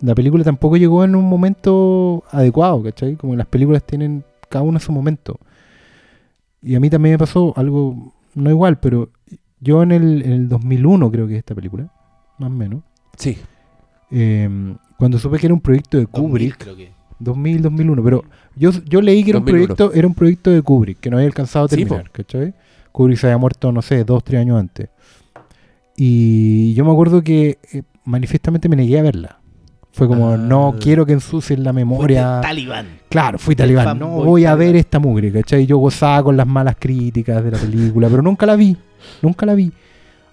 [0.00, 3.16] la película tampoco llegó en un momento adecuado, ¿cachai?
[3.16, 5.38] Como las películas tienen cada una su momento.
[6.62, 9.10] Y a mí también me pasó algo, no igual, pero
[9.60, 11.92] yo en el, en el 2001 creo que es esta película,
[12.38, 12.82] más o menos,
[13.16, 13.36] Sí,
[14.10, 14.48] eh,
[14.96, 16.92] cuando supe que era un proyecto de 2000, Kubrick, creo que.
[17.20, 18.24] 2000, 2001, pero
[18.54, 19.74] yo, yo leí que era un 2001.
[19.74, 22.54] proyecto era un proyecto de Kubrick, que no había alcanzado a Sí, terminar, ¿cachai?
[22.92, 24.88] Kubrick se había muerto, no sé, dos, tres años antes.
[25.96, 29.37] Y yo me acuerdo que eh, manifiestamente me negué a verla.
[29.92, 30.36] Fue como, Ah.
[30.36, 32.40] no quiero que ensucien la memoria.
[32.40, 32.86] Talibán.
[33.08, 33.98] Claro, fui talibán.
[33.98, 34.58] No voy a talibán.
[34.72, 35.66] ver esta mugre, ¿cachai?
[35.66, 38.76] Yo gozaba con las malas críticas de la película, pero nunca la vi.
[39.22, 39.72] Nunca la vi.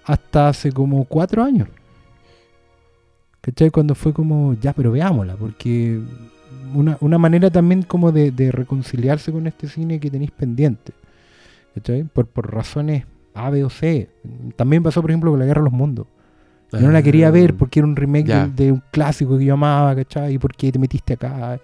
[0.04, 1.68] Hasta hace como cuatro años.
[3.40, 3.70] ¿Cachai?
[3.70, 6.00] Cuando fue como, ya, pero veámosla, porque
[6.74, 10.92] una, una manera también como de, de reconciliarse con este cine que tenéis pendiente.
[11.74, 12.04] ¿Cachai?
[12.04, 13.04] Por, por razones
[13.34, 14.08] A, B o C.
[14.56, 16.06] También pasó, por ejemplo, con La Guerra de los Mundos.
[16.72, 19.94] Yo no la quería ver porque era un remake de, un clásico que yo amaba,
[19.94, 20.34] ¿cachai?
[20.34, 21.60] ¿Y por qué te metiste acá?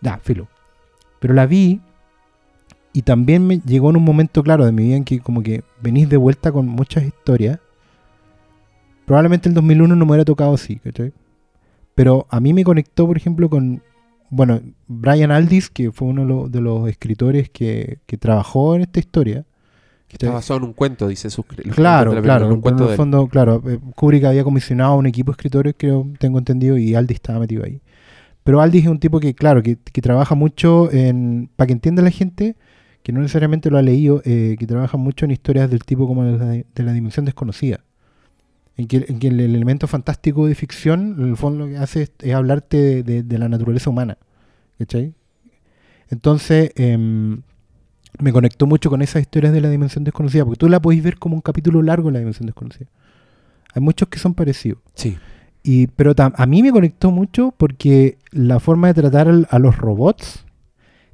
[0.00, 0.48] Ya, filo.
[1.20, 1.80] Pero la vi
[2.92, 5.62] y también me llegó en un momento claro de mi vida en que como que
[5.82, 7.58] venís de vuelta con muchas historias.
[9.04, 11.12] Probablemente el 2001 no me hubiera tocado así, ¿cachai?
[11.94, 13.82] Pero a mí me conectó, por ejemplo, con,
[14.30, 18.82] bueno, Brian Aldiss, que fue uno de los, de los escritores que, que trabajó en
[18.82, 19.44] esta historia.
[20.14, 22.44] Está basado en un cuento, dice sus Claro, claro.
[22.46, 22.96] en un en cuento el de él.
[22.96, 26.94] fondo, claro, eh, Kubrick había comisionado a un equipo de escritores, creo, tengo entendido, y
[26.94, 27.80] Aldi estaba metido ahí.
[28.42, 32.02] Pero Aldi es un tipo que, claro, que, que trabaja mucho en, para que entienda
[32.02, 32.56] la gente,
[33.02, 36.24] que no necesariamente lo ha leído, eh, que trabaja mucho en historias del tipo como
[36.24, 37.80] de la, de la dimensión desconocida.
[38.76, 41.76] En que, en que el, el elemento fantástico de ficción, en el fondo lo que
[41.78, 44.18] hace es, es hablarte de, de- de la naturaleza humana.
[44.78, 45.14] ¿Cachai?
[46.10, 47.42] Entonces, em,
[48.20, 51.18] me conectó mucho con esas historias de la dimensión desconocida, porque tú la podéis ver
[51.18, 52.86] como un capítulo largo en la dimensión desconocida.
[53.74, 54.78] Hay muchos que son parecidos.
[54.94, 55.18] Sí.
[55.62, 59.58] Y, pero tam- a mí me conectó mucho porque la forma de tratar al- a
[59.58, 60.44] los robots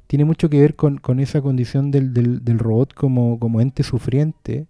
[0.07, 3.81] tiene mucho que ver con, con esa condición del, del- del robot como, como ente
[3.83, 4.67] sufriente,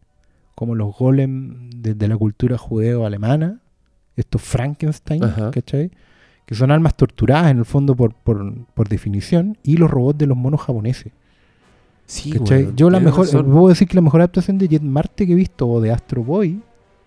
[0.56, 3.60] como los golem de, de la cultura judeo-alemana,
[4.16, 5.52] estos Frankenstein, Ajá.
[5.52, 5.90] ¿cachai?
[6.46, 10.28] Que son almas torturadas en el fondo por, por, por definición, y los robots de
[10.28, 11.12] los monos japoneses.
[12.12, 12.34] Sí,
[12.76, 13.46] Yo la mejor, razón.
[13.52, 16.24] puedo decir que la mejor adaptación de Jet Marte que he visto o de Astro
[16.24, 16.60] Boy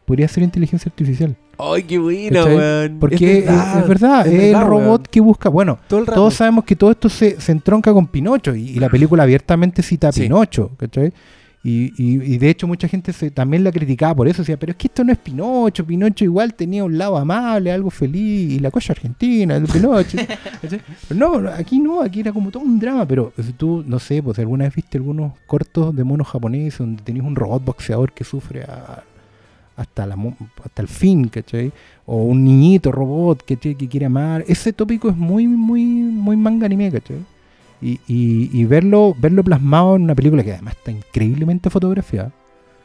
[0.06, 1.36] podría ser inteligencia artificial.
[1.58, 2.56] ¡Ay, qué buena, ¿Cachai?
[2.56, 2.96] weón!
[3.00, 5.02] Porque es verdad, es, verdad, es el verdad, robot weón.
[5.10, 5.48] que busca.
[5.50, 9.22] Bueno, todos sabemos que todo esto se, se entronca con Pinocho y, y la película
[9.24, 10.22] abiertamente cita a Sí.
[10.22, 11.12] Pinocho, ¿cachai?
[11.66, 14.72] Y, y- y de hecho mucha gente se, también la criticaba por eso, decía, pero
[14.72, 18.58] es que esto no es Pinocho, Pinocho igual tenía un lado amable, algo feliz, y
[18.58, 20.18] la cosa argentina, el Pinocho.
[21.08, 24.22] Pero no, aquí no, aquí era como todo un drama, pero si tú, no sé,
[24.22, 28.24] pues alguna vez viste algunos cortos de monos japoneses donde tenías un robot boxeador que
[28.24, 29.02] sufre a-
[29.76, 30.16] hasta, la,
[30.64, 31.72] hasta el fin, ¿cachai?
[32.06, 34.44] O un niñito robot que, que quiere amar.
[34.46, 37.16] Ese tópico es muy, muy, muy manga anime, ¿cachai?
[37.80, 42.32] Y, y, y verlo, verlo plasmado en una película que además está increíblemente fotografiada.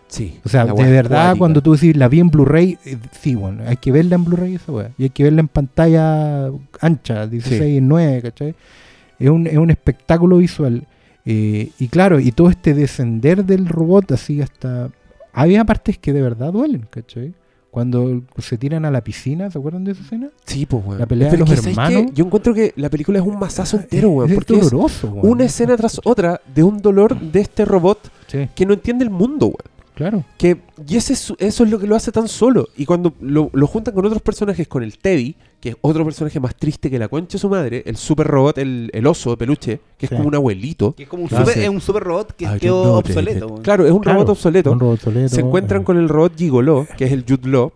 [0.09, 0.39] Sí.
[0.43, 3.77] O sea, de verdad, cuando tú decís la vi en Blu-ray, eh, sí, bueno, hay
[3.77, 4.91] que verla en Blu-ray esa weá.
[4.97, 6.49] Y hay que verla en pantalla
[6.81, 8.55] ancha, 16 9, ¿cachai?
[9.19, 10.87] Es un, es un espectáculo visual.
[11.25, 14.89] Eh, y claro, y todo este descender del robot así hasta...
[15.31, 17.33] Había partes que de verdad duelen, ¿cachai?
[17.71, 20.29] Cuando se tiran a la piscina, ¿se acuerdan de esa escena?
[20.45, 20.99] Sí, pues, weón.
[20.99, 22.11] La pelea Pero de los es que, ¿sabes hermanos.
[22.15, 24.29] Yo encuentro que la película es un masazo entero, weón.
[24.29, 28.65] es Porque doloroso, una escena tras otra de un dolor de este robot Sí, que
[28.65, 29.78] no entiende el mundo, weón.
[29.99, 30.23] Claro.
[30.37, 32.69] Que, y ese es su- eso es lo que lo hace tan solo.
[32.75, 36.39] Y cuando lo, lo juntan con otros personajes, con el Teddy, que es otro personaje
[36.39, 39.37] más triste que la concha de su madre, el super robot, el, el oso de
[39.37, 40.15] peluche, que es Sí.
[40.15, 40.95] como un abuelito.
[40.95, 41.45] Que es como un, Claro.
[41.45, 41.63] super, Sí.
[41.65, 43.55] es un super robot que don't quedó obsoleto.
[43.61, 44.71] Claro, es un Claro, robot obsoleto.
[44.71, 47.73] Un robot obsoleto, Se encuentran eh, con el robot Gigolo, que es el Jude Law,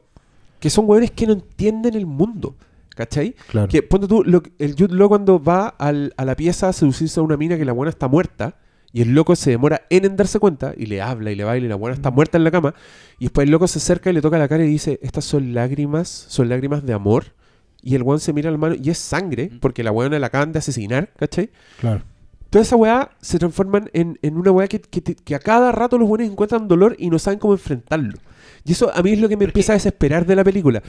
[0.59, 2.55] que son hueones que no entienden el mundo.
[2.95, 3.33] ¿Cachai?
[3.49, 3.67] Claro.
[3.67, 6.73] Que ponte tú, lo que- el Jude Law cuando va al- a la pieza a
[6.73, 8.55] seducirse a una mina que la buena está muerta,
[8.93, 11.65] y el loco se demora en en darse cuenta, y le habla y le baila,
[11.65, 12.75] y la buena está muerta en la cama,
[13.19, 15.53] y después el loco se acerca y le toca la cara y dice, estas son
[15.53, 17.33] lágrimas, son lágrimas de amor,
[17.81, 20.53] y el weón se mira al mano y es sangre, porque la buena la acaban
[20.53, 21.49] de asesinar, ¿cachai?
[21.81, 22.03] Claro.
[22.49, 26.07] Toda esa weá se transforman en, en una weá que, que a cada rato los
[26.07, 28.19] buenos encuentran dolor y no saben cómo enfrentarlo.
[28.63, 30.81] Y eso a mí es lo que me empieza a desesperar de la película.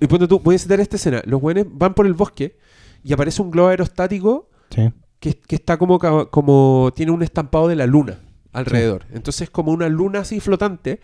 [0.00, 1.20] Y ponte tú, voy a citar esta escena.
[1.26, 2.56] Los buenos van por el bosque
[3.02, 4.90] y aparece un globo aerostático Sí.
[5.20, 5.98] Que, que está como,
[6.30, 6.92] como.
[6.94, 8.20] tiene un estampado de la luna
[8.52, 9.06] alrededor.
[9.12, 11.00] Entonces, como una luna así flotante.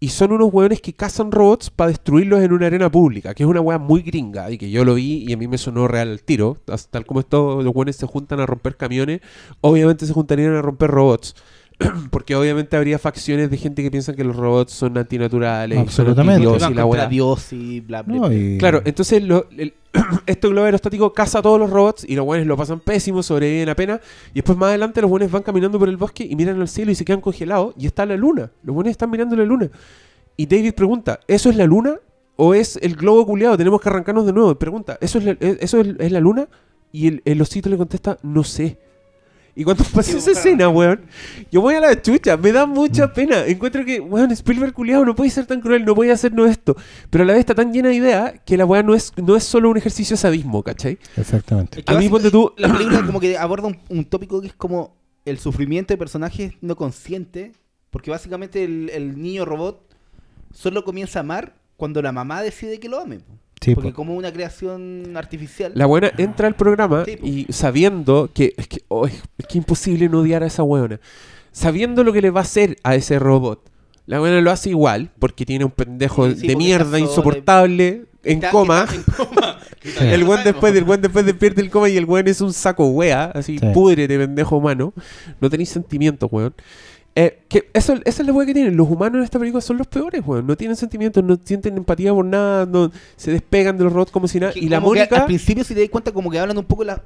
[0.00, 3.48] Y son unos hueones que cazan robots para destruirlos en una arena pública, que es
[3.48, 6.08] una hueá muy gringa y que yo lo vi y a mí me sonó real
[6.08, 6.56] al tiro.
[6.90, 9.20] Tal como estos los hueones se juntan a romper camiones,
[9.60, 11.36] obviamente se juntarían a romper robots.
[12.10, 16.46] Porque obviamente habría facciones de gente que piensan que los robots son antinaturales son Absolutamente.
[16.46, 17.06] Van y la.
[17.06, 18.34] Dios y bla, bla, No, bla.
[18.34, 19.74] y- Claro, entonces lo- el-
[20.26, 23.68] este globo aerostático caza a todos los robots y los buenos lo pasan pésimo, sobreviven
[23.68, 24.00] apenas.
[24.32, 26.90] Y después más adelante los buenos van caminando por el bosque y miran al cielo
[26.92, 28.50] y se quedan congelados y está la luna.
[28.62, 29.70] Los buenos están mirando la luna.
[30.36, 31.96] Y David pregunta, ¿eso es la luna
[32.36, 33.56] o es el globo culeado?
[33.58, 34.54] Tenemos que arrancarnos de nuevo.
[34.58, 36.48] Pregunta, ¿eso es la, eh, eso es, es la luna?
[36.90, 38.78] Y el, el osito le contesta, no sé.
[39.54, 41.02] Y cuando pasa esa escena, weón,
[41.50, 43.44] yo voy a la chucha, me da mucha pena.
[43.46, 46.74] Encuentro que, weón, Spielberg culiado no puede ser tan cruel, no puede hacernos esto.
[47.10, 49.36] Pero a la vez está tan llena de ideas que la weá no es, no
[49.36, 50.98] es solo un ejercicio de sadismo, ¿cachai?
[51.16, 51.82] Exactamente.
[51.86, 54.96] A mí, ponte tú- La película como que aborda un, un tópico que es como
[55.26, 57.52] el sufrimiento de personajes no conscientes.
[57.90, 59.94] Porque básicamente el, el niño robot
[60.50, 63.18] solo comienza a amar cuando la mamá decide que lo ame.
[63.62, 63.94] Sí, Porque po.
[63.96, 65.72] como una creación artificial.
[65.74, 67.26] La buena entra al programa Sí, po.
[67.26, 71.00] y sabiendo que es que, oh, es es que imposible no odiar a esa weona.
[71.52, 73.70] Sabiendo lo que le va a hacer a ese robot.
[74.06, 78.38] La buena lo hace igual porque tiene un pendejo Sí, sí, de mierda insoportable en
[78.38, 78.84] Está- coma.
[78.84, 79.58] está en coma.
[80.00, 82.86] El buen después, el buen después despierta el coma y el buen es un saco
[82.86, 83.66] wea, así Sí.
[83.74, 84.94] pudre pendejo humano.
[85.40, 86.54] No tenéis sentimientos, weón.
[87.14, 88.76] Eh, que eso, esa es la wea que tienen.
[88.76, 90.46] Los humanos en esta película son los peores, weón.
[90.46, 94.26] No tienen sentimientos, no sienten empatía por nada, no, se despegan de los robots como
[94.28, 94.52] si nada.
[94.56, 95.16] Y la Mónica.
[95.20, 97.02] Al principio, si te das cuenta, como que hablan un poco la.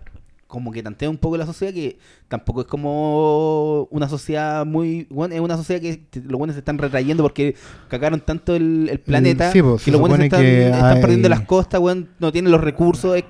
[0.47, 1.99] Como que tantea un poco la sociedad, que
[2.29, 5.09] tampoco es como una sociedad muy.
[5.11, 7.57] Bueno, es una sociedad que te- los buenos se están retrayendo porque
[7.89, 9.51] cagaron tanto el, el planeta.
[9.51, 12.53] sí, pues, que los buenos están, que están hay- perdiendo las costas, weón, no tienen
[12.53, 13.17] los recursos.
[13.17, 13.25] es-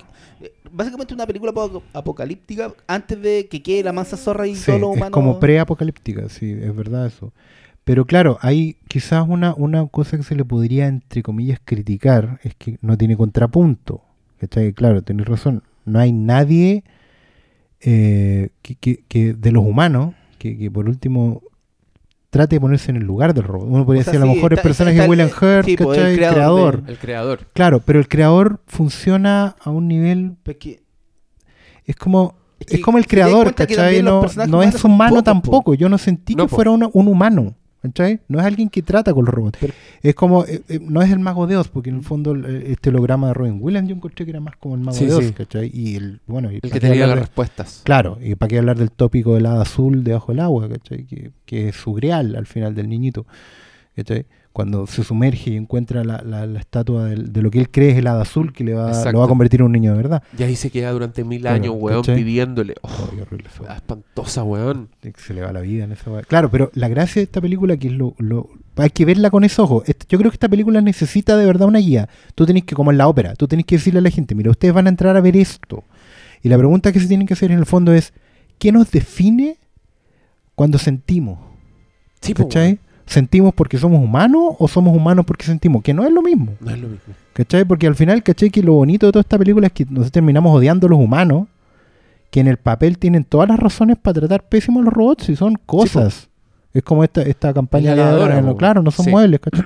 [0.77, 4.79] básicamente una película apo- apocalíptica antes de que quede la mansa zorra y Sí, todos
[4.81, 7.33] los es como pre-apocalíptica, sí, es verdad eso.
[7.83, 12.53] Pero claro, hay quizás una, una cosa que se le podría, entre comillas, criticar, es
[12.55, 14.01] que no tiene contrapunto.
[14.39, 14.71] ¿cachai?
[14.73, 16.83] Claro, tenés razón, no hay nadie
[17.81, 21.41] eh, que, que- que de los humanos que, que por último
[22.37, 23.67] trate de ponerse en el lugar del robot.
[23.69, 25.09] Uno podría O sea, decir a lo sí, mejor el está- personaje está de el-
[25.09, 26.11] William Hurt, sí, el ¿cachai?
[26.13, 27.39] el creador de- El creador.
[27.53, 30.83] Claro, pero el creador funciona a un nivel Pues que-
[31.85, 34.01] es como Es como el creador, ¿cachai?
[34.01, 35.23] No, no es humano po.
[35.23, 35.73] tampoco.
[35.75, 36.55] Yo no sentí No, que po.
[36.55, 37.53] fuera una- un humano.
[37.81, 38.19] ¿Cachai?
[38.27, 39.57] No es alguien que trata con los robots.
[39.59, 42.35] Pero- es como, eh, eh, no es el mago de Oz, porque en el fondo
[42.35, 45.05] eh, este holograma de Robin Williams yo encontré que era más como el mago Sí,
[45.05, 45.33] de Oz, sí.
[45.33, 45.69] ¿cachai?
[45.73, 47.81] Y el, bueno, y El que tenía las de- respuestas.
[47.83, 51.05] Claro, y para qué hablar del tópico del hada azul debajo del agua, ¿cachai?
[51.05, 53.25] Que, que es su grial al final del niñito.
[53.95, 54.25] ¿cachai?
[54.57, 57.97] Cuando se sumerge y encuentra la, la- la estatua de lo que él cree es
[57.97, 59.11] el hada azul que le va, Exacto.
[59.11, 60.23] lo va a convertir en un niño de verdad.
[60.35, 62.15] Y ahí se queda durante mil Claro, años, weón, ¿cachai?
[62.15, 62.73] pidiéndole.
[62.81, 64.89] Oh, Oh, qué horrible espantosa, weón.
[65.17, 66.23] Se le va la vida en esa weá.
[66.23, 69.43] Claro, pero la gracia de esta película que es lo, lo- hay que verla con
[69.43, 69.87] esos ojos.
[69.87, 72.09] Est- Yo creo que esta película necesita de verdad una guía.
[72.33, 74.49] Tú tenés que, como en la ópera, tú tenés que decirle a la gente, mira,
[74.49, 75.83] ustedes van a entrar a ver esto.
[76.41, 78.11] Y la pregunta que se tienen que hacer en el fondo es,
[78.57, 79.57] ¿qué nos define
[80.55, 81.37] cuando sentimos?
[82.21, 82.79] Sí, ¿Cachai?
[83.07, 85.81] ¿Sentimos porque somos humanos o somos humanos porque sentimos?
[85.81, 86.51] Que no es lo mismo.
[86.59, 87.13] No es lo mismo.
[87.33, 87.65] ¿Cachai?
[87.65, 88.49] Porque al final, ¿cachai?
[88.49, 91.47] Que lo bonito de toda esta película es que nos terminamos odiando a los humanos,
[92.31, 95.35] que en el papel tienen todas las razones para tratar pésimo a los robots y
[95.35, 96.29] son cosas.
[96.73, 99.11] es como esta, esta campaña de ahora, no, claro, no son Sí.
[99.11, 99.63] muebles, ¿cachai?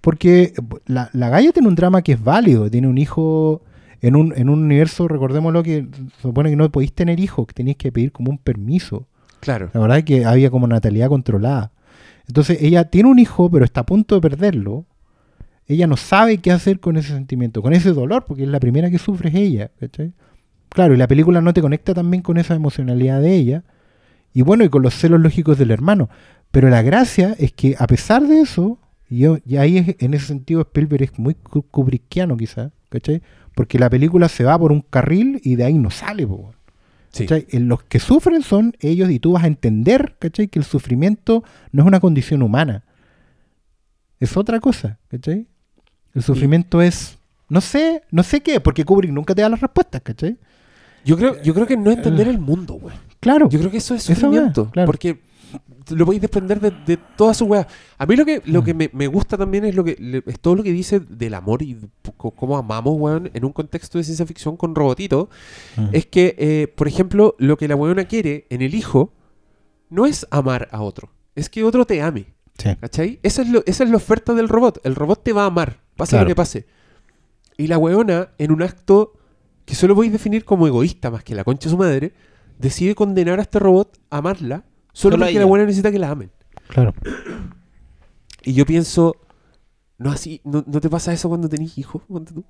[0.00, 0.54] Porque eh,
[0.86, 3.60] la, la Gaia tiene un drama que es válido, tiene un hijo
[4.00, 5.86] en un, en un universo, recordémoslo que
[6.16, 9.06] se supone que no podéis tener hijos, que tenéis que pedir como un permiso.
[9.40, 9.68] Claro.
[9.74, 11.71] La verdad es que había como natalidad controlada.
[12.32, 14.86] Entonces ella tiene un hijo, pero está a punto de perderlo.
[15.66, 18.90] Ella no sabe qué hacer con ese sentimiento, con ese dolor, porque es la primera
[18.90, 19.70] que sufre es ella.
[19.78, 20.14] ¿cachai?
[20.70, 23.64] Claro, y la película no te conecta también con esa emocionalidad de ella.
[24.32, 26.08] Y bueno, y con los celos lógicos del hermano.
[26.50, 28.78] Pero la gracia es que a pesar de eso,
[29.10, 29.26] y,
[29.58, 33.20] ahí es- en ese sentido Spielberg es muy Ku- Kubrickiano quizás, ¿cachai?
[33.54, 36.54] Porque la película se va por un carril y de ahí no sale, po.
[37.12, 37.26] Sí.
[37.58, 40.48] Los que sufren son ellos y tú vas a entender, ¿cachai?
[40.48, 42.84] Que el sufrimiento no es una condición humana.
[44.18, 45.46] Es otra cosa, ¿cachai?
[46.14, 47.18] El sufrimiento es,
[47.48, 50.36] no sé, no sé qué, porque Kubrick nunca te da las respuestas, ¿cachai?
[51.04, 52.98] Yo creo, yo creo que no entender el mundo, weón.
[53.20, 54.70] Claro, Yo creo que eso es sufrimiento.
[54.70, 54.86] claro.
[54.86, 55.20] Porque
[55.90, 57.66] lo podéis desprender de, de toda su weá.
[57.98, 60.40] A mí lo que, lo que me, me gusta también es lo que le- es
[60.40, 61.76] todo lo que dice del amor y
[62.16, 65.28] cómo amamos, weón, en un contexto de ciencia ficción con robotito.
[65.76, 65.88] Mm.
[65.92, 69.12] Es que, eh, por ejemplo, lo que la weona quiere en el hijo
[69.90, 71.10] no es amar a otro.
[71.34, 72.34] Es que otro te ame.
[72.58, 72.76] Sí.
[72.80, 73.18] ¿Cachai?
[73.22, 74.80] Esa es, lo- esa es la oferta del robot.
[74.84, 76.24] El robot te va a amar, pase Claro.
[76.24, 76.66] lo que pase.
[77.58, 79.12] Y la weona, en un acto
[79.64, 82.12] que solo voy a definir como egoísta más que la concha de su madre,
[82.58, 86.30] decide condenar a este robot a amarla solo, porque la weona necesita que la amen.
[86.68, 86.94] claro.
[88.44, 89.16] Y yo pienso,
[89.98, 92.02] no así, no, ¿no te pasa eso cuando tenés hijos?
[92.08, 92.44] Tú?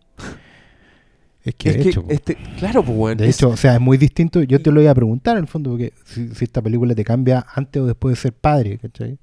[1.44, 3.19] Es que Es de que, hecho, este, claro, pues, weón.
[3.19, 4.43] de es- hecho, o sea, es muy distinto.
[4.43, 7.05] Yo te lo iba a preguntar en el fondo, porque si, si esta película te
[7.05, 9.19] cambia antes o después de ser padre, ¿cachai?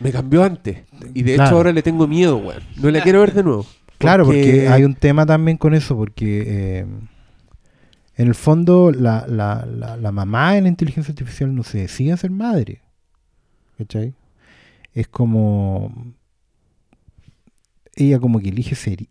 [0.00, 0.78] me cambió antes.
[1.14, 2.62] Y de hecho ahora le tengo miedo, weón.
[2.76, 3.66] No la quiero ver de nuevo.
[3.98, 6.86] Claro, porque hay un tema también con eso, porque eh,
[8.20, 12.30] en el fondo la, la, la, mamá en la inteligencia artificial no se decide ser
[12.30, 12.82] madre.
[13.78, 14.14] ¿Cachai?
[14.92, 16.12] Es como...
[17.96, 19.06] Ella como que elige ser,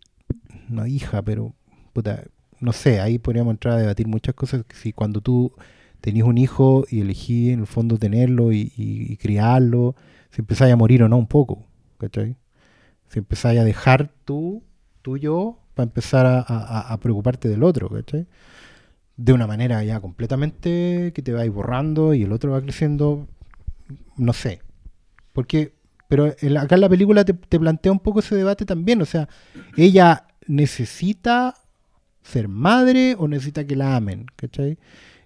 [0.67, 1.53] no hija, pero...
[1.93, 2.23] Puta,
[2.59, 4.63] no sé, ahí podríamos entrar a debatir muchas cosas.
[4.75, 5.53] Si cuando tú
[6.01, 9.95] tenías un hijo y elegí en el fondo tenerlo y, y- criarlo,
[10.29, 11.65] si empezáis a morir o no un poco,
[11.97, 12.35] ¿cachai?
[13.09, 14.61] Si empezáis a dejar tú,
[15.01, 16.41] tú yo, para empezar a-
[16.93, 18.27] a preocuparte del otro, ¿cachai?
[19.19, 23.27] De una manera ya completamente que te vais borrando y el otro va creciendo,
[24.15, 24.61] no sé.
[25.33, 25.75] Porque,
[26.07, 29.05] pero en acá en la película te, te plantea un poco ese debate también, o
[29.05, 29.27] sea,
[29.75, 31.55] ella necesita
[32.23, 34.77] ser madre o necesita que la amen, ¿cachai?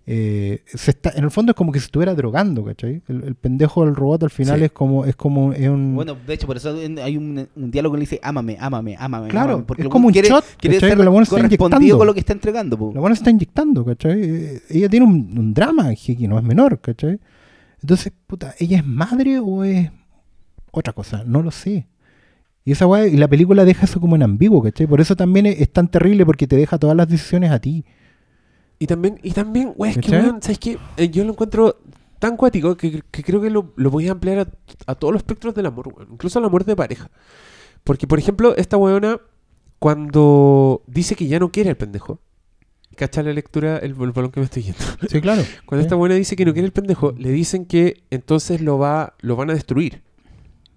[0.06, 3.02] Eh, se está, en el fondo es como que se estuviera drogando, ¿cachai?
[3.08, 4.66] El, el pendejo del robot al final Sí.
[4.66, 5.96] es como, es como, es un...
[5.96, 9.30] Bueno, de hecho, por eso hay un, un diálogo que le dice, ámame, ámame, ámame.
[9.30, 11.98] Claro, ámame", porque es como un quiere, shot, quiere ser la buena está correspondido inyectando.
[11.98, 12.78] con lo que está entregando.
[12.78, 12.92] po.
[12.94, 14.22] La buena se está inyectando, ¿cachai?
[14.22, 17.20] Eh, ella tiene un, un drama que que no es menor, ¿cachai?
[17.82, 19.90] Entonces, puta, ¿ella es madre o es
[20.72, 21.24] otra cosa?
[21.26, 21.88] No lo sé.
[22.66, 24.86] Y esa weá, y la película deja eso como en ambiguo, ¿cachai?
[24.86, 27.86] Por eso también es, es tan terrible porque te deja todas las decisiones a ti.
[28.84, 30.77] Y también, y también, güey, es que, weón, ¿sabes qué?
[30.97, 31.77] Eh, yo lo encuentro
[32.19, 34.47] tan cuático que, que creo que lo, lo voy a ampliar a,
[34.91, 36.10] a todos los espectros del amor, weón.
[36.11, 37.10] Incluso al amor de pareja.
[37.85, 39.22] Porque, por ejemplo, esta weona,
[39.80, 42.19] cuando dice que ya no quiere el pendejo,
[42.97, 44.80] ¿cachai la lectura, el, el balón que me estoy yendo?
[45.10, 45.43] Sí, claro.
[45.65, 45.85] Cuando Sí.
[45.85, 49.38] esta buena dice que no quiere el pendejo, le dicen que entonces lo va lo
[49.38, 50.01] van a destruir.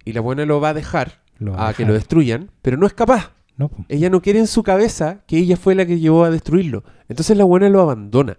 [0.05, 2.87] Y la buena lo va a dejar va a a que lo destruyan, pero no
[2.87, 3.33] es capaz.
[3.57, 3.71] No.
[3.89, 6.83] Ella no quiere en su cabeza que ella fue la que llevó a destruirlo.
[7.09, 8.37] Entonces la buena lo abandona.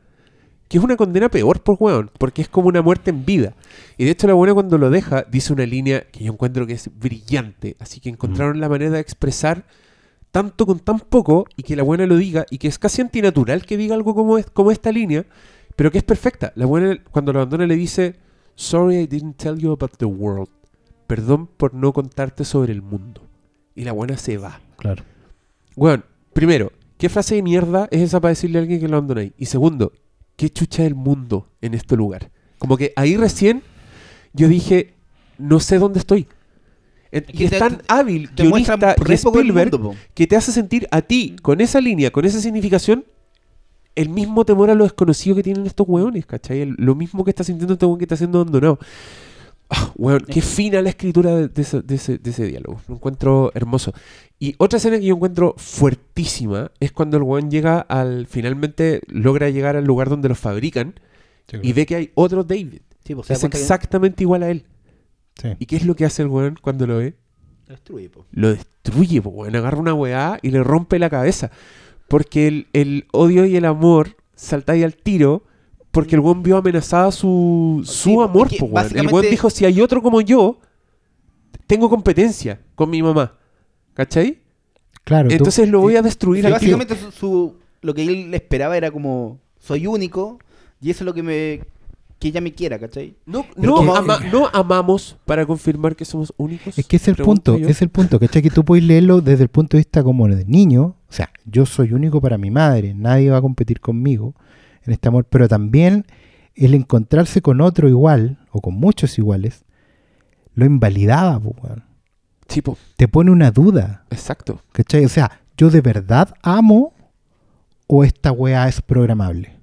[0.68, 3.54] Que es una condena peor por weón, porque es como una muerte en vida.
[3.96, 6.74] Y de hecho la buena cuando lo deja dice una línea que yo encuentro que
[6.74, 7.76] es brillante.
[7.80, 9.64] Así que encontraron la manera de expresar
[10.30, 13.64] tanto con tan poco y que la buena lo diga y que es casi antinatural
[13.64, 15.24] que diga algo como, es, como esta línea,
[15.74, 16.52] pero que es perfecta.
[16.54, 18.16] La buena cuando lo abandona le dice,
[18.54, 20.48] sorry I didn't tell you about the world.
[21.06, 23.27] Perdón por no contarte sobre el mundo.
[23.78, 24.60] Y la buena se va.
[24.76, 25.04] Claro.
[25.76, 26.02] Bueno,
[26.32, 29.32] primero, ¿qué frase de mierda es esa para decirle a alguien que lo abandonáis?
[29.38, 29.92] Y segundo,
[30.36, 32.30] ¿qué chucha del mundo en este lugar?
[32.58, 33.62] Como que ahí recién
[34.32, 34.94] yo dije,
[35.38, 36.26] no sé dónde estoy.
[37.12, 40.50] Es y que es te- tan hábil, te guionista y Spielberg, mundo, que te hace
[40.50, 43.04] sentir a ti, con esa línea, con esa significación,
[43.94, 46.62] el mismo temor a lo desconocido que tienen estos weones, ¿cachai?
[46.62, 48.78] El- lo mismo que está sintiendo este weón que está siendo abandonado.
[49.96, 52.80] Weón, qué fina la escritura de, de ese, de ese- de ese diálogo.
[52.88, 53.92] Lo encuentro hermoso.
[54.38, 58.26] Y otra escena que yo encuentro fuertísima es cuando el weón llega al.
[58.26, 60.94] Finalmente logra llegar al lugar donde los fabrican
[61.62, 62.80] y ve que hay otro David.
[63.04, 64.64] Sí, pues, Es que exactamente igual a él.
[65.40, 65.48] Sí.
[65.58, 67.14] ¿Y qué es lo que hace el weón cuando lo ve?
[67.66, 68.24] lo destruye, po.
[68.32, 69.54] lo destruye, po, weón.
[69.56, 71.50] Agarra una weá y le rompe la cabeza.
[72.08, 75.42] Porque el, el odio y el amor saltáis al tiro
[76.00, 78.96] porque el weón vio amenazada su, su Sí, amor, po, weón.
[78.96, 80.58] El weón dijo, si hay otro como yo,
[81.66, 83.34] tengo competencia con mi mamá.
[83.94, 84.38] ¿Cachai?
[85.04, 86.78] Claro, tú- Entonces lo voy a destruir Sí, al tiro.
[86.78, 90.38] básicamente su, su- lo que él esperaba era como, soy único
[90.80, 91.60] y eso es lo que me
[92.20, 93.14] que ella me quiera, ¿cachai?
[93.26, 96.76] No, no, como- ama- no amamos para confirmar que somos únicos.
[96.76, 97.68] Es que es el punto, yo.
[97.68, 98.42] es el punto, ¿cachai?
[98.42, 101.64] Que tú puedes leerlo desde el punto de vista como de niño, o sea, yo
[101.64, 104.34] soy único para mi madre, nadie va a competir conmigo
[104.88, 106.06] en este amor, pero también
[106.54, 109.64] el encontrarse con otro igual, o con muchos iguales,
[110.54, 111.84] lo invalidaba, weón.
[112.48, 114.62] Sí, po, te pone una duda, exacto.
[114.72, 115.04] ¿cachai?
[115.04, 116.94] O sea, ¿yo de verdad amo
[117.86, 119.56] o esta weá es programable?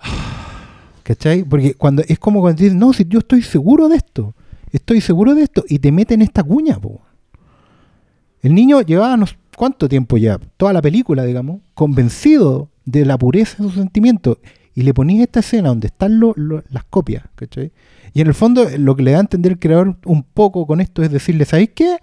[1.02, 1.44] ¿Cachai?
[1.44, 4.34] Porque cuando es como cuando dices, no, si yo estoy seguro de esto,
[4.72, 7.02] estoy seguro de esto, y te meten esta cuña, po.
[8.40, 9.26] El niño llevaba no
[9.56, 14.38] cuánto tiempo ya, toda la película, digamos, convencido de la pureza de sus sentimientos,
[14.74, 16.20] y le ponías esta escena donde están
[16.70, 17.72] las copias, ¿cachai?
[18.12, 20.80] Y en el fondo, lo que le da a entender el creador un poco con
[20.80, 21.98] esto es decirle, ¿sabéis qué?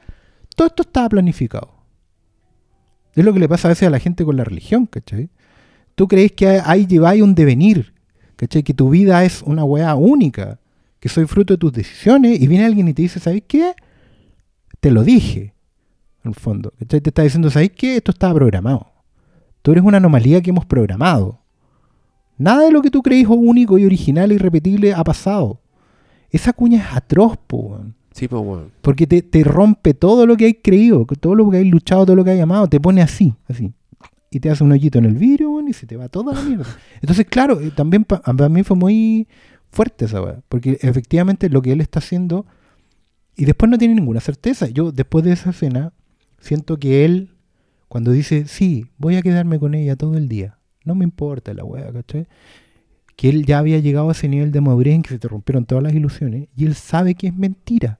[0.55, 1.73] Todo esto estaba planificado.
[3.13, 5.29] Es lo que le pasa a veces a la gente con la religión, ¿cachai?
[5.95, 7.93] Tú crees que ahí lleváis un devenir,
[8.37, 8.63] ¿cachai?
[8.63, 10.59] Que tu vida es una weá única,
[11.01, 13.73] que soy fruto de tus decisiones, y viene alguien y te dice, ¿sabes qué?
[14.79, 15.53] Te lo dije,
[16.23, 17.01] en el fondo, ¿cachai?
[17.01, 17.97] Te está diciendo, ¿sabes qué?
[17.97, 18.90] Esto estaba programado.
[19.61, 21.39] Tú eres una anomalía que hemos programado.
[22.37, 25.59] Nada de lo que tú creís único y original y irrepetible ha pasado.
[26.31, 27.95] Esa cuña es atroz, po, weón.
[28.11, 28.71] Sí, po, weón.
[28.81, 32.15] Porque te, te rompe todo lo que hay creído, todo lo que hay luchado, todo
[32.15, 33.73] lo que hay amado, te pone así, así.
[34.31, 36.41] Y te hace un hoyito en el vidrio, weón, y se te va toda la
[36.41, 36.65] mierda.
[37.01, 39.27] Entonces, claro, eh, también pa- para mí fue muy
[39.69, 40.39] fuerte esa weá.
[40.49, 42.45] Porque efectivamente lo que él está haciendo,
[43.35, 44.67] y después no tiene ninguna certeza.
[44.69, 45.93] Yo, después de esa escena,
[46.39, 47.30] siento que él,
[47.91, 51.65] cuando dice, sí, voy a quedarme con ella todo el día, no me importa la
[51.65, 52.25] weá, ¿cachai?
[53.17, 55.65] Que él ya había llegado a ese nivel de madurez en que se te rompieron
[55.65, 57.99] todas las ilusiones, y él sabe que es mentira.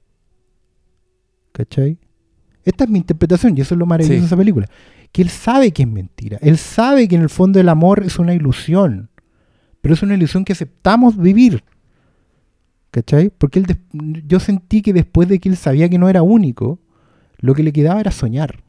[1.52, 1.98] ¿Cachai?
[2.64, 4.22] Esta es mi interpretación y eso es lo maravilloso Sí.
[4.22, 4.70] de esa película.
[5.12, 6.38] Que él sabe que es mentira.
[6.42, 9.10] Él sabe que en el fondo el amor es una ilusión.
[9.82, 11.66] Pero es una ilusión que aceptamos vivir.
[12.92, 13.30] ¿Cachai?
[13.30, 13.66] Porque él
[14.26, 16.80] yo sentí que después de que él sabía que no era único,
[17.40, 18.64] lo que le quedaba era soñar.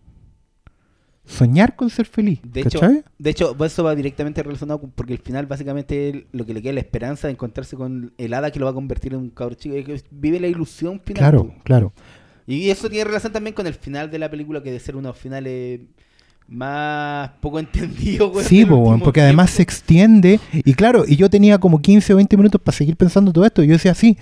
[1.24, 2.40] Soñar con ser feliz.
[2.42, 2.80] De hecho,
[3.18, 6.70] de hecho, eso va directamente relacionado con, porque al final básicamente lo que le queda
[6.70, 9.30] es la esperanza de encontrarse con el hada que lo va a convertir en un
[9.30, 9.76] cabro chico.
[9.76, 11.20] que vive la ilusión final.
[11.20, 11.54] Claro, po.
[11.62, 11.92] claro.
[12.46, 15.08] Y eso tiene relación también con el final de la película, que de ser uno
[15.08, 15.80] de los finales
[16.48, 18.28] más poco entendido.
[18.28, 20.40] weón, Sí, po, porque además se extiende.
[20.52, 23.62] Y claro, y yo tenía como 15 o 20 minutos para seguir pensando todo esto.
[23.62, 24.18] Y yo decía, sí,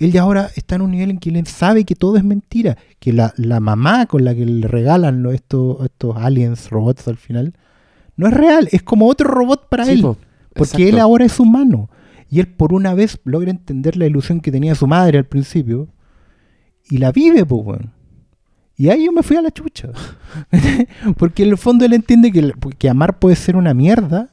[0.00, 2.76] él ya ahora está en un nivel en que él sabe que todo es mentira.
[2.98, 7.54] Que la, la mamá con la que le regalan estos, estos aliens, robots al final,
[8.16, 8.68] no es real.
[8.72, 10.00] Es como otro robot para Sí, él.
[10.02, 10.16] po,
[10.54, 10.88] Porque exacto.
[10.88, 11.90] él ahora es humano.
[12.30, 15.88] Y él por una vez logra entender la ilusión que tenía su madre al principio.
[16.88, 17.80] Y la vive, pues.
[18.76, 19.90] Y ahí yo me fui a la chucha.
[21.18, 24.30] Porque en el fondo él entiende que, que amar puede ser una mierda.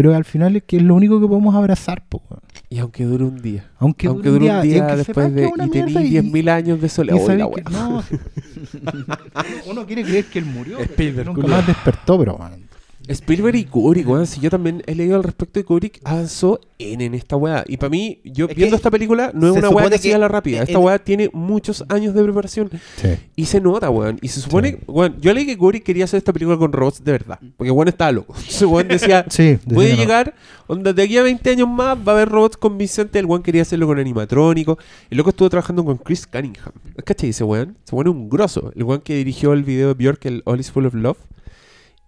[0.00, 2.40] Pero al final es que es lo único que podemos abrazar, weón.
[2.70, 3.70] Y aunque dure un día.
[3.78, 5.42] Aunque, aunque dure un día y aunque sepa después de.
[5.42, 7.18] Y y- 10.000 años de y soledad.
[7.54, 8.02] Que- no,
[9.70, 10.78] uno quiere creer que él murió.
[10.78, 11.58] pero Spielberg, nunca culiao.
[11.58, 12.69] más despertó, pero weón.
[13.12, 14.26] Spielberg y Kubrick, weón.
[14.26, 17.64] Si yo también he leído al respecto de Kubrick, avanzó en, en esta weá.
[17.66, 20.14] Y para mí, yo Es viendo que esta película, no es una weá que siga
[20.14, 20.58] que la rápida.
[20.58, 22.70] en- Esta weá tiene muchos años de preparación.
[22.96, 23.08] Sí.
[23.36, 24.18] Y se nota, weón.
[24.22, 27.12] Y se supone, weón, yo leí que Kubrick quería hacer esta película con robots de
[27.12, 27.38] verdad.
[27.56, 28.32] Porque weón estaba loco.
[28.38, 30.34] Entonces, weón decía, Sí, voy a que llegar,
[30.66, 33.18] onda, de aquí a 20 años más va a haber robots convincentes.
[33.20, 34.78] El weón quería hacerlo con animatrónico.
[35.10, 36.72] El loco estuvo trabajando con Chris Cunningham.
[37.04, 37.76] ¿Cachai ese weón?
[37.84, 38.72] Se pone un grosso.
[38.76, 41.18] El weón que dirigió el video de Björk, el All is Full of Love.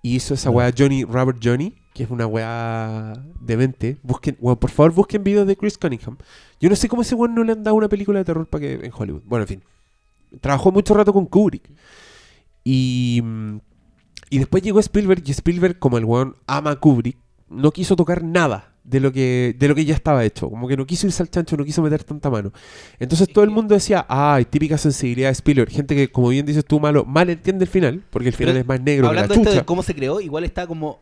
[0.03, 3.97] Y hizo esa weá Johnny, Robert Johnny, que es una weá demente.
[4.03, 6.17] Busquen, weón, por favor, busquen videos de Chris Cunningham.
[6.61, 8.63] Yo no sé cómo ese weón no le han dado una película de terror para
[8.63, 9.23] que en Hollywood.
[9.25, 9.63] Bueno, en fin.
[10.41, 11.71] Trabajó mucho rato con Kubrick.
[12.65, 13.59] Y, mm,
[14.31, 17.19] y después llegó Spielberg y Spielberg, como el weón ama a Kubrick,
[17.49, 20.51] no quiso tocar nada de lo que de lo que ya estaba hecho.
[20.51, 22.53] Como que no quiso irse al chancho, no quiso meter tanta mano.
[22.99, 25.71] Entonces todo el mundo decía, ay, típica sensibilidad de Spielberg.
[25.71, 28.61] Gente que, como bien dices tú, malo, mal entiende el final, porque el final Pero,
[28.61, 31.01] es más negro que la Hablando de esto de cómo se creó, igual está como.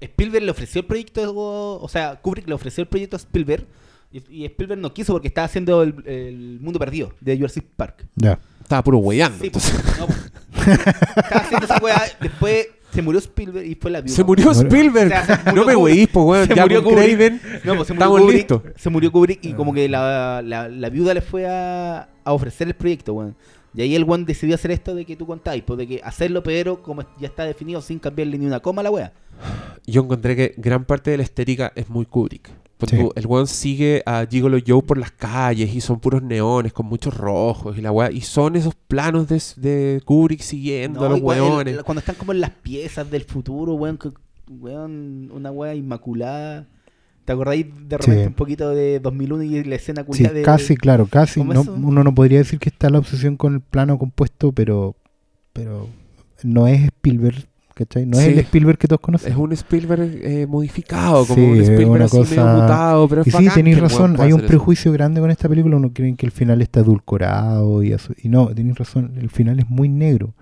[0.00, 3.66] Spielberg le ofreció el proyecto, o sea, Kubrick le ofreció el proyecto a Spielberg.
[4.12, 8.06] Y, y Spielberg no quiso porque estaba haciendo el, el mundo perdido de Jurassic Park.
[8.16, 8.40] Ya.
[8.62, 9.38] Estaba puro weyando.
[9.38, 9.80] Sí, entonces.
[9.82, 10.76] pues, no, pues.
[10.78, 12.02] estaba haciendo esa weá.
[12.20, 14.16] Después se murió Spielberg y fue la viuda.
[14.16, 14.50] Se murió.
[14.52, 15.06] Spielberg.
[15.06, 16.46] O sea, se murió no me weís, pues, weón.
[16.48, 17.08] Se Ya murió con Kubrick.
[17.16, 18.36] Craven No, pues se murió estamos Kubrick.
[18.36, 18.62] listos.
[18.76, 22.68] Se murió Kubrick y como que la, la, la viuda le fue a, a ofrecer
[22.68, 23.36] el proyecto, weón.
[23.74, 26.42] Y ahí el weón decidió hacer esto de que tú contáis, pues de que hacerlo,
[26.42, 29.12] pero como ya está definido sin cambiarle ni una coma a la wea.
[29.86, 32.50] Yo encontré que gran parte de la estética es muy Kubrick.
[32.80, 32.96] Pues Sí.
[32.96, 36.86] tú, el weón sigue a Gigolo Joe por las calles y son puros neones con
[36.86, 38.10] muchos rojos y la weá.
[38.10, 41.76] Y son esos planos de, de Kubrick siguiendo No, a los weones.
[41.76, 44.10] el- cuando están como en las piezas del futuro, weón, que-
[44.48, 46.66] weón, una wea inmaculada.
[47.26, 48.26] ¿Te acordáis de repente Sí.
[48.28, 50.42] un poquito de 2001 y la escena Sí, culiada de...
[50.42, 51.38] casi, claro, casi.
[51.40, 54.96] Uno no podría decir que está la obsesión con el plano compuesto, pero,
[55.52, 55.86] pero
[56.42, 57.46] no es Spielberg,
[57.80, 58.04] ¿cachai?
[58.06, 58.22] No Sí.
[58.24, 59.32] es el Spielberg que todos conocen.
[59.32, 63.30] Es un Spielberg eh, modificado, como Sí, un Spielberg una así cosa- mutado, pero Y
[63.30, 64.48] sí, tenéis razón, hay un eso.
[64.48, 67.94] prejuicio grande con esta película, uno cree que el final está edulcorado y.
[68.22, 70.34] Y no, tenéis razón, el final es muy negro.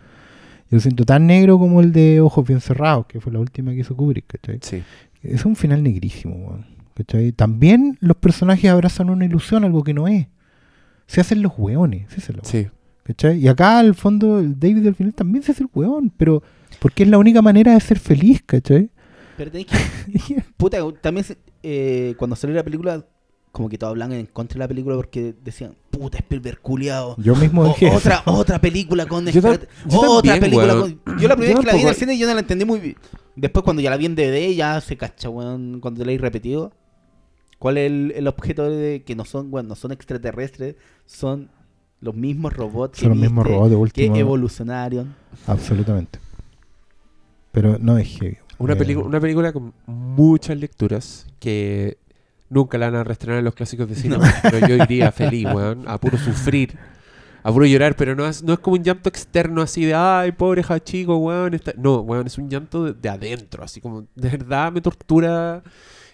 [0.71, 3.71] Yo lo siento tan negro como el de Ojos Bien Cerrados, que fue la última
[3.73, 4.59] que hizo Kubrick, ¿cachai?
[4.61, 4.83] Sí.
[5.23, 6.59] Es un final negrísimo,
[6.95, 7.33] ¿cachai?
[7.33, 10.27] También los personajes abrazan una ilusión, algo que no es.
[11.07, 12.67] Se hacen los hueones, es la Sí.
[13.05, 13.39] ¿Cachai?
[13.39, 16.43] Y acá al fondo el David al final también se hace el hueón, pero
[16.81, 18.91] porque es la única manera de ser feliz, ¿cachai?
[19.37, 21.25] Pero tenéis que Puta, también
[21.63, 23.05] eh, cuando salió la película,
[23.53, 27.17] como que todos hablan en contra de la película porque decían, puta, Spielberg culiao.
[27.19, 31.01] Yo mismo O- dije otra, otra película con Yo yo otra también, película weón.
[31.05, 31.19] con...
[31.19, 32.65] Yo la primera Yo vez que la vi en el cine yo no la entendí
[32.65, 32.97] muy bien.
[33.37, 36.73] Después cuando ya la vi en DVD ya se cacha, weón, cuando la he repetido.
[37.59, 40.77] ¿Cuál es el, el objeto de que no son, weón, no son extraterrestres?
[41.07, 41.51] Son
[42.01, 44.17] los mismos robots que los mismos robots de que último.
[44.17, 45.15] evolucionaron.
[45.47, 46.21] Absolutamente.
[47.61, 48.37] Pero no es heavy.
[48.59, 51.99] Una, Eh, película una película con muchas lecturas que
[52.51, 54.17] nunca la van a reestrenar en los clásicos de cine.
[54.17, 54.25] No.
[54.43, 56.77] Pero yo iría feliz, weón, a puro sufrir,
[57.43, 60.33] a puro llorar, pero no es, no es como un llanto externo así de, ay,
[60.33, 61.55] pobre chico, weón.
[61.55, 61.75] está-".
[61.77, 65.63] No, weón, es un llanto de, de adentro, así como, de verdad me tortura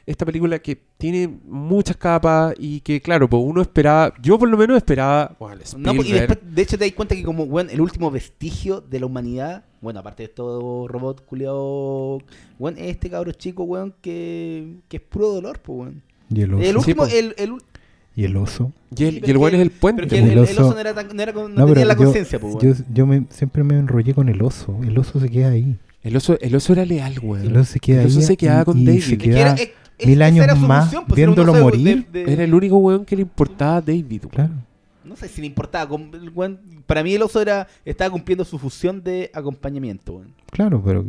[0.06, 4.56] esta película que tiene muchas capas y que, claro, pues uno esperaba, yo por lo
[4.56, 7.70] menos esperaba, bueno, No, pues, y después, de hecho, te das cuenta que como, weón,
[7.70, 12.22] el último vestigio de la humanidad, bueno, aparte de estos robots culiados,
[12.58, 16.02] weón, es este cabro chico, weón, que, que es puro dolor, pues, weón.
[16.30, 16.62] Y el oso.
[16.64, 17.52] El último, el, el,
[18.16, 18.72] Y el oso.
[18.96, 20.02] y el, Sí, y el pero weón es el puente.
[20.02, 21.66] pero que el, el- el oso- oso no, era tan- no, era con- no No,
[21.68, 22.84] tenía la yo- conciencia, pues, Yo, weón.
[22.92, 24.76] yo me, siempre me enrollé con el oso.
[24.82, 25.76] El oso se queda ahí.
[26.02, 27.46] El oso, el oso era leal, weón.
[27.46, 28.24] El oso se queda El oso ahí.
[28.24, 29.00] se quedaba y- con y David.
[29.00, 31.62] se Es Es que queda- era- es- es- mil años más función, pues, viéndolo oso
[31.62, 32.06] morir.
[32.10, 34.30] de- de- Era el único weón que le importaba a David, weón.
[34.30, 34.52] Claro.
[35.04, 35.96] No sé si le importaba.
[36.86, 40.22] para mí el oso era estaba cumpliendo su función de acompañamiento.
[40.50, 41.04] Claro, pero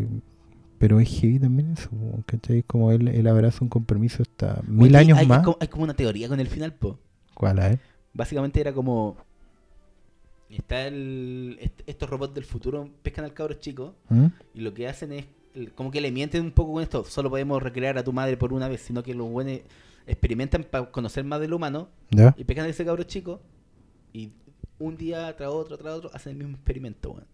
[0.77, 1.89] pero es heavy también eso,
[2.25, 2.61] ¿cachai?
[2.63, 5.45] Como él, él abraza un compromiso hasta mil Oye, años hay, más.
[5.59, 6.99] Hay como, una teoría con el final, po.
[7.33, 7.79] ¿Cuál, ver?
[8.13, 9.15] Básicamente era como.
[10.49, 11.57] Está el.
[11.59, 13.95] est- estos robots del futuro pescan al cabro chico.
[14.09, 14.27] ¿Mm?
[14.53, 15.25] Y lo que hacen es.
[15.75, 17.03] Como que le mienten un poco con esto.
[17.05, 18.81] Solo podemos recrear a tu madre por una vez.
[18.81, 19.59] Sino que los buenos
[20.05, 21.87] experimentan para conocer más del humano.
[22.11, 22.35] ¿Ya?
[22.37, 23.41] Y pescan a ese cabro chico.
[24.15, 24.31] Y
[24.79, 27.27] un día tras otro, tras otro, hacen el mismo experimento, weón.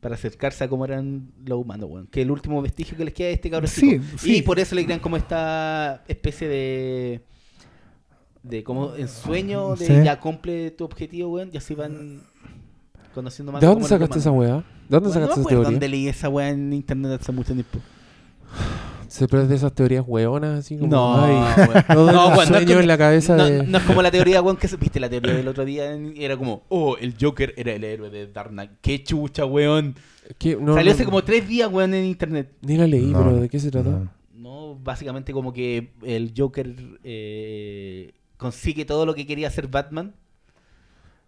[0.00, 2.06] Para acercarse a cómo eran los humanos, weón.
[2.06, 4.36] Que el último vestigio que les queda es este cabro Sí, sí.
[4.38, 7.20] Y por eso le crean como esta especie de.
[8.42, 9.92] De como ensueño de Sí.
[10.04, 11.50] ya cumple tu objetivo, weón.
[11.52, 12.22] Y así van
[13.14, 14.56] conociendo más ¿De dónde sacaste esa weá?
[14.56, 15.70] ¿De dónde Bueno, sacaste no esa teoría?
[15.70, 17.80] dónde leí esa weá en internet hace mucho tiempo.
[19.16, 20.90] Se pierde esas teorías weonas así como.
[20.90, 21.34] No, ay,
[21.94, 23.62] No, no es sueño como- en la cabeza no, de.
[23.66, 25.92] no es como la teoría, weón, que se viste la teoría del otro día.
[26.16, 28.72] Era como, oh, el Joker era el héroe de Dark Knight.
[28.80, 29.94] Qué chucha, weón.
[30.38, 30.56] ¿Qué?
[30.56, 32.52] No, Salió no, hace como tres días, weón, en internet.
[32.62, 33.90] Ni la leí, No, pero ¿de qué se trata?
[33.90, 34.16] no.
[34.34, 40.14] No, básicamente como que el Joker eh, consigue todo lo que quería hacer Batman.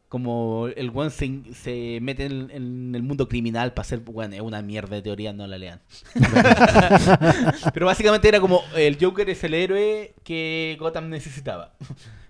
[0.09, 4.41] Como el weón se, se mete en, en el mundo criminal para hacer, weón, es
[4.41, 5.81] una mierda de teoría, no la lean.
[7.75, 11.75] Pero básicamente era como, el Joker es el héroe que Gotham necesitaba.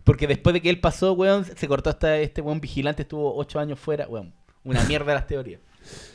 [0.03, 3.61] Porque después de que él pasó, weón, se cortó hasta este weón vigilante, estuvo ocho
[3.61, 4.33] años fuera, weón.
[4.65, 5.61] Una mierda las teorías.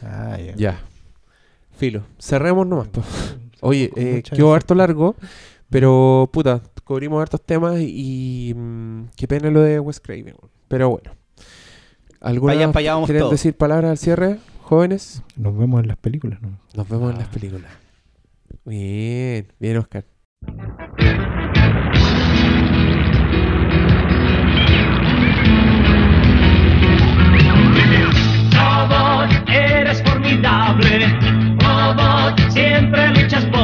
[0.01, 0.55] Ah, ya.
[0.55, 0.79] Ya.
[1.77, 2.03] Filo.
[2.19, 2.87] Cerremos nomás.
[2.89, 3.03] po.
[3.61, 5.15] Oye, eh, quedó harto largo,
[5.69, 10.35] pero puta, cubrimos hartos temas y mm, qué pena lo de Wes Craven.
[10.39, 10.51] weón.
[10.67, 11.22] Pero bueno.
[12.23, 15.21] ¿Alguna vamos ¿Quieren decir palabras al cierre, jóvenes?
[15.35, 16.41] Nos vemos en las películas.
[16.41, 16.57] ¿no?
[16.73, 17.11] Nos vemos ah.
[17.11, 17.31] en las ah.
[17.33, 17.71] películas.
[18.63, 20.05] Bien, bien, Oscar.
[28.51, 31.07] Robot, eres formidable.
[31.59, 33.62] Robot, siempre luchas por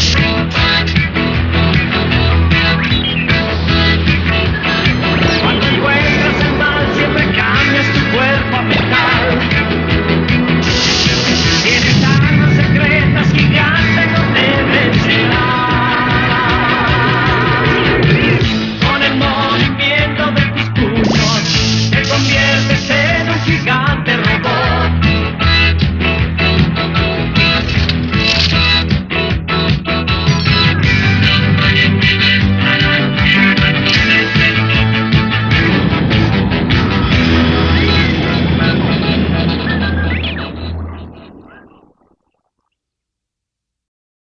[0.00, 0.69] Música